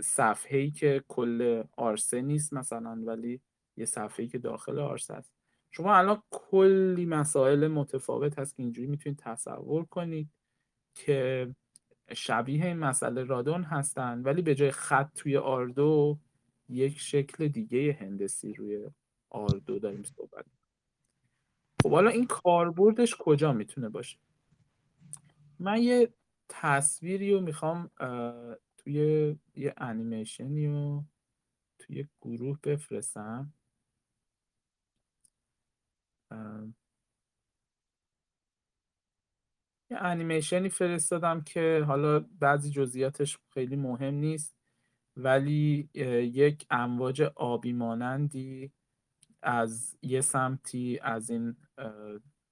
صفحه 0.00 0.58
ای 0.58 0.70
که 0.70 1.04
کل 1.08 1.62
آرسه 1.76 2.22
نیست 2.22 2.52
مثلا 2.52 3.02
ولی 3.06 3.40
یه 3.76 3.84
صفحه 3.84 4.22
ای 4.22 4.28
که 4.28 4.38
داخل 4.38 4.78
آرسه 4.78 5.14
است. 5.14 5.32
شما 5.70 5.96
الان 5.96 6.22
کلی 6.30 7.06
مسائل 7.06 7.68
متفاوت 7.68 8.38
هست 8.38 8.56
که 8.56 8.62
اینجوری 8.62 8.88
می‌تونید 8.88 9.18
تصور 9.18 9.84
کنید 9.84 10.28
که 10.94 11.48
شبیه 12.14 12.66
این 12.66 12.78
مسئله 12.78 13.24
رادون 13.24 13.62
هستن 13.62 14.22
ولی 14.22 14.42
به 14.42 14.54
جای 14.54 14.70
خط 14.70 15.14
توی 15.14 15.36
آردو 15.36 16.18
یک 16.68 16.98
شکل 16.98 17.48
دیگه 17.48 17.98
هندسی 18.00 18.54
روی 18.54 18.90
آردو 19.30 19.78
داریم 19.78 20.02
صحبت 20.02 20.44
خب 21.82 21.90
حالا 21.90 22.10
این 22.10 22.26
کاربردش 22.26 23.16
کجا 23.18 23.52
می‌تونه 23.52 23.88
باشه؟ 23.88 24.18
من 25.58 25.82
یه 25.82 26.14
تصویری 26.48 27.32
رو 27.32 27.40
می‌خوام 27.40 27.90
توی 28.78 29.36
یه 29.56 29.74
انیمیشنی 29.76 30.66
رو 30.66 31.04
توی 31.78 32.08
گروه 32.20 32.58
بفرستم. 32.62 33.54
یه 39.90 39.96
انیمیشنی 39.98 40.68
فرستادم 40.68 41.40
که 41.40 41.84
حالا 41.86 42.20
بعضی 42.20 42.70
جزئیاتش 42.70 43.38
خیلی 43.54 43.76
مهم 43.76 44.14
نیست 44.14 44.56
ولی 45.16 45.88
یک 46.34 46.66
امواج 46.70 47.22
آبی 47.22 47.72
مانندی. 47.72 48.72
از 49.42 49.96
یه 50.02 50.20
سمتی 50.20 50.98
از 51.02 51.30
این 51.30 51.56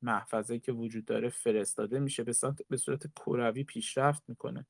محفظه 0.02 0.58
که 0.58 0.72
وجود 0.72 1.04
داره 1.04 1.28
فرستاده 1.28 1.98
میشه. 1.98 2.24
به 2.24 2.32
صورت, 2.32 2.62
به 2.70 2.76
صورت 2.76 3.06
کروی 3.06 3.64
پیشرفت 3.64 4.22
می‌کنه. 4.28 4.66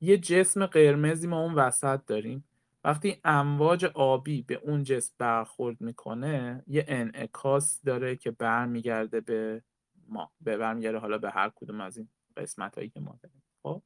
یه 0.00 0.18
جسم 0.18 0.66
قرمزی 0.66 1.26
ما 1.26 1.42
اون 1.42 1.54
وسط 1.54 2.00
داریم. 2.06 2.44
وقتی 2.84 3.20
امواج 3.24 3.84
آبی 3.84 4.42
به 4.42 4.54
اون 4.54 4.84
جسم 4.84 5.14
برخورد 5.18 5.80
می‌کنه 5.80 6.62
یه 6.66 6.84
انعکاس 6.88 7.80
داره 7.84 8.16
که 8.16 8.30
برمیگرده 8.30 9.20
به 9.20 9.62
ما 10.08 10.30
به 10.40 10.56
برمیگرده 10.56 10.98
حالا 10.98 11.18
به 11.18 11.30
هر 11.30 11.52
کدوم 11.56 11.80
از 11.80 11.96
این 11.96 12.08
قسمت 12.36 12.74
هایی 12.74 12.88
که 12.88 13.00
ما 13.00 13.18
داریم. 13.22 13.42
خب؟ 13.62 13.82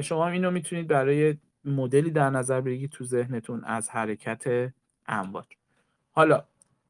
شما 0.00 0.28
اینو 0.28 0.50
می‌تونید 0.50 0.88
برای 0.88 1.36
مدلی 1.64 2.10
در 2.10 2.30
نظر 2.30 2.60
بگیرید 2.60 2.90
تو 2.90 3.04
ذهنتون 3.04 3.64
از 3.64 3.90
حرکت 3.90 4.72
امواج. 5.06 5.46
حالا 6.12 6.44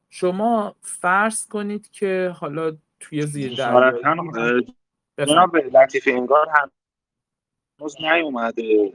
شما 0.09 0.75
فرض 0.81 1.47
کنید 1.47 1.91
که 1.91 2.35
حالا 2.37 2.77
توی 2.99 3.25
زیر 3.25 3.53
جناب 5.17 5.55
لطیف 5.55 6.07
انگار 6.07 6.47
هنوز 7.79 7.95
نیومده. 8.01 8.93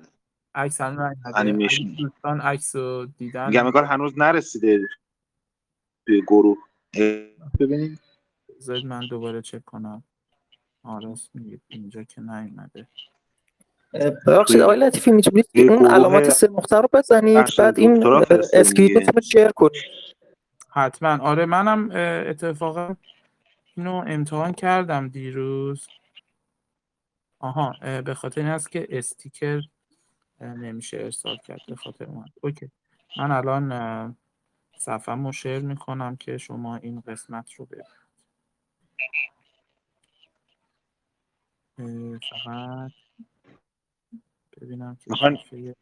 عکس 0.54 0.80
هنوز 0.80 1.00
نیومده. 1.36 1.68
دوستان 1.98 2.40
عکس 2.40 2.76
رو 2.76 3.06
دیدن. 3.18 3.46
میگم 3.46 3.66
انگار 3.66 3.84
هنوز 3.84 4.18
نرسیده 4.18 4.80
به 6.04 6.20
گروه. 6.20 6.58
ببینید 7.60 7.98
زد 8.58 8.84
من 8.84 9.06
دوباره 9.06 9.42
چک 9.42 9.64
کنم. 9.64 10.02
آرس 10.82 11.28
میگه 11.34 11.60
اینجا 11.68 12.02
که 12.02 12.20
نیومده. 12.20 12.86
ببخشید 14.26 14.60
آقای 14.60 14.78
لطیفی 14.78 15.10
می‌تونید 15.10 15.46
اون 15.56 15.86
علامات 15.86 16.30
سه 16.30 16.48
نقطه 16.48 16.76
رو 16.76 16.88
بزنید؟ 16.92 17.46
بعد 17.58 17.78
این 17.78 18.04
screen 18.52 18.94
تون 18.94 19.14
رو 19.14 19.20
share 19.20 19.48
کنید. 19.48 19.82
حتما. 20.68 21.18
آره 21.18 21.46
منم 21.46 21.90
اتفاقا 22.30 22.96
اینو 23.76 24.04
امتحان 24.06 24.52
کردم 24.52 25.08
دیروز. 25.08 25.88
آها 27.38 27.76
به 28.04 28.14
خاطر 28.14 28.40
این 28.40 28.50
است 28.50 28.70
که 28.72 28.86
استیکر 28.90 29.62
نمیشه 30.40 30.96
ارسال 30.96 31.36
کرد 31.36 31.60
به 31.68 31.76
خاطر 31.76 32.06
من 32.06 32.24
OK. 32.42 32.70
من 33.16 33.30
الان 33.30 34.16
صفحه 34.78 35.14
رو 35.14 35.32
شیر 35.32 35.58
می‌کنم 35.58 36.16
که 36.16 36.38
شما 36.38 36.76
این 36.76 37.00
قسمت 37.00 37.52
رو 37.52 37.66
ببینید. 37.66 37.98
فقط 42.30 42.92
ببینم 44.60 44.96
که 44.96 45.04
میخواین- 45.10 45.36
صفحه- 45.36 45.76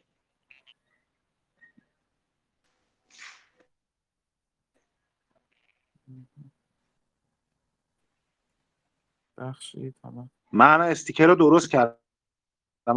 بخشید 9.39 9.95
حالا. 10.03 10.29
من 10.53 10.81
استیکر 10.81 11.27
رو 11.27 11.35
درست 11.35 11.71
کردم 11.71 11.97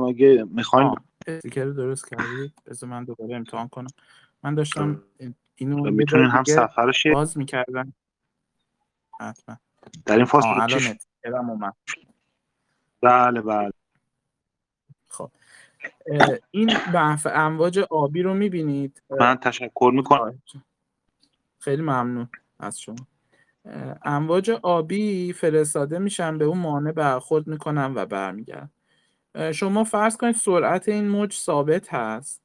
اگه 0.07 0.45
می‌خواین. 0.49 0.95
استیکر 1.27 1.63
رو 1.63 1.73
درست 1.73 2.09
کردید؟ 2.09 2.53
بذار 2.65 2.89
من 2.89 3.03
دوباره 3.03 3.35
امتحان 3.35 3.67
کنم. 3.67 3.89
من 4.43 4.55
داشتم 4.55 5.03
اینو 5.55 5.91
می‌تونین 5.91 6.25
هم 6.25 6.43
شیر 6.91 7.13
باز 7.13 7.37
می‌کردم. 7.37 7.93
حتما. 9.19 9.57
در 10.05 10.15
این 10.15 10.25
فاصله 10.25 10.51
الان 10.51 10.65
استیکرم 10.65 11.49
اومد. 11.49 11.75
بله 13.01 13.41
بله. 13.41 13.71
خب. 15.07 15.31
این 16.51 16.67
بحث 16.93 17.27
امواج 17.27 17.79
آبی 17.79 18.21
رو 18.21 18.33
می‌بینید؟ 18.33 19.03
من 19.19 19.35
تشکر 19.35 19.91
می‌کنم. 19.93 20.41
خیلی 21.59 21.81
ممنون 21.81 22.29
از 22.59 22.79
شما. 22.79 22.95
امواج 24.03 24.49
آبی 24.49 25.33
فرستاده 25.33 25.99
میشن 25.99 26.37
به 26.37 26.45
اون 26.45 26.57
مانع 26.57 26.91
برخورد 26.91 27.47
می‌کنن 27.47 27.93
و 27.95 28.05
برمیگردن. 28.05 28.69
شما 29.51 29.83
فرض 29.83 30.17
کنید 30.17 30.35
سرعت 30.35 30.89
این 30.89 31.07
موج 31.07 31.33
ثابت 31.33 31.93
هست 31.93 32.41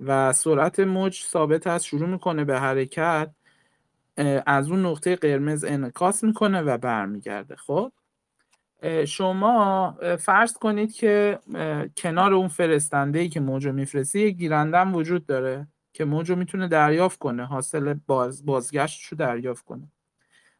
و 0.00 0.32
سرعت 0.32 0.80
موج 0.80 1.22
ثابت 1.22 1.66
هست 1.66 1.84
شروع 1.84 2.08
می‌کنه 2.08 2.44
به 2.44 2.60
حرکت 2.60 3.30
از 4.46 4.70
اون 4.70 4.86
نقطه 4.86 5.16
قرمز 5.16 5.64
انعکاس 5.64 6.24
می‌کنه 6.24 6.62
و 6.62 6.78
برمیگرده. 6.78 7.56
خب؟ 7.56 7.92
شما 9.06 9.96
فرض 10.18 10.52
کنید 10.52 10.92
که 10.92 11.38
کنار 11.96 12.34
اون 12.34 12.48
فرستنده 12.48 13.18
ای 13.18 13.28
که 13.28 13.40
موج 13.40 13.66
رو 13.66 13.72
میفرسته 13.72 14.20
یک 14.20 14.36
گیرنده 14.36 14.78
هم 14.78 14.94
وجود 14.94 15.26
داره 15.26 15.66
که 15.92 16.04
موج 16.04 16.30
رو 16.30 16.36
می‌تونه 16.36 16.68
دریافت 16.68 17.18
کنه 17.18 17.44
حاصل 17.44 17.94
باز 18.06 18.46
بازگشتش 18.46 19.06
رو 19.06 19.18
دریافت 19.18 19.64
کنه. 19.64 19.92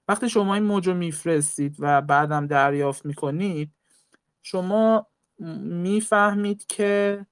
وقتی 0.09 0.29
شما 0.29 0.55
این 0.55 0.65
موج 0.65 0.89
رو 0.89 0.95
میفرستید 0.95 1.77
و 1.79 2.01
بعدم 2.01 2.47
دریافت 2.47 3.07
می‌کنید 3.07 3.71
شما 4.43 5.07
می‌فهمید 5.61 6.67
که 6.67 7.27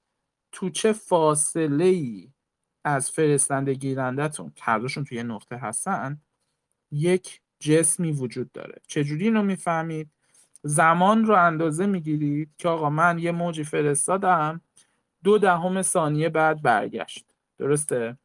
تو 0.52 0.70
چه 0.70 0.92
فاصله 0.92 1.84
ای 1.84 2.32
از 2.84 3.10
فرستنده 3.10 3.74
گیرندهتون 3.74 4.52
که 4.56 4.64
هر 4.64 4.78
دوشون 4.78 5.04
توی 5.04 5.16
یه 5.16 5.22
نقطه 5.22 5.56
هستن 5.56 6.20
یک 6.90 7.40
جسمی 7.60 8.12
وجود 8.12 8.52
داره. 8.52 8.80
چجوری 8.88 9.24
اینو 9.24 9.42
می‌فهمید؟ 9.42 10.10
زمان 10.62 11.24
رو 11.24 11.34
اندازه 11.34 11.86
می‌گیرید 11.86 12.50
که 12.58 12.68
آقا 12.68 12.90
من 12.90 13.18
یه 13.18 13.32
موجی 13.32 13.64
فرستادم 13.64 14.60
دو 15.24 15.38
دهم 15.38 15.82
ثانیه 15.82 16.28
بعد 16.28 16.62
برگشت. 16.62 17.26
درسته؟ 17.58 18.18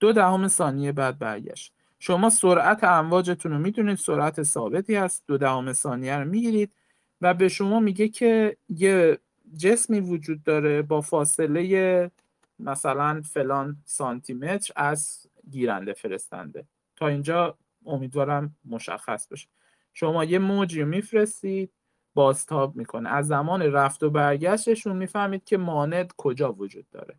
دو 0.00 0.12
دهم 0.12 0.48
ثانیه 0.48 0.92
بعد 0.92 1.18
برگشت. 1.18 1.74
شما 2.04 2.30
سرعت 2.30 2.84
امواجتون 2.84 3.52
رو 3.52 3.58
می‌دونید 3.58 3.98
سرعت 3.98 4.42
ثابتی 4.42 4.94
هست. 4.94 5.24
دو 5.26 5.38
دهم 5.38 5.72
ثانیه 5.72 6.16
رو 6.16 6.24
می‌گیرید 6.24 6.74
و 7.20 7.34
به 7.34 7.48
شما 7.48 7.80
میگه 7.80 8.08
که 8.08 8.56
یه 8.68 9.18
جسمی 9.56 10.00
وجود 10.00 10.42
داره 10.42 10.82
با 10.82 11.00
فاصله 11.00 12.10
مثلا 12.58 13.22
فلان 13.24 13.76
سانتی 13.84 14.34
متر 14.34 14.72
از 14.76 15.26
گیرنده 15.50 15.92
فرستنده. 15.92 16.66
تا 16.96 17.08
اینجا 17.08 17.58
امیدوارم 17.86 18.56
مشخص 18.64 19.28
بشه. 19.28 19.48
شما 19.92 20.24
یه 20.24 20.38
موجی 20.38 20.80
رو 20.80 20.88
میفرستید 20.88 21.72
بازتاب 22.14 22.76
می‌کنه. 22.76 23.08
از 23.08 23.26
زمان 23.26 23.62
رفت 23.62 24.02
و 24.02 24.10
برگشتشون 24.10 24.96
می‌فهمید 24.96 25.44
که 25.44 25.56
مانع 25.56 26.08
کجا 26.16 26.52
وجود 26.52 26.90
داره. 26.90 27.14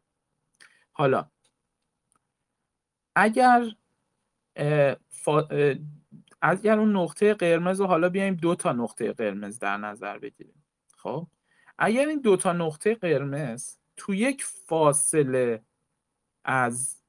حالا 0.92 1.26
اگر 3.16 3.66
فا- 4.56 5.52
اه، 5.52 5.76
اگر 6.42 6.80
اون 6.80 6.96
نقطه 6.96 7.34
قرمز 7.34 7.80
رو 7.80 7.86
حالا 7.88 8.10
بیایم 8.10 8.36
دو 8.36 8.56
تا 8.56 8.72
نقطه 8.72 9.14
قرمز 9.14 9.60
در 9.60 9.78
نظر 9.78 10.18
بگیریم. 10.18 10.64
خب؟ 10.98 11.28
اگر 11.78 12.08
این 12.08 12.22
دو 12.22 12.38
تا 12.38 12.54
نقطه 12.54 12.96
قرمز 12.96 13.78
تو 13.98 14.14
یک 14.14 14.44
فاصله 14.44 15.62
از 16.44 17.02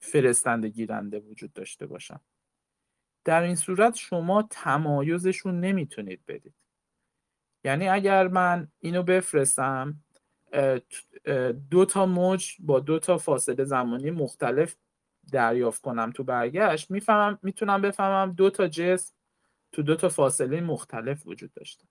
فرستنده 0.00 0.68
گیرنده 0.68 1.18
وجود 1.20 1.52
داشته 1.52 1.86
باشن 1.86 2.20
در 3.24 3.42
این 3.42 3.56
صورت 3.56 3.94
شما 3.94 4.42
تمایزشون 4.50 5.60
نمی‌تونید 5.60 6.22
بدید. 6.28 6.54
یعنی 7.64 7.88
اگر 7.88 8.28
من 8.28 8.68
اینو 8.78 9.02
بفرستم 9.02 10.04
دو 11.70 11.84
تا 11.84 12.06
موج 12.06 12.56
با 12.58 12.80
دو 12.80 12.98
تا 12.98 13.18
فاصله 13.18 13.64
زمانی 13.64 14.10
مختلف 14.10 14.76
دریافت 15.32 15.82
کنم 15.82 16.10
تو 16.10 16.24
برگشت 16.24 16.90
می‌فهمم 16.90 17.38
می‌تونم 17.42 17.82
بفهمم 17.82 18.32
دو 18.32 18.50
تا 18.50 18.68
جسم 18.68 19.14
تو 19.72 19.82
دو 19.82 19.96
تا 19.96 20.08
فاصله 20.08 20.60
مختلف 20.60 21.26
وجود 21.26 21.52
داشته. 21.52 21.84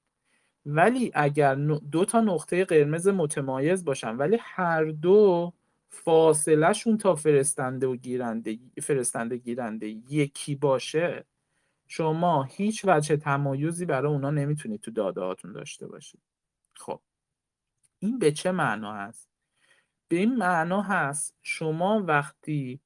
ولی 0.65 1.11
اگر 1.13 1.55
دو 1.91 2.05
تا 2.05 2.21
نقطه 2.21 2.65
قرمز 2.65 3.07
متمایز 3.07 3.85
باشن 3.85 4.15
ولی 4.15 4.37
هر 4.41 4.83
دو 4.85 5.53
فاصلهشون 5.89 6.97
تا 6.97 7.15
فرستنده 7.15 7.87
و 7.87 7.95
گیرنده 7.95 8.59
فرستنده 8.81 9.37
گیرنده 9.37 9.87
یکی 9.87 10.55
باشه 10.55 11.25
شما 11.87 12.43
هیچ 12.43 12.85
وجه 12.85 13.17
تمایزی 13.17 13.85
برای 13.85 14.11
اونا 14.11 14.31
نمی‌تونید 14.31 14.81
تو 14.81 14.91
داده 14.91 15.21
هاتون 15.21 15.51
داشته 15.51 15.87
باشید. 15.87 16.21
خب. 16.73 17.01
این 17.99 18.19
به 18.19 18.31
چه 18.31 18.51
معنا 18.51 18.93
هست؟ 18.93 19.29
به 20.07 20.15
این 20.17 20.35
معنا 20.35 20.81
هست 20.81 21.35
شما 21.41 22.03
وقتی 22.07 22.79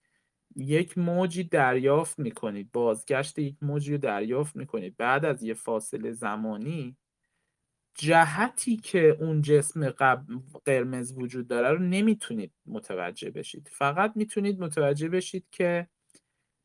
یک 0.55 0.97
موجی 0.97 1.43
دریافت 1.43 2.19
می‌کنید. 2.19 2.71
بازگشت 2.71 3.39
یک 3.39 3.55
موجی 3.61 3.91
رو 3.91 3.97
دریافت 3.97 4.55
می‌کنید. 4.55 4.97
بعد 4.97 5.25
از 5.25 5.43
یه 5.43 5.53
فاصله 5.53 6.11
زمانی 6.11 6.97
جهتی 7.97 8.77
که 8.77 9.17
اون 9.19 9.41
جسم 9.41 9.89
قرمز 10.65 11.13
وجود 11.17 11.47
داره 11.47 11.71
رو 11.71 11.79
نمی‌تونید 11.79 12.53
متوجه 12.65 13.31
بشید. 13.31 13.69
فقط 13.71 14.13
می‌تونید 14.15 14.59
متوجه 14.59 15.09
بشید 15.09 15.47
که 15.51 15.87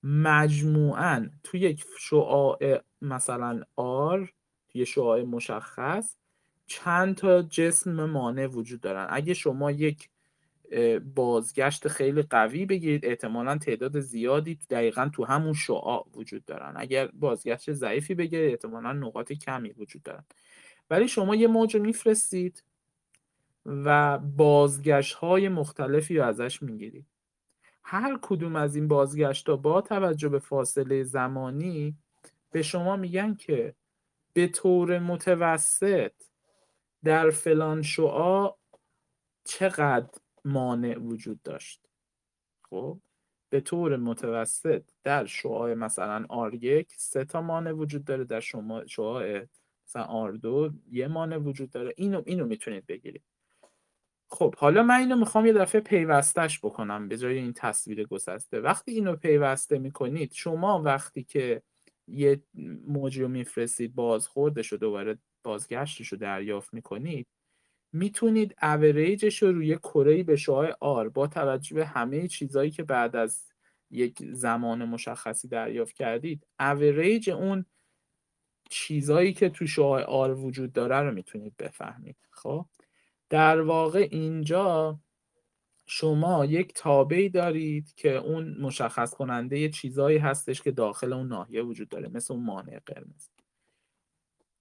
مجموعاً 0.03 1.29
تو 1.45 1.57
یک 1.57 1.85
شعاع 1.99 2.81
مثلا 3.03 3.63
آر 3.77 4.33
یه 4.75 4.85
شعاع 4.85 5.23
مشخص 5.23 6.17
چند 6.67 7.15
تا 7.15 7.43
جسم 7.43 8.05
مانع 8.05 8.47
وجود 8.47 8.81
دارن. 8.81 9.07
اگه 9.11 9.35
شما 9.35 9.71
یک 9.71 10.11
بازگشت 11.15 11.89
خیلی 11.89 12.23
قوی 12.23 12.67
بگیرید. 12.67 13.07
احتمالا 13.07 13.59
تعداد 13.59 14.01
زیادی 14.01 14.59
دقیقا 14.71 15.11
تو 15.15 15.25
همون 15.25 15.53
شعاع 15.53 16.07
وجود 16.15 16.45
دارن. 16.45 16.73
اگر 16.77 17.07
بازگشت 17.07 17.73
ضعیفی 17.73 18.15
بگیرید 18.15 18.51
احتمالا 18.51 18.93
نقاط 18.93 19.33
کمی 19.33 19.71
وجود 19.71 20.03
دارن. 20.03 20.25
ولی 20.91 21.09
شما 21.09 21.35
یه 21.35 21.47
موج 21.47 21.77
میفرستید 21.77 22.65
و 23.67 24.19
بازگشت 24.19 25.15
های 25.15 25.49
مختلفی 25.49 26.19
رو 26.19 26.25
ازش 26.25 26.63
می‌گیرید. 26.63 27.07
هر 27.83 28.19
کدوم 28.23 28.57
از 28.57 28.77
این 28.77 28.89
بازگشت 28.89 29.49
ها 29.49 29.57
با 29.57 29.81
توجه 29.81 30.29
به 30.29 30.39
فاصله 30.39 31.03
زمانی 31.03 31.97
به 32.51 32.63
شما 32.63 32.97
میگن 32.97 33.35
که 33.35 33.75
به 34.33 34.49
طور 34.49 34.99
متوسط 34.99 36.13
در 37.05 37.31
فلان 37.31 37.83
شعاع 37.83 38.59
چقدر 39.45 40.21
مانع 40.45 40.99
وجود 40.99 41.43
داشت. 41.43 41.81
خب 42.63 42.99
به 43.51 43.61
طور 43.61 43.97
متوسط 43.97 44.83
در 45.05 45.27
شعاع 45.27 45.75
مثلا 45.75 46.27
R1 46.51 46.85
سه 46.97 47.25
تا 47.25 47.43
مانع 47.43 47.73
وجود 47.73 48.05
داره 48.05 48.25
در 48.25 48.41
شما 48.41 48.87
شعاع 48.87 49.47
مثلا 49.87 50.33
R2 50.33 50.73
یه 50.91 51.09
مانع 51.09 51.37
وجود 51.37 51.71
داره. 51.71 51.95
اینو 51.97 52.23
اینو 52.27 52.47
می‌تونید 52.47 52.87
بگیرید. 52.87 53.23
خب 54.31 54.55
حالا 54.55 54.83
من 54.83 54.95
اینو 54.95 55.17
می‌خوام 55.17 55.47
یه 55.47 55.53
دفعه 55.53 55.81
پیوستش 55.81 56.59
بکنم 56.59 57.09
به 57.09 57.19
جای 57.19 57.39
این 57.39 57.53
تصویر 57.53 58.07
گسسته. 58.07 58.61
وقتی 58.61 58.93
اینو 58.93 59.17
پیوسته 59.17 59.79
می‌کنید 59.79 60.33
شما 60.33 60.83
وقتی 60.83 61.25
که 61.25 61.63
یه 62.09 62.43
موجی 62.87 63.23
رو 63.23 63.29
میفرستید 63.29 63.95
بازخوردش 63.95 64.73
رو 64.73 64.79
دوباره 64.79 65.19
بازگشتش 65.43 66.09
رو 66.09 66.19
دریافت 66.19 66.75
می‌کنید 66.75 67.27
می‌تونید 67.95 68.57
اوریجش 68.63 69.43
رو 69.43 69.53
روی 69.53 69.77
کره 69.77 70.23
به 70.23 70.37
شعاع 70.37 70.77
R 70.81 71.09
با 71.09 71.27
توجه 71.27 71.75
به 71.75 71.87
همه 71.87 72.29
چیزهایی 72.29 72.71
که 72.71 72.83
بعد 72.83 73.17
از 73.17 73.47
یک 73.91 74.19
زمان 74.33 74.85
مشخصی 74.85 75.49
دریافت 75.49 75.95
کردید 75.95 76.47
اوریج 76.61 77.31
اون 77.31 77.67
چیزایی 78.71 79.33
که 79.33 79.49
تو 79.49 79.67
شعاع 79.67 80.03
R 80.03 80.35
وجود 80.35 80.73
داره 80.73 81.01
رو 81.01 81.13
می‌تونید 81.13 81.57
بفهمید. 81.57 82.17
خب؟ 82.31 82.67
در 83.31 83.61
واقع 83.61 84.09
اینجا 84.11 85.01
شما 85.87 86.45
یک 86.45 86.73
تابعی 86.75 87.29
دارید 87.29 87.95
که 87.95 88.17
اون 88.17 88.57
مشخص 88.61 89.15
کننده 89.15 89.69
چیزایی 89.69 90.19
هستش 90.19 90.63
که 90.63 90.71
داخل 90.71 91.13
اون 91.13 91.29
ناحیه 91.29 91.63
وجود 91.63 91.89
داره 91.89 92.09
مثل 92.09 92.35
اون 92.35 92.45
مانع 92.45 92.79
قرمز. 92.87 93.29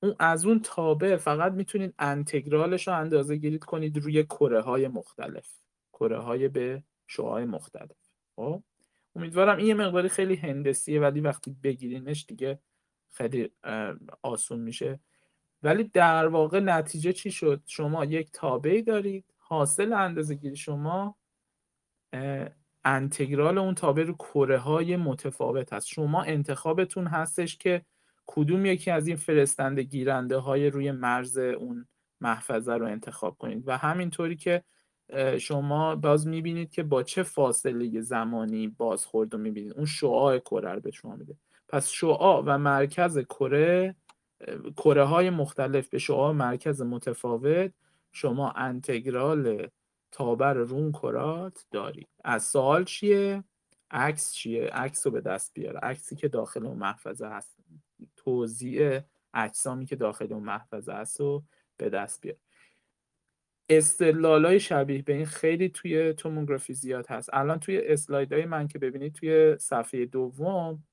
اون 0.04 0.16
از 0.20 0.46
اون 0.46 0.60
تابع 0.60 1.16
فقط 1.16 1.52
می‌تونید 1.52 1.94
انتگرالش 2.00 2.88
رو 2.88 2.94
اندازه 2.94 3.36
گیرید 3.36 3.64
کنید 3.64 3.98
روی 3.98 4.24
کره 4.24 4.62
های 4.62 4.88
مختلف. 4.88 5.50
کره 5.94 6.20
های 6.20 6.48
به 6.48 6.84
شعاع 7.08 7.44
مختلف. 7.44 7.98
خب؟ 8.36 8.64
امیدوارم 9.16 9.58
این 9.58 9.68
یه 9.68 9.74
مقداری 9.74 10.10
خیلی 10.10 10.36
هندسیه 10.36 11.02
ولی 11.02 11.22
وقتی 11.22 11.56
بگیرینش 11.64 12.26
دیگه 12.28 12.60
خیلی 13.12 13.52
آسون 14.22 14.60
میشه. 14.60 15.00
ولی 15.64 15.84
در 15.84 16.28
واقع 16.28 16.60
نتیجه 16.60 17.14
چی 17.14 17.32
شد؟ 17.32 17.62
شما 17.66 18.06
یک 18.06 18.32
تابعی 18.32 18.82
دارید 18.82 19.26
حاصل 19.38 19.94
اندازه 19.94 20.36
گیری 20.36 20.56
شما 20.56 21.16
انتگرال 22.86 23.58
اون 23.58 23.76
تابع 23.76 24.04
رو 24.04 24.14
کره 24.14 24.58
های 24.58 24.96
متفاوت 24.96 25.74
هست. 25.74 25.88
شما 25.88 26.24
انتخابتون 26.24 27.08
هستش 27.08 27.58
که 27.58 27.86
کدوم 28.26 28.66
یکی 28.66 28.92
از 28.92 29.08
این 29.08 29.16
فرستنده 29.16 29.84
گیرنده 29.84 30.38
های 30.38 30.70
روی 30.70 30.92
مرز 30.92 31.38
اون 31.38 31.88
محفظه 32.22 32.74
رو 32.74 32.86
انتخاب 32.86 33.38
کنید؟ 33.38 33.64
و 33.68 33.78
همینطوری 33.78 34.36
که 34.36 34.64
شما 35.40 35.96
باز 35.96 36.28
می‌بینید 36.28 36.72
که 36.72 36.84
با 36.84 37.04
چه 37.04 37.24
فاصله 37.24 38.02
زمانی 38.02 38.68
بازخورد 38.68 39.34
رو 39.34 39.40
می‌بینید؟ 39.40 39.74
اون 39.74 39.86
شعاع 39.86 40.40
کره 40.40 40.72
رو 40.72 40.80
به 40.80 40.92
شما 40.92 41.16
میده. 41.16 41.36
پس 41.68 41.90
شعاع 41.90 42.44
و 42.46 42.58
مرکز 42.58 43.20
کره 43.20 43.96
کره 44.78 45.04
های 45.04 45.30
مختلف 45.30 45.90
به 45.90 45.98
شعاع 45.98 46.34
مرکز 46.34 46.82
متفاوت. 46.82 47.72
شما 48.12 48.52
انتگرال 48.52 49.68
تابر 50.12 50.54
رون 50.54 50.92
کرات 50.92 51.66
دارید. 51.72 52.08
از 52.24 52.44
سوال 52.44 52.84
چیه؟ 52.84 53.44
عکس 53.92 54.34
چیه؟ 54.34 54.66
عکس 54.66 55.08
رو 55.08 55.12
به 55.12 55.22
دست 55.22 55.54
بیاره 55.54 55.80
عکسی 55.80 56.16
که 56.16 56.28
داخل 56.28 56.66
اون 56.66 56.78
محفظه 56.78 57.28
هست. 57.28 57.58
توضیح 58.16 59.00
اجسامی 59.34 59.86
که 59.86 59.96
داخل 59.96 60.34
اون 60.34 60.44
محفظه 60.44 60.94
هست 60.94 61.20
رو 61.20 61.44
به 61.78 61.90
دست 61.90 62.22
بیاره 62.22 62.40
استدلال 63.70 64.46
های 64.46 64.60
شبیه 64.60 65.02
به 65.02 65.14
این 65.14 65.26
خیلی 65.26 65.70
توی 65.70 66.14
توموگرافی 66.14 66.74
زیاد 66.74 67.08
هست. 67.08 67.30
الان 67.34 67.60
توی 67.60 67.82
اسلاید 67.88 68.34
های 68.34 68.46
من 68.46 68.68
که 68.68 68.80
ببینید 68.80 69.14
توی 69.14 69.58
صفحه 69.60 70.06
دوم 70.06 70.84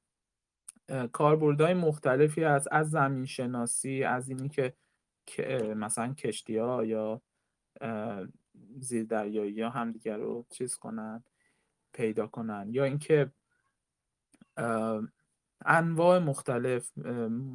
کاربردهای 1.13 1.75
مختلفی 1.75 2.45
هست. 2.45 2.69
از 2.71 2.91
زمین 2.91 3.27
شناسی 3.27 4.05
از 4.05 4.29
اینی 4.29 4.49
که 4.49 4.75
مثلا 5.75 6.15
کشتی 6.15 6.57
ها 6.57 6.85
یا 6.85 7.23
زیر 8.79 9.05
دریایی 9.05 9.63
ها 9.63 9.71
همدیگر 9.71 10.17
رو 10.17 10.47
چیز 10.51 10.77
کنن 10.77 11.25
پیدا 11.93 12.27
کنن. 12.27 12.67
یا 12.71 12.85
اینکه 12.85 13.31
انواع 15.65 16.19
مختلف 16.19 16.91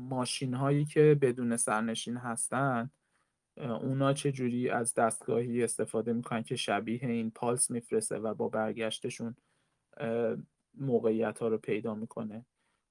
ماشین 0.09 0.53
هایی 0.53 0.85
که 0.85 1.17
بدون 1.21 1.57
سرنشین 1.57 2.17
هستن 2.17 2.89
اونا 3.57 4.13
چه 4.13 4.31
جوری 4.31 4.69
از 4.69 4.93
دستگاهی 4.93 5.63
استفاده 5.63 6.13
می‌کنن 6.13 6.43
که 6.43 6.55
شبیه 6.55 6.99
این 7.03 7.31
پالس 7.31 7.71
میفرسته 7.71 8.17
و 8.17 8.33
با 8.33 8.49
برگشتشون 8.49 9.35
موقعیت 10.77 11.39
ها 11.39 11.47
رو 11.47 11.57
پیدا 11.57 11.95
می‌کنه؟ 11.95 12.45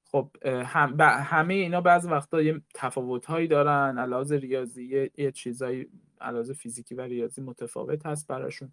خب 0.05 0.31
هم 0.45 0.97
همه 1.01 1.55
اینا 1.55 1.81
بعض 1.81 2.07
وقتا 2.07 2.43
یه 2.43 2.61
تفاوت 2.75 3.27
هایی 3.27 3.49
دارن 3.49 3.99
علاوه 3.99 4.37
ریاضی 4.37 5.11
یه 5.17 5.33
چیزایی 5.33 5.89
علاوه 6.21 6.53
فیزیکی 6.53 6.95
و 6.95 7.01
ریاضی 7.01 7.43
متفاوت 7.43 8.07
هست 8.07 8.29
براشون. 8.29 8.73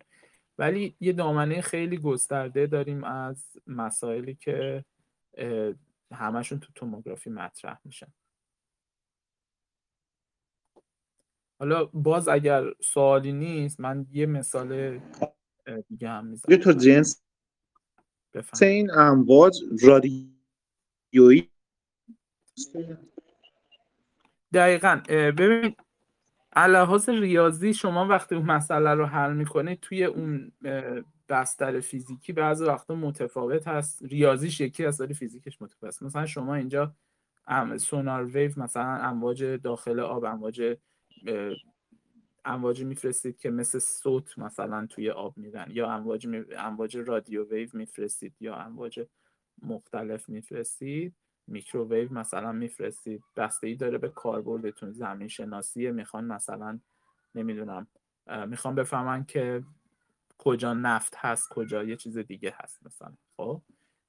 ولی 0.58 0.96
یه 1.00 1.14
دامنه 1.14 1.62
خیلی 1.62 1.98
گسترده 1.98 2.68
داریم 2.68 3.04
از 3.04 3.46
مسائلی 3.68 4.36
که 4.36 4.86
همشون 6.14 6.59
تو 6.59 6.74
توموگرافی 6.76 7.30
مطرح 7.30 7.80
میشن. 7.86 8.14
حالا 11.59 11.86
باز 11.86 12.28
اگر 12.28 12.64
سوالی 12.84 13.32
نیست 13.32 13.80
من 13.80 14.05
یه 14.12 14.26
مثال 14.26 15.01
دیگه 15.88 16.09
هم 16.09 16.26
می‌زنم. 16.26 16.57
تو 16.57 16.72
جنس. 16.72 17.24
این 18.62 18.91
امواج 18.91 19.57
رادیویی. 19.84 21.49
دقیقا. 24.53 25.01
ببین 25.09 25.76
لحاظ 26.55 27.09
ریاضی 27.09 27.74
شما 27.74 28.07
وقتی 28.07 28.36
اون 28.36 28.45
مسئله 28.45 28.93
رو 28.93 29.05
حل 29.05 29.34
می‌کنید 29.34 29.80
توی 29.80 30.03
اون 30.03 30.51
بستر 31.32 31.80
فیزیکی 31.80 32.34
بعضی 32.34 32.66
وقتا 32.66 32.96
متفاوت 32.96 33.68
هست. 33.68 34.04
ریاضیش 34.04 34.62
یکی 34.62 34.86
از 34.86 35.02
ولی 35.02 35.14
فیزیکش 35.14 35.62
متفاوت 35.62 35.94
هست 35.94 36.04
مثلا 36.04 36.26
شما 36.26 36.56
اینجا 36.56 36.94
سونار 37.78 38.24
ویو 38.26 38.52
مثلا 38.58 38.96
امواج 38.96 39.44
داخل 39.44 40.00
آب 40.00 40.26
امواج 40.26 40.78
امواج 42.46 42.84
میفرستید 42.84 43.38
که 43.38 43.50
مثل 43.50 43.80
صوت 43.80 44.40
مثلا 44.40 44.86
توی 44.86 45.10
آب 45.10 45.38
میرن 45.38 45.68
یا 45.70 45.92
امواج 45.92 46.28
می... 46.28 46.44
امواج 46.58 46.98
رادیو 46.98 47.50
ویو 47.50 47.70
میفرستید 47.74 48.34
یا 48.40 48.56
امواج 48.56 49.06
مختلف 49.62 50.30
میفرستید. 50.30 51.14
microwave 51.48 52.14
مثلا 52.14 52.52
میفرستید. 52.52 53.24
بستگی 53.36 53.76
داره 53.76 53.98
به 53.98 54.10
کاربردتون 54.10 54.92
زمین 54.92 55.28
شناسیه 55.28 55.92
می‌خوان 55.92 56.26
مثلا 56.26 56.80
نمی‌دونم 57.36 57.88
می‌خوان 58.48 58.76
بفهمن 58.76 59.26
که 59.26 59.64
کجا 60.44 60.74
نفت 60.74 61.14
هست 61.18 61.50
کجا 61.50 61.84
یه 61.84 61.96
چیز 61.96 62.18
دیگه 62.18 62.54
هست 62.56 62.86
مثلا. 62.86 63.14
خب 63.38 63.62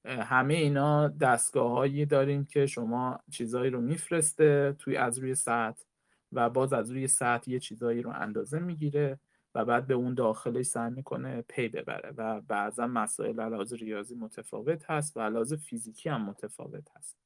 همه 0.04 0.54
اینا 0.54 1.08
دستگاه 1.08 1.70
هایی 1.70 2.06
داریم 2.06 2.44
که 2.44 2.66
شما 2.66 3.20
چیزهایی 3.30 3.70
رو 3.70 3.80
میفرسته 3.80 4.76
توی 4.78 4.96
از 4.96 5.18
روی 5.18 5.34
سطح 5.34 5.84
و 6.32 6.50
باز 6.50 6.72
از 6.72 6.90
روی 6.90 7.08
سطح 7.08 7.50
یه 7.50 7.58
چیزهایی 7.58 8.02
رو 8.02 8.10
اندازه 8.10 8.58
می‌گیره 8.58 9.20
و 9.54 9.64
بعد 9.64 9.86
به 9.86 9.94
اون 9.94 10.14
داخلش 10.14 10.66
سعی 10.66 10.90
می‌کنه 10.90 11.42
پی 11.48 11.68
ببره 11.68 12.14
و 12.16 12.40
بعضا 12.40 12.86
مسائل 12.86 13.40
علاوه 13.40 13.76
ریاضی 13.76 14.14
متفاوت 14.14 14.90
هست 14.90 15.16
و 15.16 15.20
علاوه 15.20 15.56
فیزیکی 15.56 16.08
هم 16.08 16.24
متفاوت 16.24 16.88
هست. 16.96 17.21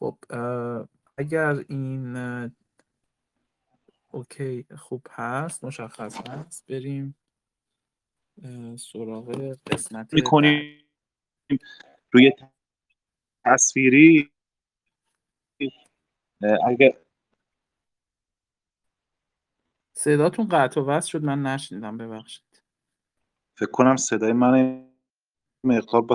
خب 0.00 0.18
اگر 1.16 1.64
این 1.68 2.16
اوکی 4.08 4.66
خوب 4.78 5.06
هست 5.10 5.64
مشخص 5.64 6.28
هست 6.28 6.66
بریم 6.66 7.16
سراغ 8.76 9.56
قسمت 9.66 10.14
می‌کنیم 10.14 10.84
روی 12.12 12.32
تصویری. 13.44 14.30
اگر 16.66 17.00
صداتون 19.92 20.48
قطع 20.48 20.80
و 20.80 20.84
وصل 20.84 21.08
شد 21.08 21.22
من 21.22 21.42
نشنیدم 21.42 21.96
ببخشید. 21.96 22.62
فکر 23.54 23.70
کنم 23.70 23.96
صدای 23.96 24.32
من 24.32 24.86
مقدار 25.64 26.02
با 26.02 26.14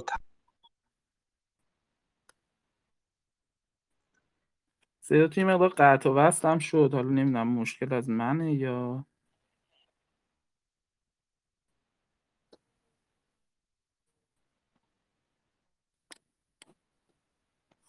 صدا 5.08 5.28
توی 5.28 5.44
مقدار 5.44 5.70
قطع 5.70 6.10
و 6.10 6.14
وصل 6.14 6.48
هم 6.48 6.60
شد. 6.60 6.90
حالا 6.94 7.10
نمی‌دونم 7.10 7.48
مشکل 7.48 7.94
از 7.94 8.10
منه 8.10 8.54
یا؟ 8.54 9.06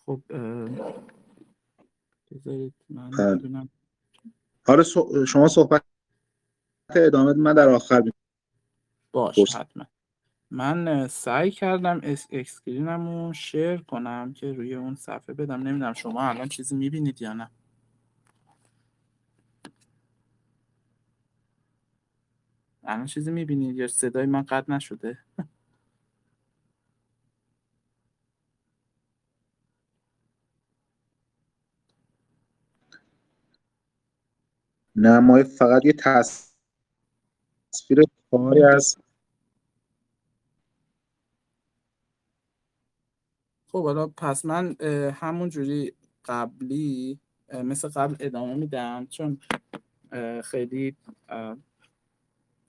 خب 0.07 0.23
بذارید 2.31 2.75
من 2.91 3.11
بدونم. 3.11 3.69
آره 4.67 4.85
شما 5.27 5.49
صحبت 5.49 5.83
ادامه 6.97 7.33
من 7.33 7.55
در 7.55 7.69
آخر 7.69 8.03
باش 9.13 9.57
حتما. 9.57 9.87
من 10.51 11.09
سعی 11.09 11.51
کردم 11.51 12.01
اکسکرینم 12.31 13.09
رو 13.09 13.33
شیر 13.33 13.77
کنم 13.77 14.33
که 14.33 14.53
روی 14.53 14.75
اون 14.75 14.95
صفحه 14.95 15.35
بدم. 15.35 15.63
نمی‌دونم 15.63 15.93
شما 15.93 16.23
الان 16.29 16.49
چیزی 16.49 16.77
می‌بینید 16.77 17.23
یا 17.23 17.33
نه. 17.33 17.51
الان 22.85 23.07
چیزی 23.07 23.31
می‌بینید 23.33 23.77
یا 23.77 23.87
صدای 23.89 24.27
من 24.27 24.43
قطع 24.43 24.73
نشده؟ 24.73 25.19
نه 34.97 35.19
ما 35.21 35.43
فقط 35.45 35.85
یه 35.85 35.93
تصویر 35.93 36.71
کاری 38.31 38.65
از 38.65 38.97
خب 43.77 43.85
حالا 43.85 44.07
پس 44.07 44.45
من 44.45 44.77
همون 45.15 45.49
جوری 45.49 45.93
قبلی 46.25 47.19
مثل 47.65 47.89
قبل 47.89 48.17
ادامه 48.21 48.55
میدم 48.55 49.07
چون 49.07 49.39
خیلی 50.45 50.97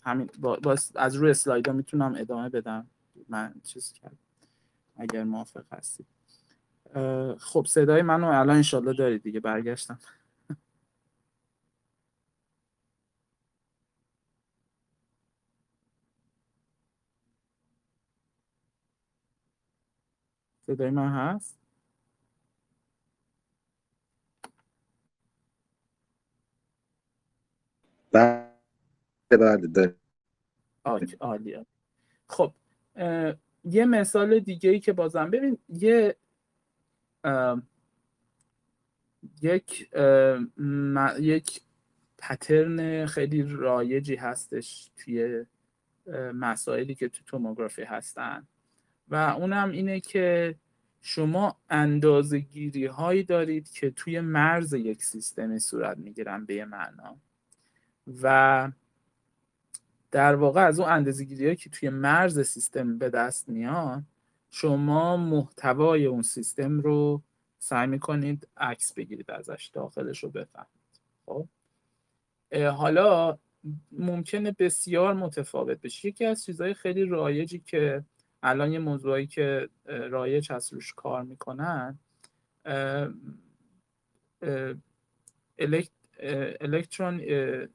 همین 0.01 0.29
با, 0.39 0.75
از 0.95 1.15
روی 1.15 1.31
اسلاید 1.31 1.67
ها 1.67 1.73
می‌تونم 1.73 2.15
ادامه 2.17 2.49
بدم. 2.49 2.87
من 3.29 3.53
چیز 3.63 3.93
کردم 3.93 4.17
اگر 4.97 5.23
موافق 5.23 5.63
هستید 5.71 6.05
خب 7.39 7.65
صدای 7.69 8.01
منو 8.01 8.27
الان 8.27 8.55
انشالله 8.55 8.93
دارید 8.93 9.23
دیگه 9.23 9.39
برگشتم. 9.39 9.99
صدای 20.67 20.89
من 20.89 21.09
هست؟ 21.11 21.59
بله 28.11 28.49
بله 29.31 29.95
عالی 31.19 31.65
خب 32.29 32.53
یه 33.65 33.85
مثال 33.85 34.39
دیگه 34.39 34.69
ای 34.69 34.79
که 34.79 34.93
بازم 34.93 35.31
ببین 35.31 35.57
یه 35.69 36.15
یک 39.41 39.89
یک 41.19 41.61
پترن 42.17 43.05
خیلی 43.05 43.43
رایجی 43.43 44.15
هستش 44.15 44.91
توی 44.97 45.45
مسائلی 46.33 46.95
که 46.95 47.09
تو 47.09 47.23
توموگرافی 47.25 47.83
هستن. 47.83 48.47
و 49.09 49.15
اونم 49.15 49.71
اینه 49.71 49.99
که 49.99 50.55
شما 51.01 51.57
اندازه 51.69 52.39
گیری 52.39 52.85
هایی 52.85 53.23
دارید 53.23 53.71
که 53.71 53.91
توی 53.91 54.19
مرز 54.19 54.73
یک 54.73 55.03
سیستمی 55.03 55.59
صورت 55.59 55.97
می‌گیرن 55.97 56.45
به 56.45 56.65
معنا. 56.65 57.17
و 58.21 58.71
در 60.11 60.35
واقع 60.35 60.65
از 60.65 60.79
اون 60.79 60.89
اندازه 60.89 61.23
گیری 61.23 61.55
که 61.55 61.69
توی 61.69 61.89
مرز 61.89 62.39
سیستم 62.39 62.97
به 62.97 63.09
دست 63.09 63.49
میاد 63.49 64.03
شما 64.49 65.17
محتوای 65.17 66.05
اون 66.05 66.21
سیستم 66.21 66.79
رو 66.79 67.21
سعی 67.59 67.87
می‌کنید 67.87 68.47
عکس 68.57 68.93
بگیرید 68.93 69.31
ازش 69.31 69.69
داخلش 69.73 70.23
رو 70.23 70.29
بفهمید. 70.29 70.67
خب؟ 71.25 71.47
حالا 72.55 73.37
ممکنه 73.91 74.55
بسیار 74.59 75.13
متفاوت 75.13 75.81
بشه. 75.81 76.07
یکی 76.07 76.25
از 76.25 76.45
چیزهای 76.45 76.73
خیلی 76.73 77.05
رایجی 77.05 77.59
که 77.59 78.03
الان 78.47 78.71
یه 78.71 78.79
موضوعی 78.79 79.27
که 79.27 79.69
رایج 79.85 80.51
هست 80.51 80.73
روش 80.73 80.93
کار 80.93 81.23
می‌کنن 81.23 81.99
الکترون 86.59 87.21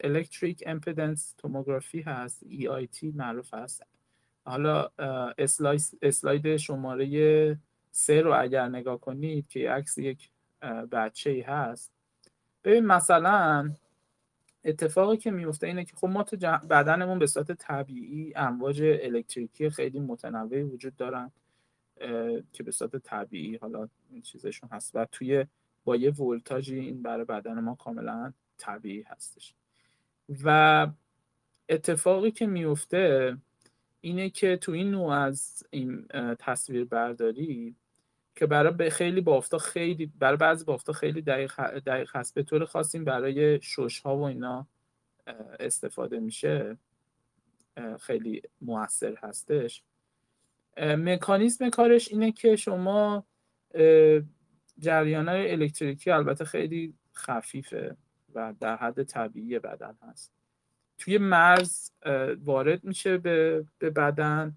الکتریک 0.01 0.63
امپیدنس 0.67 1.35
توموگرافی 1.39 2.01
هست 2.01 2.45
EIT 2.45 3.05
معروف 3.15 3.55
هست. 3.55 3.83
حالا 4.45 4.89
اسلاید 6.03 6.57
شماره 6.57 7.59
سه 7.91 8.21
رو 8.21 8.35
اگر 8.43 8.69
نگاه 8.69 9.01
کنید 9.01 9.49
که 9.49 9.71
عکس 9.71 9.99
یک 9.99 10.31
بچه 10.93 11.31
ای 11.31 11.41
هست. 11.41 11.93
ببین 12.65 12.87
مثلا 12.87 13.73
اتفاقی 14.65 15.17
که 15.17 15.31
میفته 15.31 15.67
اینه 15.67 15.85
که 15.85 15.97
خب 15.97 16.09
ما 16.09 16.23
تو 16.23 16.37
بدنمون 16.71 17.19
به 17.19 17.27
صورت 17.27 17.53
طبیعی 17.53 18.33
امواج 18.37 18.83
الکتریکی 18.83 19.71
خیلی 19.71 20.01
متنوعی 20.01 20.63
وجود 20.63 20.97
دارن 20.97 21.31
که 22.53 22.63
به 22.63 22.73
صورت 22.73 22.97
طبیعی 22.97 23.57
حالا 23.57 23.89
این 24.11 24.23
چیزشون 24.23 24.69
هست 24.73 24.91
و 24.95 25.05
توی 25.05 25.47
با 25.85 25.97
یه 25.97 26.11
ولتاژی 26.11 26.79
این 26.79 27.03
برای 27.03 27.25
بدن 27.25 27.61
ما 27.61 27.75
کاملا 27.75 28.33
طبیعی 28.59 29.03
هستش. 29.03 29.55
و 30.45 30.87
اتفاقی 31.69 32.31
که 32.31 32.47
میفته 32.47 33.37
اینه 34.01 34.31
که 34.31 34.57
تو 34.57 34.73
این 34.73 34.91
نوع 34.91 35.13
از 35.13 35.65
این 35.71 36.07
تصویر 36.39 36.85
برداری 36.85 37.77
که 38.35 38.47
برای 38.47 38.91
خیلی 38.91 39.21
بافتا 39.21 39.59
خیلی 39.59 40.13
برای 40.19 40.37
بعضی 40.37 40.65
بافتا 40.65 40.93
خیلی 40.93 41.23
دقیق, 41.23 41.55
دقیق 41.79 42.17
هست. 42.17 42.35
به 42.35 42.43
طور 42.43 42.65
خاصیم 42.65 43.05
برای 43.05 43.61
شش 43.63 44.01
ها 44.01 44.17
و 44.17 44.23
اینا 44.23 44.67
استفاده 45.61 46.21
میشه. 46.21 46.79
خیلی 48.01 48.43
موثر 48.61 49.15
هستش. 49.23 49.83
مکانیزم 50.79 51.71
کارش 51.71 52.09
اینه 52.13 52.33
که 52.33 52.57
شما 52.57 53.27
جریان 54.79 55.29
های 55.29 55.51
الکتریکی 55.51 56.11
البته 56.11 56.45
خیلی 56.45 56.95
خفیفه 57.15 57.97
و 58.35 58.55
در 58.61 58.77
حد 58.77 59.03
طبیعی 59.03 59.59
بدن 59.59 59.99
هست. 60.03 60.33
توی 60.99 61.19
مرز 61.19 61.91
وارد 62.45 62.85
میشه 62.85 63.19
به 63.19 63.65
بدن 63.81 64.57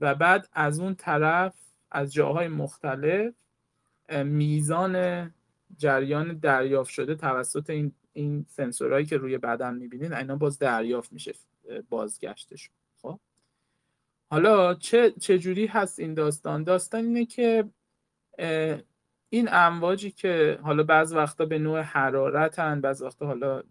و 0.00 0.14
بعد 0.14 0.48
از 0.52 0.80
اون 0.80 0.94
طرف 0.94 1.65
از 1.90 2.12
جاهای 2.12 2.48
مختلف 2.48 3.34
میزان 4.24 5.34
جریان 5.76 6.38
دریافت 6.38 6.90
شده 6.90 7.14
توسط 7.14 7.70
این 7.70 7.92
این 8.12 8.46
سنسورهایی 8.48 9.06
که 9.06 9.16
روی 9.16 9.38
بدن 9.38 9.74
می‌بینید 9.74 10.12
اینا 10.12 10.36
باز 10.36 10.58
دریافت 10.58 11.12
میشه 11.12 11.34
بازگشتش. 11.88 12.70
خب. 13.02 13.20
حالا 14.30 14.74
چه 14.74 15.10
چجوری 15.10 15.66
هست 15.66 16.00
این 16.00 16.14
داستان؟ 16.14 16.64
داستان 16.64 17.04
اینه 17.04 17.24
که 17.24 17.64
این 19.28 19.48
امواجی 19.52 20.10
که 20.10 20.58
حالا 20.62 20.82
بعض 20.82 21.12
وقتا 21.12 21.44
به 21.44 21.58
نوع 21.58 21.80
حرارتن 21.80 22.80
بعض 22.80 23.02
وقتا 23.02 23.26
حالا 23.26 23.62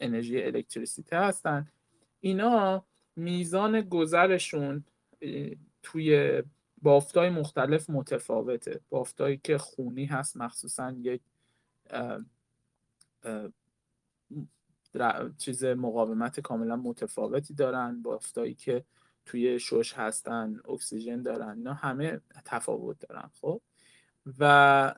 انرژی 0.00 0.42
الکتریسیته 0.42 1.16
هستن. 1.16 1.68
اینا 2.20 2.84
میزان 3.16 3.80
گذرشون 3.80 4.84
توی 5.82 6.42
بافتای 6.84 7.30
مختلف 7.30 7.90
متفاوته. 7.90 8.80
بافتایی 8.90 9.36
که 9.36 9.58
خونی 9.58 10.04
هست 10.04 10.36
مخصوصا 10.36 10.90
یک 10.90 11.22
چیز 15.38 15.64
مقاومت 15.64 16.40
کاملا 16.40 16.76
متفاوتی 16.76 17.54
دارن. 17.54 18.02
بافتایی 18.02 18.54
که 18.54 18.84
توی 19.26 19.60
شش 19.60 19.92
هستن 19.92 20.60
اکسیژن 20.68 21.22
دارن 21.22 21.56
اینا 21.56 21.74
همه 21.74 22.20
تفاوت 22.44 22.98
دارن 23.08 23.30
خب؟ 23.40 23.60
و 24.38 24.94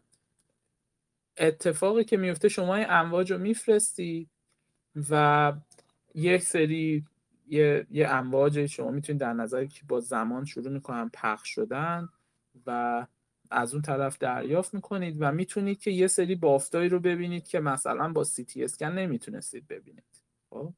اتفاقی 1.37 2.05
که 2.05 2.17
میفته 2.17 2.49
شما 2.49 2.75
این 2.75 2.87
امواج 2.89 3.33
رو 3.33 3.39
میفرستی 3.39 4.29
و 5.11 5.53
یک 6.15 6.43
سری 6.43 7.05
یه, 7.47 7.87
یه 7.91 8.09
امواج 8.09 8.67
شما 8.67 8.91
می‌تونید 8.91 9.21
در 9.21 9.33
نظر 9.33 9.65
که 9.65 9.83
با 9.89 10.01
زمان 10.01 10.45
شروع 10.45 10.73
می‌کنن 10.73 11.11
پخش 11.15 11.49
شدن 11.49 12.09
و 12.67 13.07
از 13.51 13.73
اون 13.73 13.83
طرف 13.83 14.19
دریافت 14.19 14.75
می‌کنید 14.75 15.17
و 15.21 15.33
می‌تونید 15.33 15.79
که 15.79 15.91
یه 15.91 16.07
سری 16.07 16.35
بافتایی 16.35 16.89
رو 16.89 17.01
ببینید 17.01 17.49
که 17.49 17.61
مثلا 17.61 18.13
با 18.13 18.25
سی 18.25 18.45
تی 18.45 18.65
اسکن 18.65 18.87
نمی‌تونستید 18.87 19.69
ببینید. 19.69 20.23
خب؟ 20.51 20.73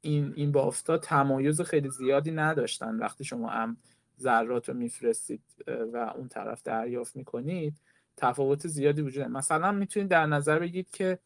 این 0.00 0.32
این 0.36 0.52
بافتا 0.52 0.98
تمایز 0.98 1.60
خیلی 1.60 1.90
زیادی 1.90 2.30
نداشتن 2.30 2.96
وقتی 2.96 3.24
شما 3.24 3.48
هم 3.48 3.76
ذرات 4.20 4.68
رو 4.68 4.74
میفرستید 4.74 5.42
و 5.66 6.12
اون 6.16 6.28
طرف 6.28 6.62
دریافت 6.62 7.16
می‌کنید. 7.16 7.80
تفاوت 8.16 8.68
زیادی 8.68 9.02
وجود 9.02 9.24
مثلا 9.24 9.72
می‌تونید 9.72 10.08
در 10.08 10.26
نظر 10.26 10.58
بگیرید 10.58 10.90
که 10.90 11.18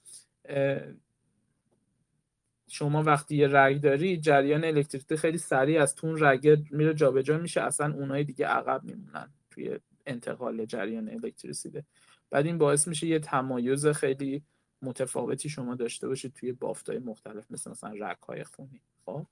شما 2.69 3.03
وقتی 3.03 3.37
یه 3.37 3.49
رگ 3.51 3.81
داری 3.81 4.17
جریان 4.17 4.65
الکتریسیته 4.65 5.17
خیلی 5.17 5.39
سریع 5.39 5.83
از 5.83 5.95
تون 5.95 6.25
رگ 6.25 6.67
میره 6.71 6.95
جابجا 6.95 7.39
میشه 7.39 7.61
اصلا 7.61 7.95
اونای 7.95 8.25
دیگه 8.25 8.47
عقب 8.47 8.85
میمونن 8.85 9.29
توی 9.51 9.79
انتقال 10.07 10.65
جریان 10.65 11.09
الکتریسیته. 11.09 11.85
بعد 12.31 12.47
این 12.47 12.59
باعث 12.59 12.89
میشه 12.89 13.07
یه 13.07 13.19
تمایز 13.19 13.87
خیلی 13.87 14.43
متفاوتی 14.83 15.49
شما 15.49 15.75
داشته 15.75 16.09
باشید 16.09 16.33
توی 16.33 16.53
بافتای 16.53 16.99
مختلف 16.99 17.51
مثل 17.51 17.71
مثلا 17.71 17.91
رگ 17.91 18.19
های 18.19 18.45
خونی. 18.45 18.81
خب؟ 19.07 19.27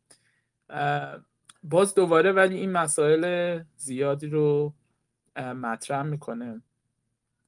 باز 1.63 1.95
دوباره 1.95 2.33
ولی 2.33 2.57
این 2.57 2.73
مسائل 2.73 3.61
زیادی 3.77 4.27
رو 4.27 4.75
مطرح 5.37 6.03
می‌کنه 6.03 6.63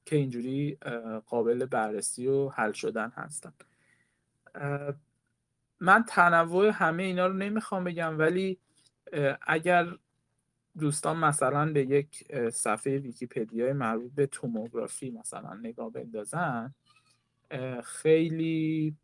که 0.05 0.15
اینجوری 0.15 0.77
قابل 1.25 1.65
بررسی 1.65 2.27
و 2.27 2.49
حل 2.49 2.71
شدن 2.71 3.09
هستن. 3.15 3.53
من 5.79 6.03
تنوع 6.03 6.67
همه 6.67 7.03
اینا 7.03 7.27
رو 7.27 7.33
نمی‌خوام 7.33 7.83
بگم 7.83 8.19
ولی 8.19 8.59
اگر 9.41 9.87
دوستان 10.79 11.17
مثلا 11.17 11.73
به 11.73 11.85
یک 11.85 12.35
صفحه 12.49 12.97
ویکیپدیا 12.97 13.73
مربوط 13.73 14.11
به 14.11 14.27
توموگرافی 14.27 15.11
مثلا 15.11 15.53
نگاه 15.53 15.91
بندازن 15.91 16.73
خیلی 17.83 18.95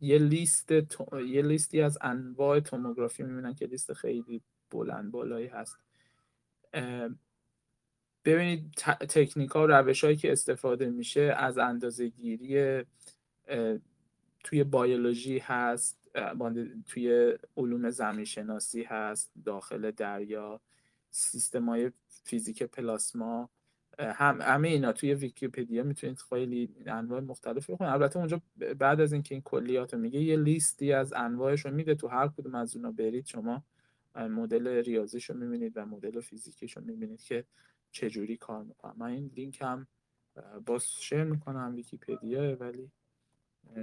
یه 0.00 0.18
لیست 0.18 0.70
یه 1.12 1.42
لیستی 1.42 1.80
از 1.80 1.98
انواع 2.00 2.60
توموگرافی 2.60 3.22
می‌بینن 3.22 3.54
که 3.54 3.66
لیست 3.66 3.92
خیلی 3.92 4.42
بلند 4.70 5.10
بالایی 5.10 5.46
هست. 5.46 5.78
ببینید 8.24 8.74
تکنیک 9.00 9.50
ها 9.50 9.62
و 9.62 9.66
روش 9.66 10.04
هایی 10.04 10.16
که 10.16 10.32
استفاده 10.32 10.90
میشه 10.90 11.20
از 11.20 11.58
اندازه 11.58 12.08
گیری 12.08 12.84
توی 14.44 14.64
بیولوژی 14.64 15.38
هست 15.38 16.10
توی 16.86 17.34
علوم 17.56 17.90
زمین 17.90 18.24
شناسی 18.24 18.82
هست 18.82 19.32
داخل 19.44 19.90
دریا 19.90 20.60
سیستم 21.10 21.68
های 21.68 21.92
فیزیک 22.08 22.62
پلاسما 22.62 23.50
هم 23.98 24.38
همه 24.42 24.68
اینا 24.68 24.92
توی 24.92 25.14
ویکیپدیا 25.14 25.82
می‌تونید 25.82 26.18
خیلی 26.18 26.74
انواع 26.86 27.20
مختلف 27.20 27.70
بخونید. 27.70 27.92
البته 27.92 28.18
اونجا 28.18 28.40
بعد 28.78 29.00
از 29.00 29.12
اینکه 29.12 29.34
این 29.34 29.42
کلیات 29.42 29.94
رو 29.94 30.00
میگه 30.00 30.20
یه 30.20 30.36
لیستی 30.36 30.92
از 30.92 31.12
انواعش 31.12 31.64
رو 31.66 31.74
میده 31.74 31.94
تو 31.94 32.08
هر 32.08 32.28
کدوم 32.28 32.54
از 32.54 32.76
اونا 32.76 32.92
برید. 32.92 33.26
شما 33.26 33.64
مدل 34.14 34.68
ریاضیش 34.68 35.30
رو 35.30 35.36
می‌بینید 35.36 35.72
و 35.76 35.86
مدل 35.86 36.20
فیزیکیش 36.20 36.76
رو 36.76 36.84
می‌بینید 36.84 37.22
که 37.22 37.44
چجوری 37.90 38.36
کار 38.36 38.64
می‌کنم 38.64 38.94
من 38.96 39.06
این 39.06 39.30
لینک 39.36 39.60
هم 39.60 39.86
باز 40.66 40.86
share 40.86 41.24
می‌کنم 41.24 41.72
ویکیپدیا 41.76 42.56
ولی 42.60 42.90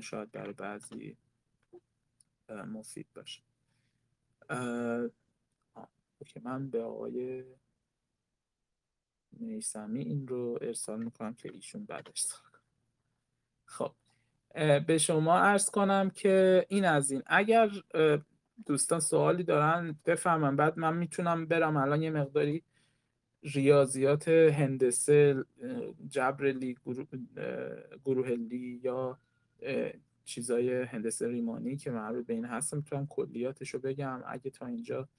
شاید 0.02 0.32
برای 0.32 0.54
بعضی 0.54 1.18
مفید 2.50 3.08
باشه. 3.16 3.42
اوکی 6.20 6.40
من 6.44 6.70
به 6.70 6.84
آقای 6.84 7.44
میسمی 9.32 10.02
این 10.04 10.28
رو 10.28 10.58
ارسال 10.62 11.04
می‌کنم 11.04 11.34
که 11.34 11.52
ایشون 11.54 11.86
بعد 11.86 12.08
ارسال 12.08 12.42
خب 13.66 13.96
به 14.88 14.98
شما 14.98 15.40
ارز 15.40 15.70
کنم 15.70 16.10
که 16.10 16.66
این 16.70 16.86
از 16.86 17.12
این. 17.12 17.24
اگر 17.26 17.72
دوستان 18.66 19.00
سوالی 19.00 19.44
دارن 19.44 20.00
بفهمم 20.06 20.56
بعد 20.56 20.80
من 20.80 20.98
می‌تونم 20.98 21.46
برم. 21.46 21.78
الان 21.78 22.02
یه 22.02 22.10
مقداری 22.10 22.64
ریاضیات 23.44 24.28
هندسه 24.28 25.46
جبر 26.08 26.46
لی 26.46 26.78
گروه 28.06 28.28
لی 28.30 28.80
یا 28.84 29.20
چیزای 30.26 30.84
هندسه 30.84 31.28
ریمانی 31.28 31.78
که 31.78 31.92
مربوط 31.92 32.26
به 32.26 32.34
این 32.34 32.46
هست 32.46 32.74
می‌تونم 32.74 33.08
کلیاتش 33.08 33.70
رو 33.70 33.80
بگم. 33.80 34.24
اگه 34.28 34.52
تا 34.52 34.66
اینجا 34.66 35.10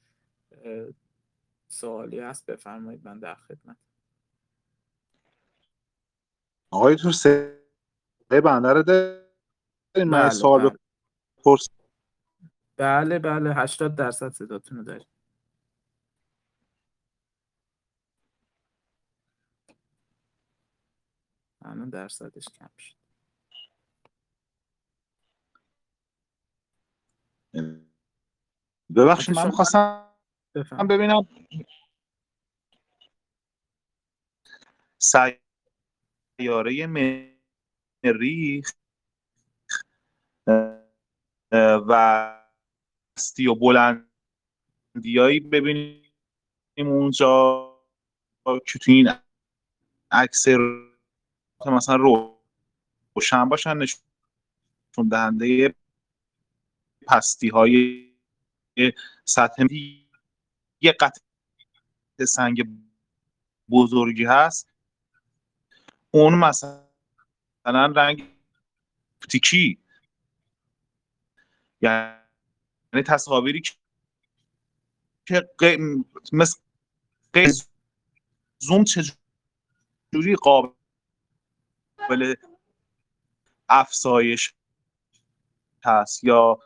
سوالی 1.69 2.21
هست 2.21 2.47
بفرمایید 2.47 3.05
من 3.05 3.19
در 3.19 3.35
خدمت. 3.35 3.77
آقای 6.71 6.97
تو 6.97 7.13
سه 7.13 7.63
بنده 8.29 8.73
رو 8.73 8.83
داریم 8.83 10.11
من 10.11 10.31
سوال 10.31 10.69
بله. 10.69 10.79
بپرس. 11.39 11.69
بله 12.77 13.19
بله 13.19 13.55
80 13.55 13.95
درصد 13.95 14.33
صداتون 14.33 14.79
رو 14.79 14.85
داریم. 14.85 15.07
الان 21.63 21.91
درصدش 21.91 22.49
کم 22.49 22.71
شد. 22.79 23.06
ببخشید 28.97 29.35
من 29.35 29.51
خواستم 29.51 30.13
بفرمایید 30.55 30.91
ببینم. 30.91 31.27
سیاره 36.39 36.87
مریخ 38.05 38.73
و 41.89 42.33
هستی 43.19 43.47
و 43.47 43.55
بلندیایی 43.55 45.41
ببینیم 45.41 46.03
اونجا 46.79 47.73
که 48.67 48.79
تو 48.79 48.91
این 48.93 49.09
عکس 50.11 50.45
مثلا 51.67 51.97
روشن 51.97 53.49
باشن 53.49 53.77
نشون 53.77 54.01
دهنده 55.11 55.75
پستی 57.07 57.49
های 57.49 58.07
سطح 59.25 59.65
یه 60.81 60.93
قطع 60.93 61.21
سنگ 62.29 62.65
بزرگی 63.71 64.25
هست. 64.25 64.73
اون 66.11 66.35
مثلا 66.35 66.87
رنگ 67.97 68.37
تیکی. 69.31 69.79
یعنی 71.83 73.03
تصاویری 73.07 73.63
که 75.27 75.51
مثل 76.33 76.59
قی- 77.33 77.63
زوم 78.59 78.85
چجوری 78.85 80.35
قابل 80.43 80.75
افزایش 83.69 84.55
هست 85.85 86.25
یا 86.25 86.59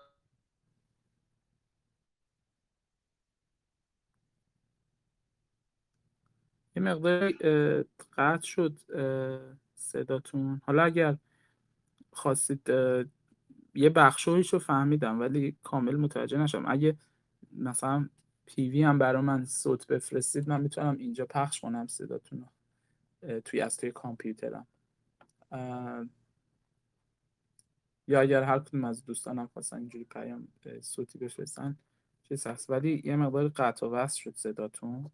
یه 6.80 6.86
مقداری 6.86 7.36
اه، 7.40 7.84
قطع 8.16 8.46
شد 8.46 8.76
صداتون. 9.74 10.60
حالا 10.66 10.82
اگر 10.82 11.16
خواستید 12.12 12.68
یه 13.74 13.90
بخشایش 13.90 14.52
رو 14.52 14.58
فهمیدم 14.58 15.20
ولی 15.20 15.56
کامل 15.62 15.96
متوجه 15.96 16.38
نشم. 16.38 16.64
اگه 16.68 16.96
مثلا 17.52 18.08
پیوی 18.46 18.82
هم 18.82 18.98
برای 18.98 19.22
من 19.22 19.44
صوت 19.44 19.86
بفرستید 19.86 20.48
من 20.48 20.60
می‌تونم 20.60 20.96
اینجا 20.98 21.26
پخش 21.26 21.60
کنم 21.60 21.86
صداتون 21.86 22.40
رو 22.40 23.40
توی 23.40 23.60
از 23.60 23.76
توی 23.76 23.92
کامپیوترم 23.92 24.66
یا 28.08 28.20
اگر 28.20 28.42
هر 28.42 28.58
کدوم 28.58 28.84
از 28.84 29.04
دوستانم 29.04 29.46
خواستن 29.46 29.76
اینجوری 29.76 30.04
پیام 30.04 30.48
صوتی 30.80 31.18
بفرستن 31.18 31.76
چیز 32.28 32.46
هست. 32.46 32.70
ولی 32.70 33.02
یه 33.04 33.16
مقدار 33.16 33.48
قطع 33.48 33.86
و 33.86 33.90
وصل 33.90 34.20
شد 34.20 34.34
صداتون. 34.36 35.10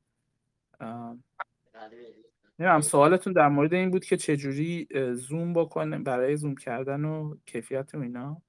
نمی‌دونم 2.58 2.80
سوالتون 2.80 3.32
در 3.32 3.48
مورد 3.48 3.74
این 3.74 3.90
بود 3.90 4.04
که 4.04 4.16
چجوری 4.16 4.88
زوم 5.14 5.52
بکنه 5.52 5.98
برای 5.98 6.36
زوم 6.36 6.54
کردن 6.54 7.04
و 7.04 7.36
کیفیت 7.46 7.94
و 7.94 7.98
اینا؟ 7.98 8.42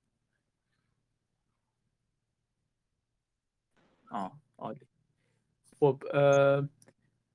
آه 4.12 4.32
عالی. 4.58 4.88
خب 5.80 6.04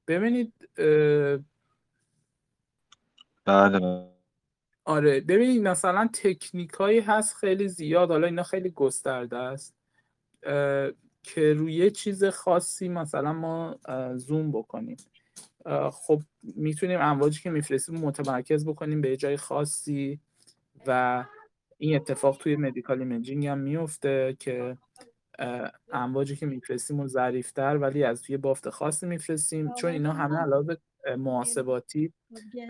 ببینید 0.09 0.53
بله. 3.45 4.09
آره 4.85 5.21
ببینید 5.21 5.63
مثلا 5.63 6.09
تکنیک 6.13 6.71
هایی 6.71 7.01
هست 7.01 7.37
خیلی 7.37 7.69
زیاد 7.69 8.11
حالا 8.11 8.27
اینا 8.27 8.43
خیلی 8.43 8.71
گسترده 8.71 9.37
است 9.37 9.75
که 11.23 11.55
روی 11.57 11.91
چیز 11.91 12.25
خاصی 12.25 12.89
مثلا 12.89 13.33
ما 13.33 13.79
زوم 14.17 14.53
بکنیم. 14.53 14.97
خب 15.93 16.23
می‌تونیم 16.43 17.01
امواجی 17.01 17.41
که 17.41 17.51
میفرستیم 17.51 17.99
متمرکز 17.99 18.67
بکنیم 18.67 19.01
به 19.01 19.17
جای 19.17 19.37
خاصی 19.37 20.21
و 20.87 21.25
این 21.79 21.97
اتفاق 21.97 22.37
توی 22.37 22.57
medical 22.57 22.99
imaging 22.99 23.47
هم 23.47 23.59
میفته 23.59 24.37
که 24.39 24.77
امواجی 25.93 26.37
که 26.37 26.47
میفرستیم 26.47 27.01
و 27.01 27.07
ظریفتر 27.07 27.77
ولی 27.77 28.05
از 28.05 28.23
توی 28.23 28.37
بافت 28.37 28.71
خاصی 28.71 29.07
میفرستیم 29.07 29.75
چون 29.75 29.91
اینا 29.91 30.13
همه 30.13 30.37
علاوه 30.37 30.75
اه، 31.07 31.17
محاسباتی 31.17 32.13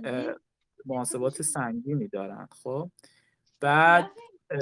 اه، 0.04 0.34
محاسبات 0.86 1.42
سنگینی 1.42 2.08
دارن 2.08 2.48
خب. 2.62 2.90
بعد 3.60 4.10
اه، 4.50 4.60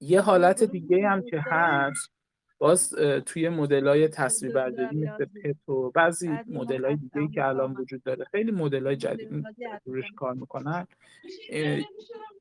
یه 0.00 0.20
حالت 0.20 0.64
دیگه 0.64 1.08
هم 1.08 1.22
که 1.22 1.42
هست 1.44 2.15
باز 2.58 2.94
توی 3.26 3.48
مدل 3.48 3.88
های 3.88 4.08
تصویر 4.08 4.52
برداری 4.52 4.96
مثل 4.96 5.24
پت 5.24 5.68
و 5.68 5.90
بعضی 5.90 6.30
مدل 6.46 6.84
های 6.84 6.96
دیگه 6.96 7.34
که 7.34 7.44
الان 7.44 7.72
وجود 7.72 8.02
داره. 8.02 8.24
خیلی 8.24 8.50
مدل 8.50 8.86
های 8.86 8.96
جدید 8.96 9.44
روش 9.84 10.12
کار 10.16 10.34
می‌کنن. 10.34 10.86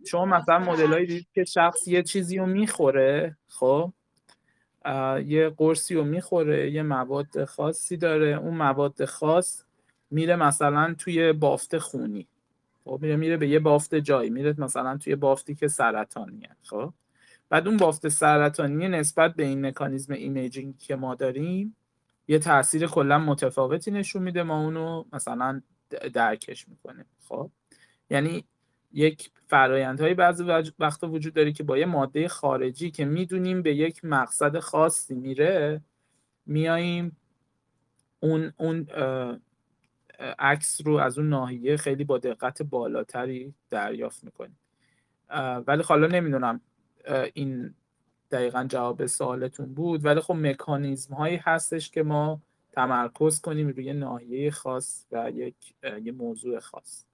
شما 0.06 0.26
مثلا 0.26 0.60
مدل 0.60 0.94
هایی 0.94 1.06
دید 1.06 1.28
که 1.34 1.44
شخص 1.44 1.88
یه 1.88 2.04
چیزی 2.04 2.38
رو 2.38 2.46
می‌خوره 2.46 3.38
خب؟ 3.48 3.92
یه 5.26 5.54
قرصی 5.58 5.96
رو 5.96 6.04
می‌خوره 6.04 6.72
یه 6.72 6.84
مواد 6.84 7.46
خاصی 7.46 7.98
داره 7.98 8.28
اون 8.28 8.54
مواد 8.54 9.06
خاص 9.06 9.64
میره 10.12 10.36
مثلا 10.36 10.96
توی 10.98 11.34
بافت 11.34 11.78
خونی. 11.78 12.28
خب 12.86 13.00
میره 13.02 13.16
میره 13.16 13.38
به 13.38 13.48
یه 13.48 13.60
بافت 13.60 13.96
جایی 13.96 14.30
میره 14.30 14.56
مثلا 14.58 14.98
توی 14.98 15.16
بافتی 15.16 15.56
که 15.56 15.68
سرطانیه 15.68 16.50
خب؟ 16.64 16.94
بعد 17.56 17.68
اون 17.68 17.78
بافت 17.78 18.08
سرطانی 18.08 18.88
نسبت 18.88 19.34
به 19.36 19.44
این 19.44 19.66
مکانیزم 19.66 20.14
imaging 20.14 20.78
که 20.78 20.96
ما 20.96 21.16
داریم 21.16 21.76
یه 22.28 22.40
تاثیر 22.40 22.88
کلا 22.88 23.20
متفاوتی 23.20 23.92
نشون 23.92 24.24
میده. 24.24 24.44
ما 24.44 24.64
اونو 24.64 25.04
مثلا 25.14 25.62
درکش 26.14 26.68
می‌کنیم. 26.68 27.06
خب؟ 27.28 27.52
یعنی 28.10 28.46
یک 28.92 29.32
فرایندهایی 29.48 30.14
بعضی 30.14 30.44
وقتا 30.80 31.10
وجود 31.10 31.34
داره 31.34 31.52
که 31.52 31.64
با 31.64 31.78
یه 31.78 31.86
ماده 31.86 32.28
خارجی 32.28 32.92
که 32.92 33.06
می‌دونیم 33.06 33.62
به 33.62 33.76
یک 33.76 34.06
مقصد 34.06 34.60
خاصی 34.60 35.16
میره 35.16 35.82
میاییم 36.46 37.18
اون 38.20 38.54
اون 38.58 38.88
عکس 40.40 40.82
رو 40.86 40.94
از 40.96 41.18
اون 41.18 41.30
ناحیه 41.30 41.78
خیلی 41.78 42.04
با 42.04 42.18
دقت 42.18 42.62
بالاتری 42.62 43.54
دریافت 43.70 44.24
می‌کنیم. 44.24 44.60
ولی 45.68 45.84
حالا 45.84 46.08
نمی‌دونم. 46.08 46.62
این 47.34 47.76
دقیقا 48.32 48.64
جواب 48.70 49.06
سوالتون 49.06 49.74
بود. 49.74 50.06
ولی 50.06 50.20
خب 50.22 50.34
مکانیزم 50.34 51.14
هایی 51.16 51.38
هستش 51.38 51.92
که 51.92 52.04
ما 52.04 52.42
تمرکز 52.72 53.42
کنیم 53.42 53.68
روی 53.68 53.94
ناحیه 53.94 54.52
خاص 54.52 55.06
و 55.12 55.32
یک 55.32 55.76
یه 56.04 56.12
موضوع 56.12 56.60
خاص. 56.60 57.06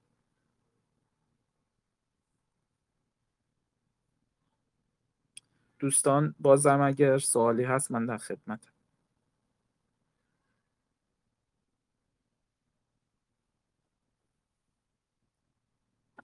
دوستان 5.79 6.35
بازم 6.39 6.81
اگر 6.81 7.17
سوالی 7.17 7.63
هست 7.63 7.91
من 7.91 8.05
در 8.05 8.17
خدمت 8.17 8.71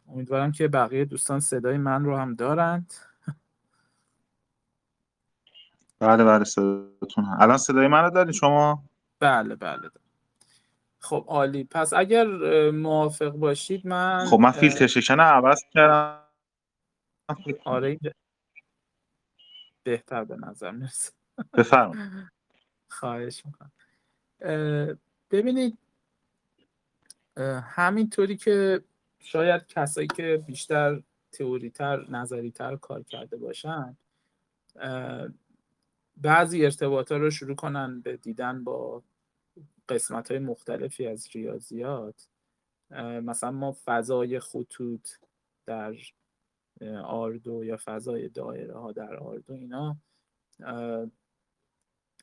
امیدوارم 0.08 0.52
که 0.52 0.68
بقیه 0.68 1.06
دوستان 1.06 1.40
صدای 1.40 1.78
من 1.78 2.06
رو 2.06 2.18
هم 2.18 2.36
دارند. 2.36 2.94
بله 6.00 6.24
بله 6.24 6.44
صداتون 6.44 7.26
الان 7.40 7.58
صدای 7.58 7.88
من 7.88 8.04
رو 8.04 8.10
دارید 8.10 8.34
شما؟ 8.34 8.84
بله 9.20 9.56
بله. 9.56 9.90
خب 11.00 11.26
عالی. 11.28 11.64
پس 11.64 11.94
اگر 11.94 12.26
موافق 12.72 13.30
باشید 13.30 13.88
من 13.88 14.26
خب 14.26 14.40
من 14.40 14.52
فیلتر 14.52 14.88
شکن 14.88 15.20
عوض 15.20 15.64
کردم. 15.74 16.24
آره 17.66 18.00
بهتر 19.84 20.24
به 20.24 20.36
نظر 20.36 20.72
می‌رسه. 20.72 21.12
بفرمایید. 21.54 22.28
خواهش 22.90 23.44
می‌کنم. 23.46 23.72
ببینید 25.32 25.78
همینطوری 27.64 28.38
که 28.38 28.84
شاید 29.20 29.68
کسایی 29.68 30.08
که 30.08 30.44
بیشتر 30.48 31.02
تئوریتر 31.32 32.06
نظریتر 32.10 32.76
کار 32.76 33.04
کرده 33.04 33.38
باشن 33.38 33.98
بعضی 36.22 36.66
ارتباطات 36.66 37.20
رو 37.22 37.30
شروع 37.30 37.56
کنن 37.56 38.02
به 38.02 38.18
دیدن 38.18 38.64
با 38.64 39.04
قسمت 39.90 40.32
های 40.32 40.40
مختلفی 40.40 41.08
از 41.08 41.28
ریاضیات. 41.36 42.28
مثلا 43.00 43.52
ما 43.52 43.76
فضای 43.86 44.40
خطوط 44.40 45.10
در 45.66 45.96
آردو 47.04 47.64
یا 47.64 47.78
فضای 47.86 48.30
دایره 48.30 48.74
ها 48.74 48.92
در 48.92 49.16
آردو 49.16 49.54
اینا 49.54 49.98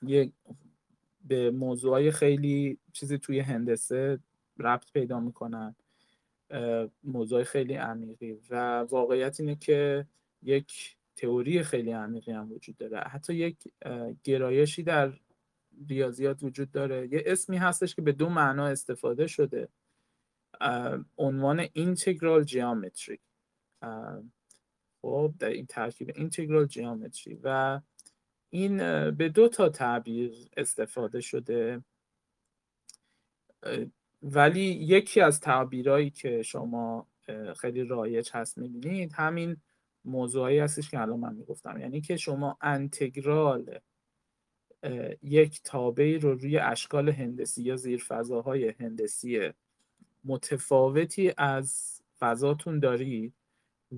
یک 0.02 0.32
به 1.24 1.50
موضوعای 1.50 2.10
خیلی 2.10 2.78
چیزی 2.92 3.18
توی 3.18 3.40
هندسه 3.40 4.18
ربط 4.58 4.92
پیدا 4.92 5.20
می‌کنن 5.20 5.74
موضوع 7.04 7.42
خیلی 7.42 7.74
عمیقی. 7.74 8.38
و 8.50 8.80
واقعیت 8.80 9.40
اینه 9.40 9.54
که 9.56 10.06
یک 10.42 10.96
تئوری 11.16 11.62
خیلی 11.62 11.92
عمیقی 11.92 12.32
هم 12.32 12.52
وجود 12.52 12.76
داره. 12.76 13.00
حتی 13.00 13.34
یک 13.34 13.56
گرایشی 14.24 14.82
در 14.82 15.12
ریاضیات 15.88 16.42
وجود 16.42 16.70
داره. 16.70 17.08
یه 17.12 17.22
اسمی 17.26 17.56
هستش 17.56 17.94
که 17.94 18.02
به 18.02 18.12
دو 18.12 18.28
معنا 18.28 18.66
استفاده 18.66 19.26
شده. 19.26 19.68
عنوان 21.18 21.66
اینتگرال 21.72 22.44
جیامتری 22.44 23.20
خب 25.02 25.34
در 25.38 25.48
این 25.48 25.66
ترکیب 25.66 26.10
اینتگرال 26.14 26.66
جیامتری 26.66 27.38
و 27.42 27.80
این 28.50 28.76
به 29.10 29.28
دو 29.28 29.48
تا 29.48 29.68
تعبیر 29.68 30.32
استفاده 30.56 31.20
شده. 31.20 31.84
ولی 34.22 34.64
یکی 34.64 35.20
از 35.20 35.40
تعبیرهایی 35.40 36.10
که 36.10 36.42
شما 36.42 37.06
خیلی 37.56 37.82
رایج 37.82 38.30
هست 38.32 38.58
می‌بینید 38.58 39.12
همین 39.12 39.56
موضوعی 40.04 40.58
هستش 40.58 40.90
که 40.90 41.00
الان 41.00 41.20
من 41.20 41.34
می‌گفتم. 41.34 41.78
یعنی 41.78 42.00
که 42.00 42.16
شما 42.16 42.58
انتگرال 42.60 43.78
یک 45.22 45.60
تابعی 45.64 46.18
رو 46.18 46.34
روی 46.34 46.58
اشکال 46.58 47.08
هندسی 47.08 47.62
یا 47.62 47.76
زیر 47.76 48.04
فضاهای 48.08 48.74
هندسی 48.80 49.50
متفاوتی 50.24 51.32
از 51.36 52.00
فضاتون 52.18 52.78
دارید 52.78 53.34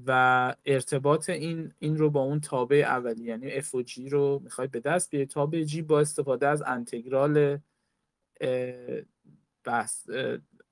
و 0.07 0.55
ارتباط 0.65 1.31
این 1.31 1.73
این 1.79 1.97
رو 1.97 2.11
با 2.11 2.21
اون 2.21 2.41
تابع 2.41 2.77
اولی. 2.77 3.25
یعنی 3.25 3.53
اف 3.53 3.75
و 3.75 3.83
جی 3.83 4.09
رو 4.09 4.41
می‌خواید 4.45 4.71
به 4.71 4.81
دست 4.81 5.11
بیارید 5.11 5.31
تابع 5.31 5.63
جی 5.63 5.83
با 5.83 6.01
استفاده 6.01 6.49
از 6.49 6.63
انتگرال 6.67 7.59
بحث 9.65 10.09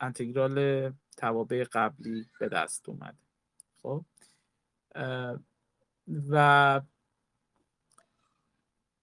انتگرال 0.00 0.92
توابع 1.16 1.64
قبلی 1.72 2.26
به 2.40 2.48
دست 2.48 2.88
اومده. 2.88 3.18
خب؟ 3.82 4.04
و 6.30 6.80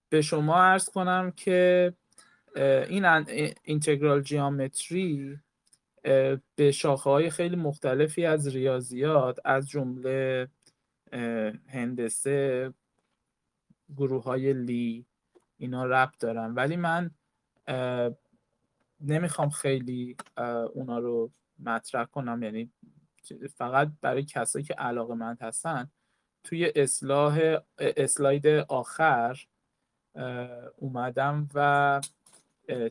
به 0.10 0.22
شما 0.22 0.62
عرض 0.64 0.89
کنم 0.89 1.32
که 1.32 1.94
این 2.56 3.06
اینتگرال 3.64 4.22
جیامتری 4.22 5.39
به 6.56 6.72
شاخه 6.74 7.10
های 7.10 7.30
خیلی 7.30 7.56
مختلفی 7.56 8.26
از 8.26 8.48
ریاضیات 8.48 9.39
از 9.46 9.70
جمله 9.70 10.48
هندسه 11.68 12.74
گروه 13.98 14.24
های 14.24 14.54
لی 14.54 15.06
اینا 15.58 15.86
ربط 15.86 16.18
دارن. 16.20 16.54
ولی 16.54 16.76
من 16.76 17.12
نمی‌خوام 19.02 19.50
خیلی 19.50 20.16
اونا 20.74 21.00
رو 21.00 21.32
مطرح 21.60 22.06
کنم 22.06 22.44
یعنی 22.44 22.72
فقط 23.55 23.91
برای 24.01 24.24
کسایی 24.24 24.65
که 24.65 24.74
علاقه 24.74 25.13
مند 25.13 25.41
هستن 25.41 25.91
توی 26.43 26.72
اصلاح 26.76 27.57
اسلاید 27.78 28.47
آخر 28.47 29.45
اومدم 30.78 31.47
و 31.53 32.01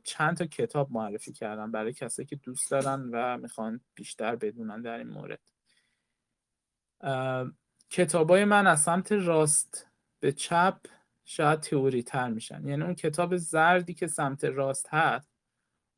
چند 0.04 0.36
تا 0.36 0.46
کتاب 0.46 0.92
معرفی 0.92 1.32
کردم 1.32 1.72
برای 1.72 1.92
کسایی 1.92 2.26
که 2.26 2.36
دوست 2.36 2.70
دارن 2.70 3.10
و 3.12 3.38
می‌خوان 3.38 3.80
بیشتر 3.94 4.36
بدونن 4.36 4.82
در 4.82 4.98
این 4.98 5.08
مورد. 5.08 5.40
کتابای 7.90 8.44
من 8.44 8.66
از 8.66 8.82
سمت 8.82 9.12
راست 9.12 9.86
به 10.20 10.32
چپ 10.32 10.80
شاید 11.24 11.60
تئوری 11.60 12.02
تر 12.02 12.30
میشن. 12.30 12.68
یعنی 12.68 12.82
اون 12.82 12.94
کتاب 12.94 13.36
زردی 13.36 13.94
که 13.94 14.06
سمت 14.06 14.44
راست 14.44 14.88
هست 14.90 15.30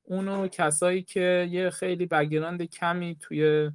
اونو 0.03 0.49
کسایی 0.49 1.03
که 1.03 1.49
یه 1.51 1.71
خیلی 1.71 2.07
بگراند 2.07 2.63
کمی 2.63 3.17
توی 3.21 3.71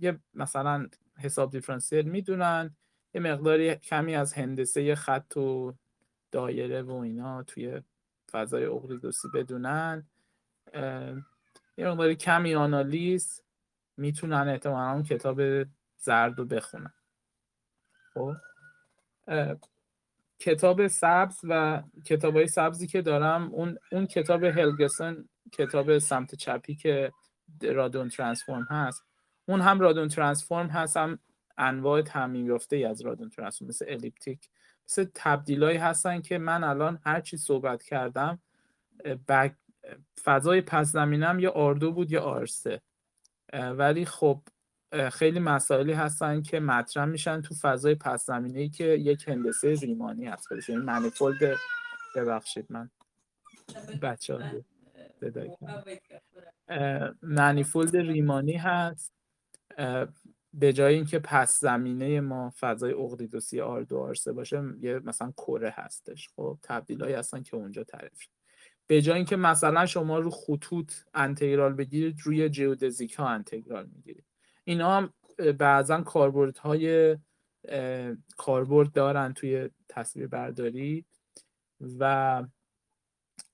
یه 0.00 0.18
مثلا 0.34 0.88
حساب 1.18 1.50
دیفرانسیل 1.50 2.08
می‌دونن 2.08 2.76
یه 3.14 3.20
مقداری 3.20 3.74
کمی 3.74 4.14
از 4.14 4.32
هندسه 4.32 4.94
خط 4.94 5.36
و 5.36 5.74
دایره 6.30 6.82
و 6.82 6.92
اینا 6.92 7.42
توی 7.42 7.82
فضای 8.30 8.64
اقلیدوسی 8.64 9.28
بدونن. 9.34 10.06
یه 11.76 11.88
مقداری 11.88 12.16
کمی 12.16 12.54
آنالیز 12.54 13.42
می‌تونن 13.96 14.48
احتمالا 14.48 14.92
اون 14.92 15.02
کتاب 15.02 15.40
زرد 15.96 16.38
رو 16.38 16.44
بخونن. 16.44 16.94
خب؟ 18.14 18.36
کتاب 20.38 20.86
سبز 20.86 21.40
و 21.44 21.82
کتاب 22.04 22.36
های 22.36 22.46
سبزی 22.46 22.86
که 22.86 23.02
دارم 23.02 23.52
اون, 23.52 23.78
اون 23.92 24.06
کتاب 24.06 24.44
هلگسن 24.44 25.28
کتاب 25.52 25.98
سمت 25.98 26.34
چپی 26.34 26.74
که 26.74 27.12
رادون 27.62 28.08
ترانسفورم 28.08 28.62
هست. 28.70 29.04
اون 29.46 29.60
هم 29.60 29.80
رادون 29.80 30.08
ترانسفورم 30.08 30.66
هست 30.66 30.96
هم 30.96 31.18
انواع 31.58 32.02
تعمیم 32.02 32.46
یافته 32.46 32.76
ای 32.76 32.84
از 32.84 33.00
رادون 33.00 33.30
ترانسفورم 33.30 33.68
مثل 33.68 33.84
الیپتیک 33.88 34.48
مثل 34.84 35.06
تبدیلایی 35.14 35.78
هستن 35.78 36.20
که 36.20 36.38
من 36.38 36.64
الان 36.64 36.98
هر 37.06 37.20
چی 37.20 37.36
صحبت 37.36 37.82
کردم 37.82 38.38
بک 39.28 39.54
فضای 40.24 40.60
پس 40.60 40.92
زمینم 40.92 41.38
یا 41.38 41.50
آردو 41.50 41.92
بود 41.92 42.12
یا 42.12 42.22
آرسه. 42.22 42.80
ولی 43.52 44.04
خب 44.04 44.40
خیلی 45.12 45.40
مسائلی 45.40 45.92
هستن 45.92 46.42
که 46.42 46.60
مطرح 46.60 47.04
میشن 47.04 47.40
تو 47.40 47.54
فضای 47.54 47.94
پس 47.94 48.26
زمینه 48.26 48.60
ای 48.60 48.68
که 48.68 48.84
یک 48.84 49.28
هندسه 49.28 49.74
ریمانی 49.74 50.26
هست. 50.26 50.48
یعنی 50.68 50.82
منیفولد. 50.82 51.56
ببخشید 52.16 52.66
من. 52.70 52.90
بچه 54.02 54.64
منیفولد 57.22 57.96
ریمانی 57.96 58.52
هست. 58.52 59.12
به 60.54 60.72
جای 60.72 60.94
اینکه 60.94 61.18
پس 61.18 61.60
زمینه 61.60 62.20
ما 62.20 62.52
فضای 62.60 62.92
اقلیدوسی 62.92 63.60
آردو 63.60 63.98
آرسه 63.98 64.32
باشه 64.32 64.62
یه 64.80 64.98
مثلا 64.98 65.32
کره 65.32 65.70
هستش. 65.76 66.28
خب 66.36 66.58
تبدیلایی 66.62 67.14
هستن 67.14 67.42
که 67.42 67.56
اونجا 67.56 67.84
تعریف 67.84 68.20
شد. 68.20 68.30
به 68.86 69.02
جای 69.02 69.16
اینکه 69.16 69.36
مثلا 69.36 69.86
شما 69.86 70.18
رو 70.18 70.30
خطوط 70.30 70.92
انتگرال 71.14 71.72
بگیرید 71.72 72.16
روی 72.22 72.48
جیودزیک 72.48 73.14
ها 73.14 73.28
انتگرال 73.28 73.86
می‌گیرید. 73.94 74.24
اینا 74.64 74.96
هم 74.96 75.12
بعضا 75.58 76.00
کاربرد 76.00 76.58
های 76.58 77.16
کاربرد 78.36 78.92
دارن 78.92 79.32
توی 79.32 79.70
تصویر 79.88 80.26
برداری 80.26 81.04
و 81.98 82.44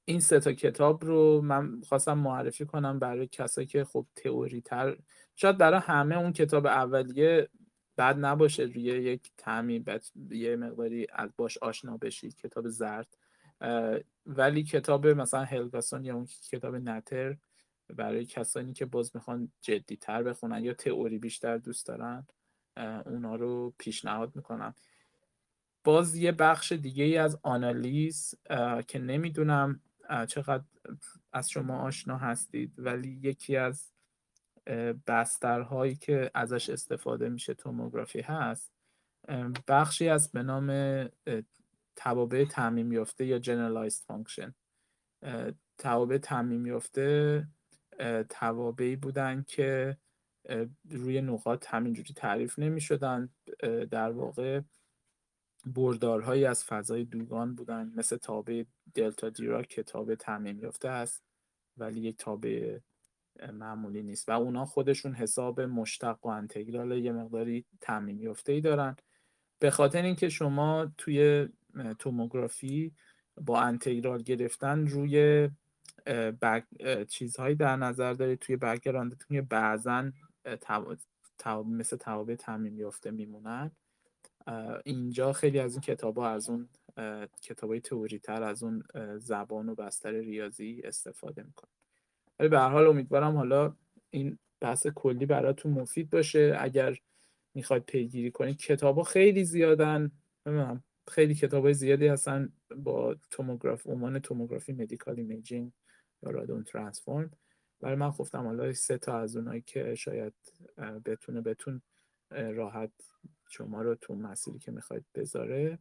این 0.09 0.21
سه 0.21 0.41
تا 0.41 0.53
کتاب 0.53 1.05
رو 1.05 1.41
من 1.41 1.81
خواستم 1.81 2.19
معرفی 2.19 2.67
کنم 2.67 2.99
برای 2.99 3.27
کسایی 3.27 3.67
که 3.67 3.85
خب 3.85 4.07
تئوری 4.17 4.61
تر 4.61 4.97
شاید 5.37 5.59
برای 5.59 5.81
همه 5.81 6.19
اون 6.19 6.33
کتاب 6.33 6.67
اولیه 6.67 7.49
بد 7.99 8.17
نباشه 8.19 8.63
روی 8.63 8.83
یک 8.83 9.31
تعمی 9.37 9.85
یه 10.31 10.57
مقداری 10.57 11.07
از 11.13 11.31
باش 11.37 11.59
آشنا 11.59 11.97
بشید 11.97 12.37
کتاب 12.37 12.69
زرد. 12.69 13.17
ولی 14.27 14.63
کتاب 14.63 15.07
مثلا 15.07 15.45
هلگاسون 15.45 16.05
یا 16.05 16.15
اون 16.15 16.27
کتاب 16.53 16.77
نتر 16.77 17.37
برای 17.89 18.27
کسانی 18.27 18.73
که 18.73 18.87
باز 18.87 19.11
می‌خوان 19.15 19.53
جدی 19.61 19.97
تر 19.97 20.23
بخونن 20.23 20.65
یا 20.65 20.75
تئوری 20.75 21.19
بیشتر 21.19 21.59
دوست 21.59 21.87
دارن 21.87 22.27
اونا 23.07 23.35
رو 23.35 23.75
پیشنهاد 23.79 24.37
می‌کنم. 24.37 24.75
باز 25.85 26.17
یه 26.17 26.33
بخش 26.33 26.73
دیگه 26.73 27.05
ای 27.05 27.17
از 27.17 27.39
آنالیز 27.43 28.35
که 28.89 28.99
نمی‌دونم 28.99 29.81
چقدر 30.29 30.65
از 31.33 31.51
شما 31.51 31.79
آشنا 31.79 32.17
هستید 32.17 32.75
ولی 32.79 33.21
یکی 33.23 33.57
از 33.57 33.93
بسترهایی 35.07 35.97
که 35.97 36.31
ازش 36.35 36.71
استفاده 36.71 37.29
میشه 37.29 37.55
توموگرافی 37.55 38.21
هست 38.21 38.73
بخشی 39.69 40.09
از 40.09 40.33
به 40.33 40.43
نام 40.43 41.09
توابع 41.97 42.45
تعمیم 42.45 42.93
یافته 42.93 43.27
یا 43.27 43.41
generalized 43.41 44.03
function. 44.13 44.53
توابع 45.79 46.19
تعمیم 46.19 46.67
یافته 46.67 47.47
توابعی 48.29 48.97
بودن 48.97 49.45
که 49.49 49.97
روی 50.91 51.21
نقاط 51.21 51.67
همینجوری 51.69 52.15
تعریف 52.15 52.59
نمی 52.59 52.81
شدن 52.81 53.29
در 53.91 54.11
واقع 54.11 54.61
بردارهایی 55.73 56.45
از 56.45 56.65
فضای 56.65 57.05
دوگان 57.05 57.55
بودن. 57.55 57.93
مثل 57.97 58.17
تابع 58.17 58.65
دلتا 58.95 59.29
دیرا 59.29 59.63
که 59.63 59.83
تابع 59.83 60.15
تعمیم 60.15 60.61
یافته 60.61 60.89
است 60.89 61.23
ولی 61.77 62.01
یک 62.01 62.17
تابع 62.17 62.79
معمولی 63.53 64.03
نیست. 64.03 64.29
و 64.29 64.33
اونا 64.33 64.65
خودشون 64.65 65.15
حساب 65.15 65.61
مشتق 65.61 66.19
و 66.23 66.29
انتگرال 66.29 66.93
یه 66.93 67.13
مقداری 67.13 67.65
تعمیم 67.81 68.21
یافته 68.21 68.53
ای 68.53 68.61
دارن. 68.61 68.97
به 69.59 69.71
خاطر 69.71 70.03
اینکه 70.03 70.29
شما 70.29 70.93
توی 70.99 71.49
توموگرافی 71.99 72.93
با 73.37 73.61
انتگرال 73.61 74.23
گرفتن 74.23 74.87
روی 74.87 75.49
بگ... 76.43 76.63
چیزهایی 77.09 77.55
در 77.55 77.77
نظر 77.77 78.13
دارید 78.13 78.39
توی 78.39 78.57
بکگراندتون 78.57 79.37
که 79.37 79.43
بعضا 79.43 80.13
مثل 81.67 81.97
توابع 81.97 82.35
تعمیم 82.35 82.79
یافته 82.79 83.11
میمونن. 83.11 83.71
اینجا 84.85 85.33
خیلی 85.33 85.59
از 85.59 85.73
این 85.73 85.81
کتاب 85.81 86.19
ها 86.19 86.29
از 86.29 86.51
اون 86.51 86.69
کتاب 87.43 87.71
های 87.71 87.81
تئوری 87.81 88.19
تر 88.19 88.43
از 88.43 88.63
اون 88.63 88.83
زبان 89.19 89.69
و 89.69 89.75
بستر 89.75 90.11
ریاضی 90.11 90.83
استفاده 90.85 91.43
می‌کنن. 91.43 91.71
ولی 92.39 92.49
به 92.49 92.59
هر 92.59 92.69
حال 92.69 92.87
امیدوارم 92.87 93.37
حالا 93.37 93.77
این 94.11 94.39
بحث 94.61 94.87
کلی 94.87 95.27
براتون 95.27 95.73
مفید 95.73 96.11
باشه. 96.11 96.57
اگر 96.59 96.97
می‌خواید 97.55 97.85
پیگیری 97.85 98.31
کنید 98.31 98.57
کتاب 98.57 98.97
ها 98.97 99.03
خیلی 99.03 99.45
زیادن. 99.45 100.11
خیلی 101.09 101.35
کتاب 101.35 101.65
های 101.65 101.75
زیادی 101.75 102.07
هستن 102.07 102.53
با 102.77 103.17
توموگراف 103.31 103.87
عنوان 103.87 104.19
tomography 104.19 104.73
medical 104.73 105.17
imaging 105.17 105.73
یا 106.23 106.31
Radon 106.31 106.65
transform. 106.65 107.31
برای 107.81 107.97
من 107.97 108.11
گفتم 108.11 108.47
حالا 108.47 108.73
سه 108.73 108.99
تا 108.99 109.19
از 109.19 109.37
اونایی 109.37 109.61
که 109.61 109.95
شاید 109.95 110.35
بتونه 111.05 111.41
بتون 111.41 111.83
راحت 112.31 112.93
شما 113.49 113.83
رو 113.83 113.95
تو 113.95 114.15
مسیری 114.15 114.59
که 114.59 114.73
می‌خواید 114.73 115.05
بذاره. 115.15 115.79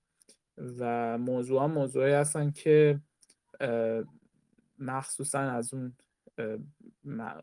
و 0.58 1.18
موضوع 1.18 1.64
هم 1.64 1.72
موضوعی 1.72 2.14
هستن 2.14 2.52
که 2.52 3.00
مخصوصا 4.80 5.40
از 5.40 5.74
اون 5.74 5.96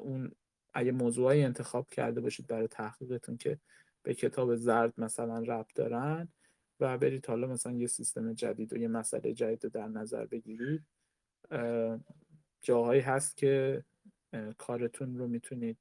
اون 0.00 0.32
اگه 0.74 0.92
موضوعی 0.92 1.44
انتخاب 1.44 1.90
کرده 1.90 2.20
باشید 2.20 2.46
برای 2.46 2.68
تحقیقتون 2.68 3.36
که 3.36 3.58
به 4.02 4.14
کتاب 4.14 4.56
زرد 4.56 5.00
مثلا 5.00 5.38
رب 5.38 5.66
دارن 5.74 6.28
و 6.80 6.98
برید 6.98 7.26
حالا 7.26 7.46
مثلا 7.46 7.72
یه 7.72 7.86
سیستم 7.86 8.32
جدید 8.32 8.72
و 8.72 8.76
یه 8.76 8.88
مسئله 8.88 9.34
جدید 9.34 9.64
رو 9.64 9.70
در 9.70 9.88
نظر 9.88 10.26
بگیرید. 10.26 10.82
جاهایی 12.62 13.00
هست 13.00 13.36
که 13.36 13.84
کارتون 14.58 15.18
رو 15.18 15.26
می‌تونید 15.26 15.78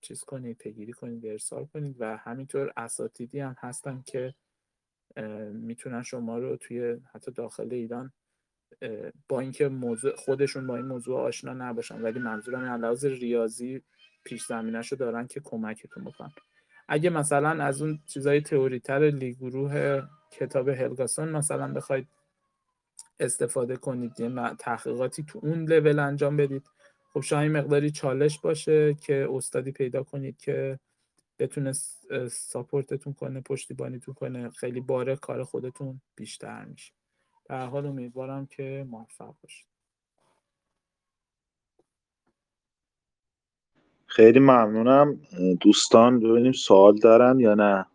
چیز 0.00 0.24
کنید 0.24 0.58
پیگیری 0.58 0.92
کنید 0.92 1.26
ارسال 1.26 1.64
کنید 1.64 1.96
و 2.00 2.16
همینطور 2.16 2.72
اساتیدی 2.76 3.40
هم 3.40 3.56
هستن 3.58 4.02
که 4.06 4.34
می‌تونن 5.52 6.02
شما 6.02 6.38
رو 6.38 6.56
توی 6.56 6.96
حتی 7.14 7.30
داخل 7.30 7.74
ایران 7.74 8.12
با 9.28 9.40
اینکه 9.40 9.68
موضوع 9.68 10.16
خودشون 10.16 10.66
با 10.66 10.76
این 10.76 10.86
موضوع 10.86 11.20
آشنا 11.20 11.52
نباشن 11.52 12.02
ولی 12.02 12.18
منظورم 12.18 12.64
لحاظ 12.64 13.04
ریاضی 13.04 13.82
پیش 14.24 14.46
زمینش 14.46 14.92
رو 14.92 14.98
دارن 14.98 15.26
که 15.26 15.40
کمکتون 15.40 16.04
بکنن 16.04 16.32
اگه 16.88 17.10
مثلا 17.10 17.64
از 17.64 17.82
اون 17.82 17.98
چیزای 18.06 18.40
تئوریتر 18.40 18.98
لیگروه 18.98 20.02
کتاب 20.32 20.68
هلگاسون 20.68 21.28
مثلا 21.28 21.72
بخواید 21.72 22.08
استفاده 23.20 23.76
کنید 23.76 24.20
یه 24.20 24.30
تحقیقاتی 24.58 25.24
تو 25.24 25.40
اون 25.42 25.64
لول 25.64 25.98
انجام 25.98 26.36
بدید. 26.36 26.62
خب 27.14 27.20
شاید 27.20 27.52
مقداری 27.52 27.90
چالش 27.90 28.38
باشه 28.38 28.94
که 28.94 29.28
استادی 29.30 29.72
پیدا 29.72 30.02
کنید 30.02 30.36
که 30.38 30.78
بتونه 31.38 31.72
ساپورتتون 32.30 33.12
کنه 33.12 33.40
پشتیبانیتون 33.40 34.14
کنه. 34.14 34.50
خیلی 34.50 34.80
باره 34.80 35.16
کار 35.16 35.44
خودتون 35.44 36.00
بیشتر 36.16 36.64
میشه. 36.64 36.92
در 37.44 37.66
حال 37.66 37.86
امیدوارم 37.86 38.46
که 38.46 38.86
موفق 38.88 39.34
باشید. 39.42 39.66
خیلی 44.06 44.38
ممنونم. 44.38 45.20
دوستان 45.60 46.20
ببینیم 46.20 46.52
سوال 46.52 46.98
دارن 46.98 47.40
یا 47.40 47.54
نه. 47.54 47.86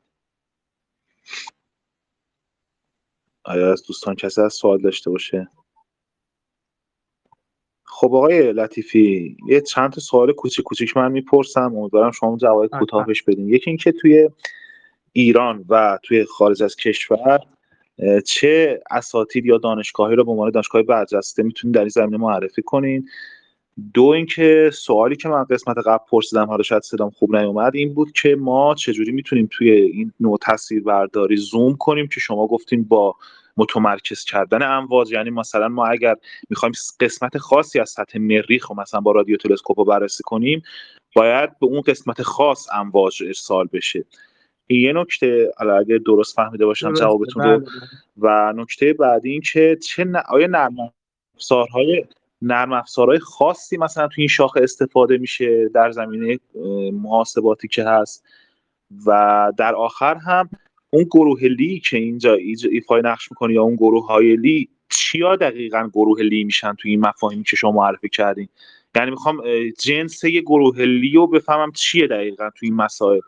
آیا 3.43 3.72
از 3.72 3.84
دوستان 3.84 4.15
کسی 4.15 4.41
از 4.41 4.53
سوال 4.53 4.82
داشته 4.82 5.09
باشه؟ 5.09 5.47
خب 8.00 8.14
آقای 8.16 8.54
لطیفی 8.54 9.38
یه 9.47 9.62
چند 9.62 9.91
تا 9.91 10.02
سوال 10.02 10.32
کوچیک 10.32 10.66
کوچیک 10.66 10.97
من 10.97 11.12
می‌پرسم. 11.12 11.76
امیدوارم 11.76 12.12
شما 12.12 12.38
جواب 12.38 12.68
کوتاه 12.68 13.06
بهش 13.06 13.22
بدین. 13.22 13.50
یکی 13.50 13.70
اینکه 13.70 13.91
توی 13.91 14.30
ایران 15.14 15.66
و 15.70 16.00
توی 16.04 16.26
خارج 16.26 16.64
از 16.64 16.76
کشور 16.76 17.39
چه 18.26 18.82
اساتید 18.91 19.45
یا 19.45 19.58
دانشگاهی 19.58 20.16
رو 20.16 20.24
به 20.24 20.32
عنوان 20.32 20.52
دانشگاه 20.52 20.82
برجسته 20.82 21.43
می‌تونید 21.43 21.76
در 21.76 21.80
این 21.80 21.89
زمینه 21.89 22.18
معرفی 22.18 22.62
کنین؟ 22.62 23.10
دو 23.93 24.06
اینکه 24.06 24.72
سوالی 24.74 25.16
که 25.16 25.30
من 25.30 25.43
قسمت 25.43 25.78
قبل 25.78 26.04
پرسیدم 26.10 26.45
حالا 26.45 26.64
شاید 26.64 26.84
صدام 26.84 27.10
خوب 27.10 27.36
نیومد 27.36 27.76
این 27.76 27.93
بود 27.93 28.12
که 28.12 28.36
ما 28.36 28.76
چجوری 28.76 29.12
می‌تونیم 29.12 29.47
توی 29.52 29.72
این 29.72 30.14
نوع 30.20 30.38
تصویر 30.41 30.84
برداری 30.84 31.38
زوم 31.38 31.76
کنیم 31.76 32.08
که 32.08 32.20
شما 32.20 32.47
گفتین 32.47 32.84
با 32.84 33.16
متمرکز 33.58 34.24
کردن 34.24 34.64
امواج. 34.64 35.12
یعنی 35.12 35.30
مثلا 35.30 35.68
ما 35.68 35.88
اگر 35.88 36.16
می‌خوایم 36.50 36.74
قسمت 37.00 37.38
خاصی 37.38 37.80
از 37.80 37.89
سطح 37.89 38.20
مریخ 38.20 38.70
و 38.70 38.74
مثلا 38.74 39.00
با 39.00 39.12
رادیو 39.12 39.38
تلسکوپ 39.38 39.80
رو 39.80 39.86
بررسی 39.86 40.24
کنیم 40.24 40.62
باید 41.16 41.60
به 41.60 41.66
اون 41.66 41.82
قسمت 41.82 42.22
خاص 42.22 42.68
امواج 42.74 43.24
ارسال 43.24 43.68
بشه. 43.74 44.06
این 44.67 44.82
یه 44.82 44.93
نکته 44.93 45.51
اگر 45.59 45.97
درست 45.97 46.36
فهمیده 46.36 46.66
باشم 46.66 46.93
جوابتون 46.93 47.43
رو. 47.43 47.59
بله، 47.59 47.59
بله. 47.59 47.70
و 48.17 48.54
نکته 48.55 48.93
بعدی 48.93 49.32
این 49.32 49.42
که 49.42 49.78
چه 49.84 50.04
ن... 50.04 50.16
آیا 50.16 50.47
نرم 50.47 50.76
افزارهای 51.36 52.05
نرم 52.42 52.74
افزارهای 52.74 53.20
خاصی 53.20 53.78
مثلا 53.78 54.08
تو 54.08 54.13
این 54.17 54.28
شاخه 54.28 54.63
استفاده 54.63 55.17
میشه 55.17 55.70
در 55.70 55.92
زمینه 55.92 56.39
محاسباتی 56.93 57.67
که 57.67 57.84
هست؟ 57.84 58.26
و 59.05 59.51
در 59.58 59.76
آخر 59.76 60.16
هم 60.16 60.50
اون 60.89 61.03
گروه 61.03 61.43
لی 61.43 61.79
که 61.79 61.97
اینجا 61.97 62.33
ایفای 62.71 63.01
نقش 63.05 63.32
می‌کنه 63.32 63.53
یا 63.53 63.63
اون 63.63 63.75
گروه 63.75 64.07
های 64.07 64.36
لی 64.36 64.70
چیا 64.89 65.36
دقیقا 65.36 65.89
گروه 65.93 66.21
لی 66.21 66.43
میشن 66.43 66.74
تو 66.74 66.87
این 66.87 66.99
مفاهیمی 66.99 67.43
که 67.43 67.55
شما 67.55 67.71
معرفی 67.71 68.09
کردین؟ 68.09 68.49
یعنی 68.95 69.11
می‌خوام 69.11 69.41
جنس 69.79 70.24
یه 70.24 70.41
گروه 70.41 70.78
لی 70.78 71.13
رو 71.13 71.28
بفهمم 71.28 71.71
چیه 71.71 72.07
دقیقا 72.07 72.49
تو 72.49 72.66
این 72.66 72.75
مسائل. 72.75 73.20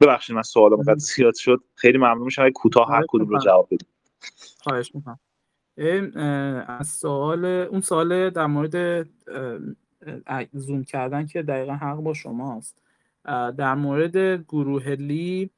ببخشید 0.00 0.36
من 0.36 0.42
سوالم 0.42 0.82
قد 0.82 0.98
زیاد 0.98 1.34
شد. 1.34 1.60
خیلی 1.74 1.98
ممنون 1.98 2.24
میشم. 2.24 2.42
اگه 2.42 2.52
کوتاه 2.52 2.88
هر 2.90 3.04
کدوم 3.08 3.28
رو 3.28 3.38
جواب 3.38 3.66
بدید 3.66 3.88
خواهش 4.58 4.94
می‌کنم. 4.94 5.18
از 6.66 6.88
سوال 6.88 7.44
اون 7.44 7.80
سوال 7.80 8.30
در 8.30 8.46
مورد 8.46 9.08
زوم 10.52 10.84
کردن 10.84 11.26
که 11.26 11.42
دقیقا 11.42 11.72
حق 11.72 11.96
با 11.96 12.14
شماست. 12.14 12.82
در 13.58 13.74
مورد 13.74 14.44
گروه 14.44 14.88
لی 14.88 15.50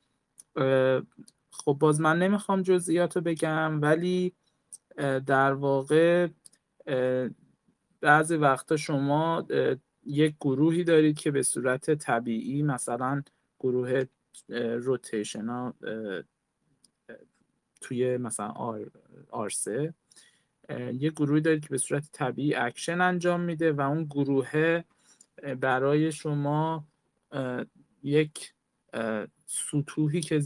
خب 1.50 1.76
باز 1.80 2.00
من 2.00 2.18
نمی‌خوام 2.18 2.62
جزئیات 2.62 3.16
رو 3.16 3.22
بگم 3.22 3.82
ولی 3.82 4.32
در 5.26 5.52
واقع 5.52 6.28
بعضی 8.00 8.36
وقتا 8.36 8.76
شما 8.76 9.46
یک 10.06 10.34
گروهی 10.40 10.84
دارید 10.84 11.18
که 11.18 11.30
به 11.30 11.42
صورت 11.42 11.90
طبیعی 11.90 12.62
مثلا 12.62 13.22
گروه 13.60 14.04
rotation 14.58 15.48
ها 15.48 15.74
توی 17.80 18.16
مثلا 18.16 18.48
R, 18.48 18.90
R 19.30 19.52
سه 19.52 19.94
یه 20.92 21.10
گروهی 21.10 21.40
دارید 21.40 21.62
که 21.62 21.68
به 21.68 21.78
صورت 21.78 22.08
طبیعی 22.12 22.54
اکشن 22.54 23.00
انجام 23.00 23.40
میده 23.40 23.72
و 23.72 23.80
اون 23.80 24.04
گروه 24.04 24.82
برای 25.60 26.12
شما 26.12 26.86
یک 28.02 28.54
سطوحی 29.52 30.20
که 30.20 30.42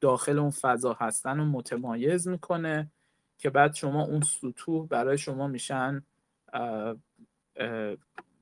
داخل 0.00 0.38
اون 0.38 0.50
فضا 0.50 0.92
هستن 0.92 1.38
رو 1.38 1.44
متمایز 1.44 2.28
می‌کنه 2.28 2.90
که 3.38 3.50
بعد 3.50 3.74
شما 3.74 4.02
اون 4.04 4.20
سطوح 4.20 4.88
برای 4.88 5.18
شما 5.18 5.48
میشن 5.48 6.02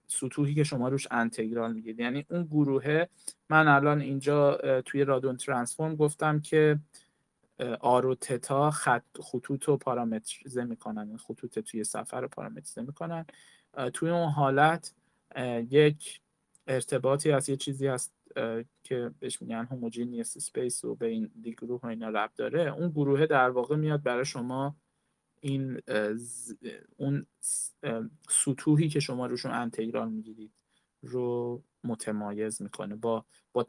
سطوحی 0.07 0.55
که 0.55 0.65
شما 0.65 0.89
روش 0.89 1.09
انتگرال 1.11 1.73
میگید 1.73 2.01
یعنی 2.01 2.27
اون 2.31 2.45
گروهه 2.45 3.09
من 3.51 3.69
الان 3.69 4.01
اینجا 4.01 4.59
توی 4.81 5.05
رادون 5.05 5.37
ترانسفورم 5.37 5.97
گفتم 5.97 6.41
که 6.41 6.79
آر 7.81 8.07
و 8.07 8.15
تتا 8.15 8.71
خط 8.71 9.21
خطوط 9.21 9.65
رو 9.65 9.77
پارامتریزه 9.77 10.65
می‌کنن. 10.65 11.17
خطوط 11.17 11.59
توی 11.59 11.85
سفر 11.85 12.21
رو 12.21 12.29
پارامتریزه 12.29 12.83
می‌کنن. 12.83 13.27
توی 13.93 14.11
اون 14.11 14.29
حالت 14.29 14.95
یک 15.71 16.21
ارتباطی 16.67 17.33
از 17.33 17.49
یه 17.49 17.57
چیزی 17.57 17.87
هست 17.87 18.13
که 18.85 19.11
بهش 19.21 19.43
میگن 19.43 19.65
homogeneous 19.65 20.37
space 20.37 20.85
و 20.85 20.95
به 20.95 21.07
این 21.07 21.31
گروه 21.45 21.81
و 21.83 21.87
اینا 21.87 22.09
ربط 22.09 22.31
داره 22.37 22.75
اون 22.75 22.89
گروه 22.89 23.27
در 23.27 23.51
واقع 23.51 23.77
میاد 23.77 24.03
برای 24.03 24.25
شما 24.25 24.77
این 25.41 25.81
اون 26.97 27.27
سطوحی 28.29 28.89
که 28.89 29.01
شما 29.01 29.27
روشون 29.27 29.53
انتگرال 29.53 30.09
می‌گیرید 30.09 30.53
رو 31.03 31.63
متمایز 31.85 32.63
می‌کنه. 32.63 32.95
با 32.95 33.25
با 33.53 33.63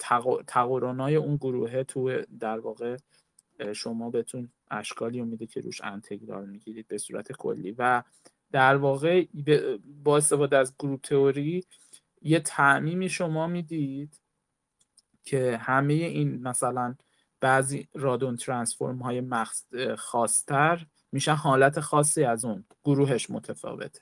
تقارنای 0.48 1.15
اون 1.15 1.35
گروهه 1.35 1.84
تو 1.84 2.22
در 2.40 2.60
واقع 2.60 2.98
شما 3.76 4.10
بهتون 4.10 4.49
اشکالی 4.72 5.22
میده 5.22 5.48
که 5.48 5.61
روش 5.61 5.81
انتگرال 5.84 6.49
می‌گیرید 6.49 6.88
به 6.88 6.98
صورت 6.98 7.31
کلی. 7.31 7.72
و 7.77 8.03
در 8.52 8.76
واقع 8.76 9.26
با 10.03 10.18
استفاده 10.18 10.57
از 10.57 10.73
گروپ 10.80 11.02
تئوری 11.02 11.64
یه 12.22 12.40
تعمیمی 12.40 13.10
شما 13.10 13.48
می‌دید 13.48 14.19
که 15.24 15.58
همه 15.58 15.94
این 15.94 16.41
مثلا 16.41 16.95
بعضی 17.40 17.88
رادون 17.94 18.36
ترانسفورم 18.36 18.98
های 19.00 19.22
مخص... 19.22 19.74
خاصتر 19.98 20.86
میشن 21.12 21.34
حالت 21.34 21.80
خاصی 21.80 22.24
از 22.24 22.45
اون 22.45 22.66
گروهش 22.84 23.30
متفاوته. 23.30 24.02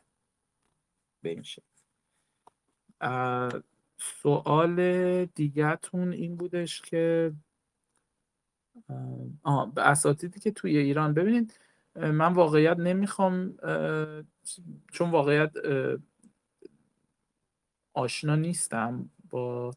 به 1.21 1.29
این 1.29 1.43
شکل 1.43 1.63
سوال 3.97 5.25
دیگهتون 5.25 6.13
این 6.13 6.35
بودش 6.35 6.81
که 6.81 7.33
آه 9.43 9.73
اساتیدی 9.77 10.39
که 10.39 10.51
توی 10.51 10.77
ایران 10.77 11.13
ببینید 11.13 11.59
من 11.95 12.33
واقعیت 12.33 12.77
نمی‌خوام 12.77 13.57
چون 14.91 15.11
واقعیت 15.11 15.51
آشنا 17.93 18.35
نیستم 18.35 19.09
با 19.29 19.71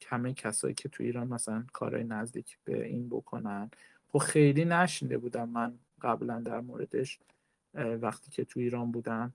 کمی 0.00 0.34
کسایی 0.34 0.74
که 0.74 0.88
تو 0.88 1.02
ایران 1.02 1.28
مثلا 1.28 1.64
کارهای 1.72 2.04
نزدیک 2.04 2.58
به 2.64 2.86
این 2.86 3.08
بکنن. 3.08 3.70
خب 4.08 4.18
خیلی 4.18 4.64
نشینده 4.64 5.18
بودم 5.18 5.48
من 5.48 5.78
قبلا 6.02 6.40
در 6.40 6.60
موردش 6.60 7.18
وقتی 7.74 8.30
که 8.30 8.44
تو 8.44 8.60
ایران 8.60 8.92
بودم. 8.92 9.34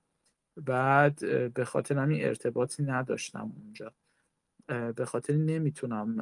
بعد 0.57 1.19
به 1.53 1.65
خاطر 1.65 1.97
همین 1.97 2.25
ارتباطی 2.25 2.83
نداشتم 2.83 3.53
اونجا. 3.57 3.93
به 4.95 5.05
خاطر 5.05 5.33
نمی‌تونم 5.33 6.17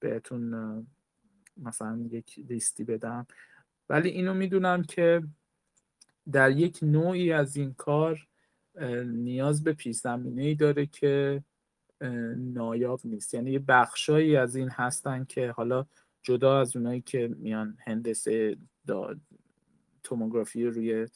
بهتون 0.00 0.86
مثلا 1.56 2.08
یک 2.10 2.38
لیستی 2.38 2.84
بدم. 2.84 3.26
ولی 3.88 4.08
اینو 4.08 4.34
می‌دونم 4.34 4.82
که 4.82 5.22
در 6.32 6.50
یک 6.50 6.78
نوعی 6.82 7.32
از 7.32 7.56
این 7.56 7.74
کار 7.74 8.28
نیاز 9.04 9.64
به 9.64 9.72
پیش 9.72 10.06
ای 10.06 10.54
داره 10.54 10.86
که 10.86 11.44
نایاب 12.36 13.00
نیست. 13.04 13.34
یعنی 13.34 13.50
یه 13.50 13.58
بخشایی 13.58 14.36
از 14.36 14.56
این 14.56 14.70
هستن 14.70 15.24
که 15.24 15.50
حالا 15.50 15.86
جدا 16.22 16.60
از 16.60 16.76
اونایی 16.76 17.00
که 17.00 17.28
میان 17.38 17.76
هندسه 17.86 18.56
توموگرافی 20.02 20.66
روی 20.66 21.08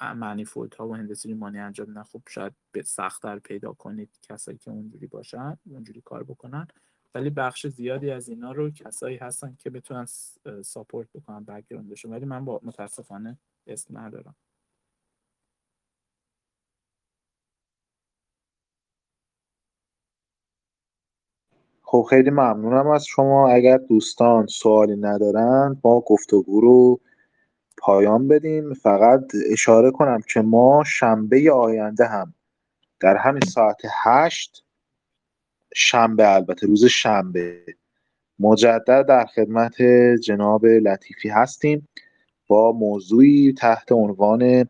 معنیفولت 0.00 0.74
ها 0.74 0.88
و 0.88 0.94
هندسه 0.94 1.28
ریمانی 1.28 1.58
انجام 1.58 1.88
میدن 1.88 2.02
خب 2.02 2.22
شاید 2.28 2.52
به 2.72 2.82
سختتر 2.82 3.38
پیدا 3.38 3.72
کنید 3.72 4.18
کسایی 4.22 4.58
که 4.58 4.70
اونجوری 4.70 5.06
باشن 5.06 5.58
اونجوری 5.70 6.00
کار 6.00 6.24
بکنن. 6.24 6.68
ولی 7.14 7.30
بخش 7.30 7.66
زیادی 7.66 8.10
از 8.10 8.28
اینا 8.28 8.52
رو 8.52 8.70
کسایی 8.70 9.16
هستن 9.16 9.56
که 9.58 9.70
بتونن 9.70 10.06
support 10.62 11.08
بکنن 11.14 11.44
background 11.44 11.91
شون 11.91 12.10
ولی 12.12 12.24
من 12.24 12.44
با 12.44 12.60
متاسفانه 12.62 13.38
اسم 13.66 13.98
ندارم. 13.98 14.34
خب 21.94 22.06
خیلی 22.10 22.30
ممنونم 22.30 22.86
از 22.86 23.04
شما. 23.04 23.48
اگر 23.48 23.76
دوستان 23.76 24.46
سوالی 24.46 24.96
ندارن 24.96 25.80
ما 25.84 26.00
گفتگو 26.00 26.60
رو 26.60 27.00
پایان 27.78 28.28
بدیم. 28.28 28.74
فقط 28.74 29.20
اشاره 29.52 29.90
کنم 29.90 30.20
که 30.28 30.40
ما 30.40 30.84
شنبه 30.86 31.52
آینده 31.52 32.06
هم 32.06 32.34
در 33.00 33.16
همین 33.16 33.42
ساعت 33.42 33.80
هشت 34.04 34.64
شنبه 35.74 36.34
البته 36.34 36.66
روز 36.66 36.84
شنبه 36.84 37.64
مجدد 38.38 39.06
در 39.06 39.26
خدمت 39.26 39.82
جناب 40.22 40.66
لطیفی 40.66 41.28
هستیم 41.28 41.88
با 42.46 42.72
موضوعی 42.72 43.54
تحت 43.58 43.92
عنوان 43.92 44.68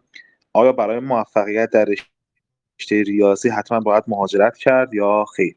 آیا 0.52 0.72
برای 0.72 0.98
موفقیت 0.98 1.70
در 1.70 1.84
رشته 1.84 3.02
ریاضی 3.02 3.48
حتما 3.48 3.80
باید 3.80 4.04
مهاجرت 4.06 4.56
کرد 4.56 4.94
یا 4.94 5.24
خیر؟ 5.36 5.56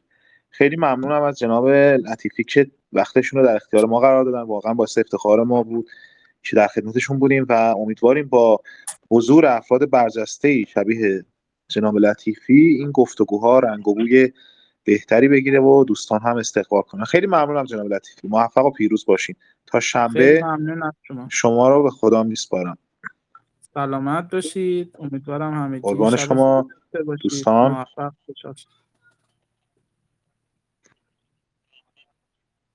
خیلی 0.58 0.76
ممنونم 0.76 1.22
از 1.22 1.38
جناب 1.38 1.68
لطیفی 1.68 2.44
که 2.44 2.70
وقتشون 2.92 3.40
رو 3.40 3.46
در 3.46 3.56
اختیار 3.56 3.86
ما 3.86 4.00
قرار 4.00 4.24
دادن. 4.24 4.42
واقعا 4.42 4.74
باعث 4.74 4.98
افتخار 4.98 5.44
ما 5.44 5.62
بود 5.62 5.88
که 6.42 6.56
در 6.56 6.66
خدمتشون 6.66 7.18
بودیم 7.18 7.46
و 7.48 7.52
امیدواریم 7.52 8.28
با 8.28 8.60
حضور 9.10 9.46
افراد 9.46 9.90
برجسته 9.90 10.64
شبیه 10.64 11.24
جناب 11.68 11.96
لطیفی 11.96 12.76
این 12.78 12.90
گفتگوها 12.90 13.58
رنگ 13.58 13.88
و 13.88 13.94
بوی 13.94 14.32
بهتری 14.84 15.28
بگیره 15.28 15.60
و 15.60 15.84
دوستان 15.84 16.20
هم 16.20 16.36
استقبال 16.36 16.82
کنن. 16.82 17.04
خیلی 17.04 17.26
ممنونم 17.26 17.64
جناب 17.64 17.86
لطیفی. 17.86 18.28
موفق 18.28 18.64
و 18.64 18.70
پیروز 18.70 19.06
باشین. 19.06 19.36
تا 19.66 19.80
شنبه 19.80 20.42
شما. 21.02 21.26
شما 21.30 21.68
رو 21.68 21.82
به 21.82 21.90
خدا 21.90 22.22
میسپارم. 22.22 22.78
سلامت 23.74 24.30
باشید. 24.30 24.96
امیدوارم 24.98 25.54
همگی 25.54 25.80
قربان 25.80 26.16
شما. 26.16 26.68
دوستان. 27.22 27.86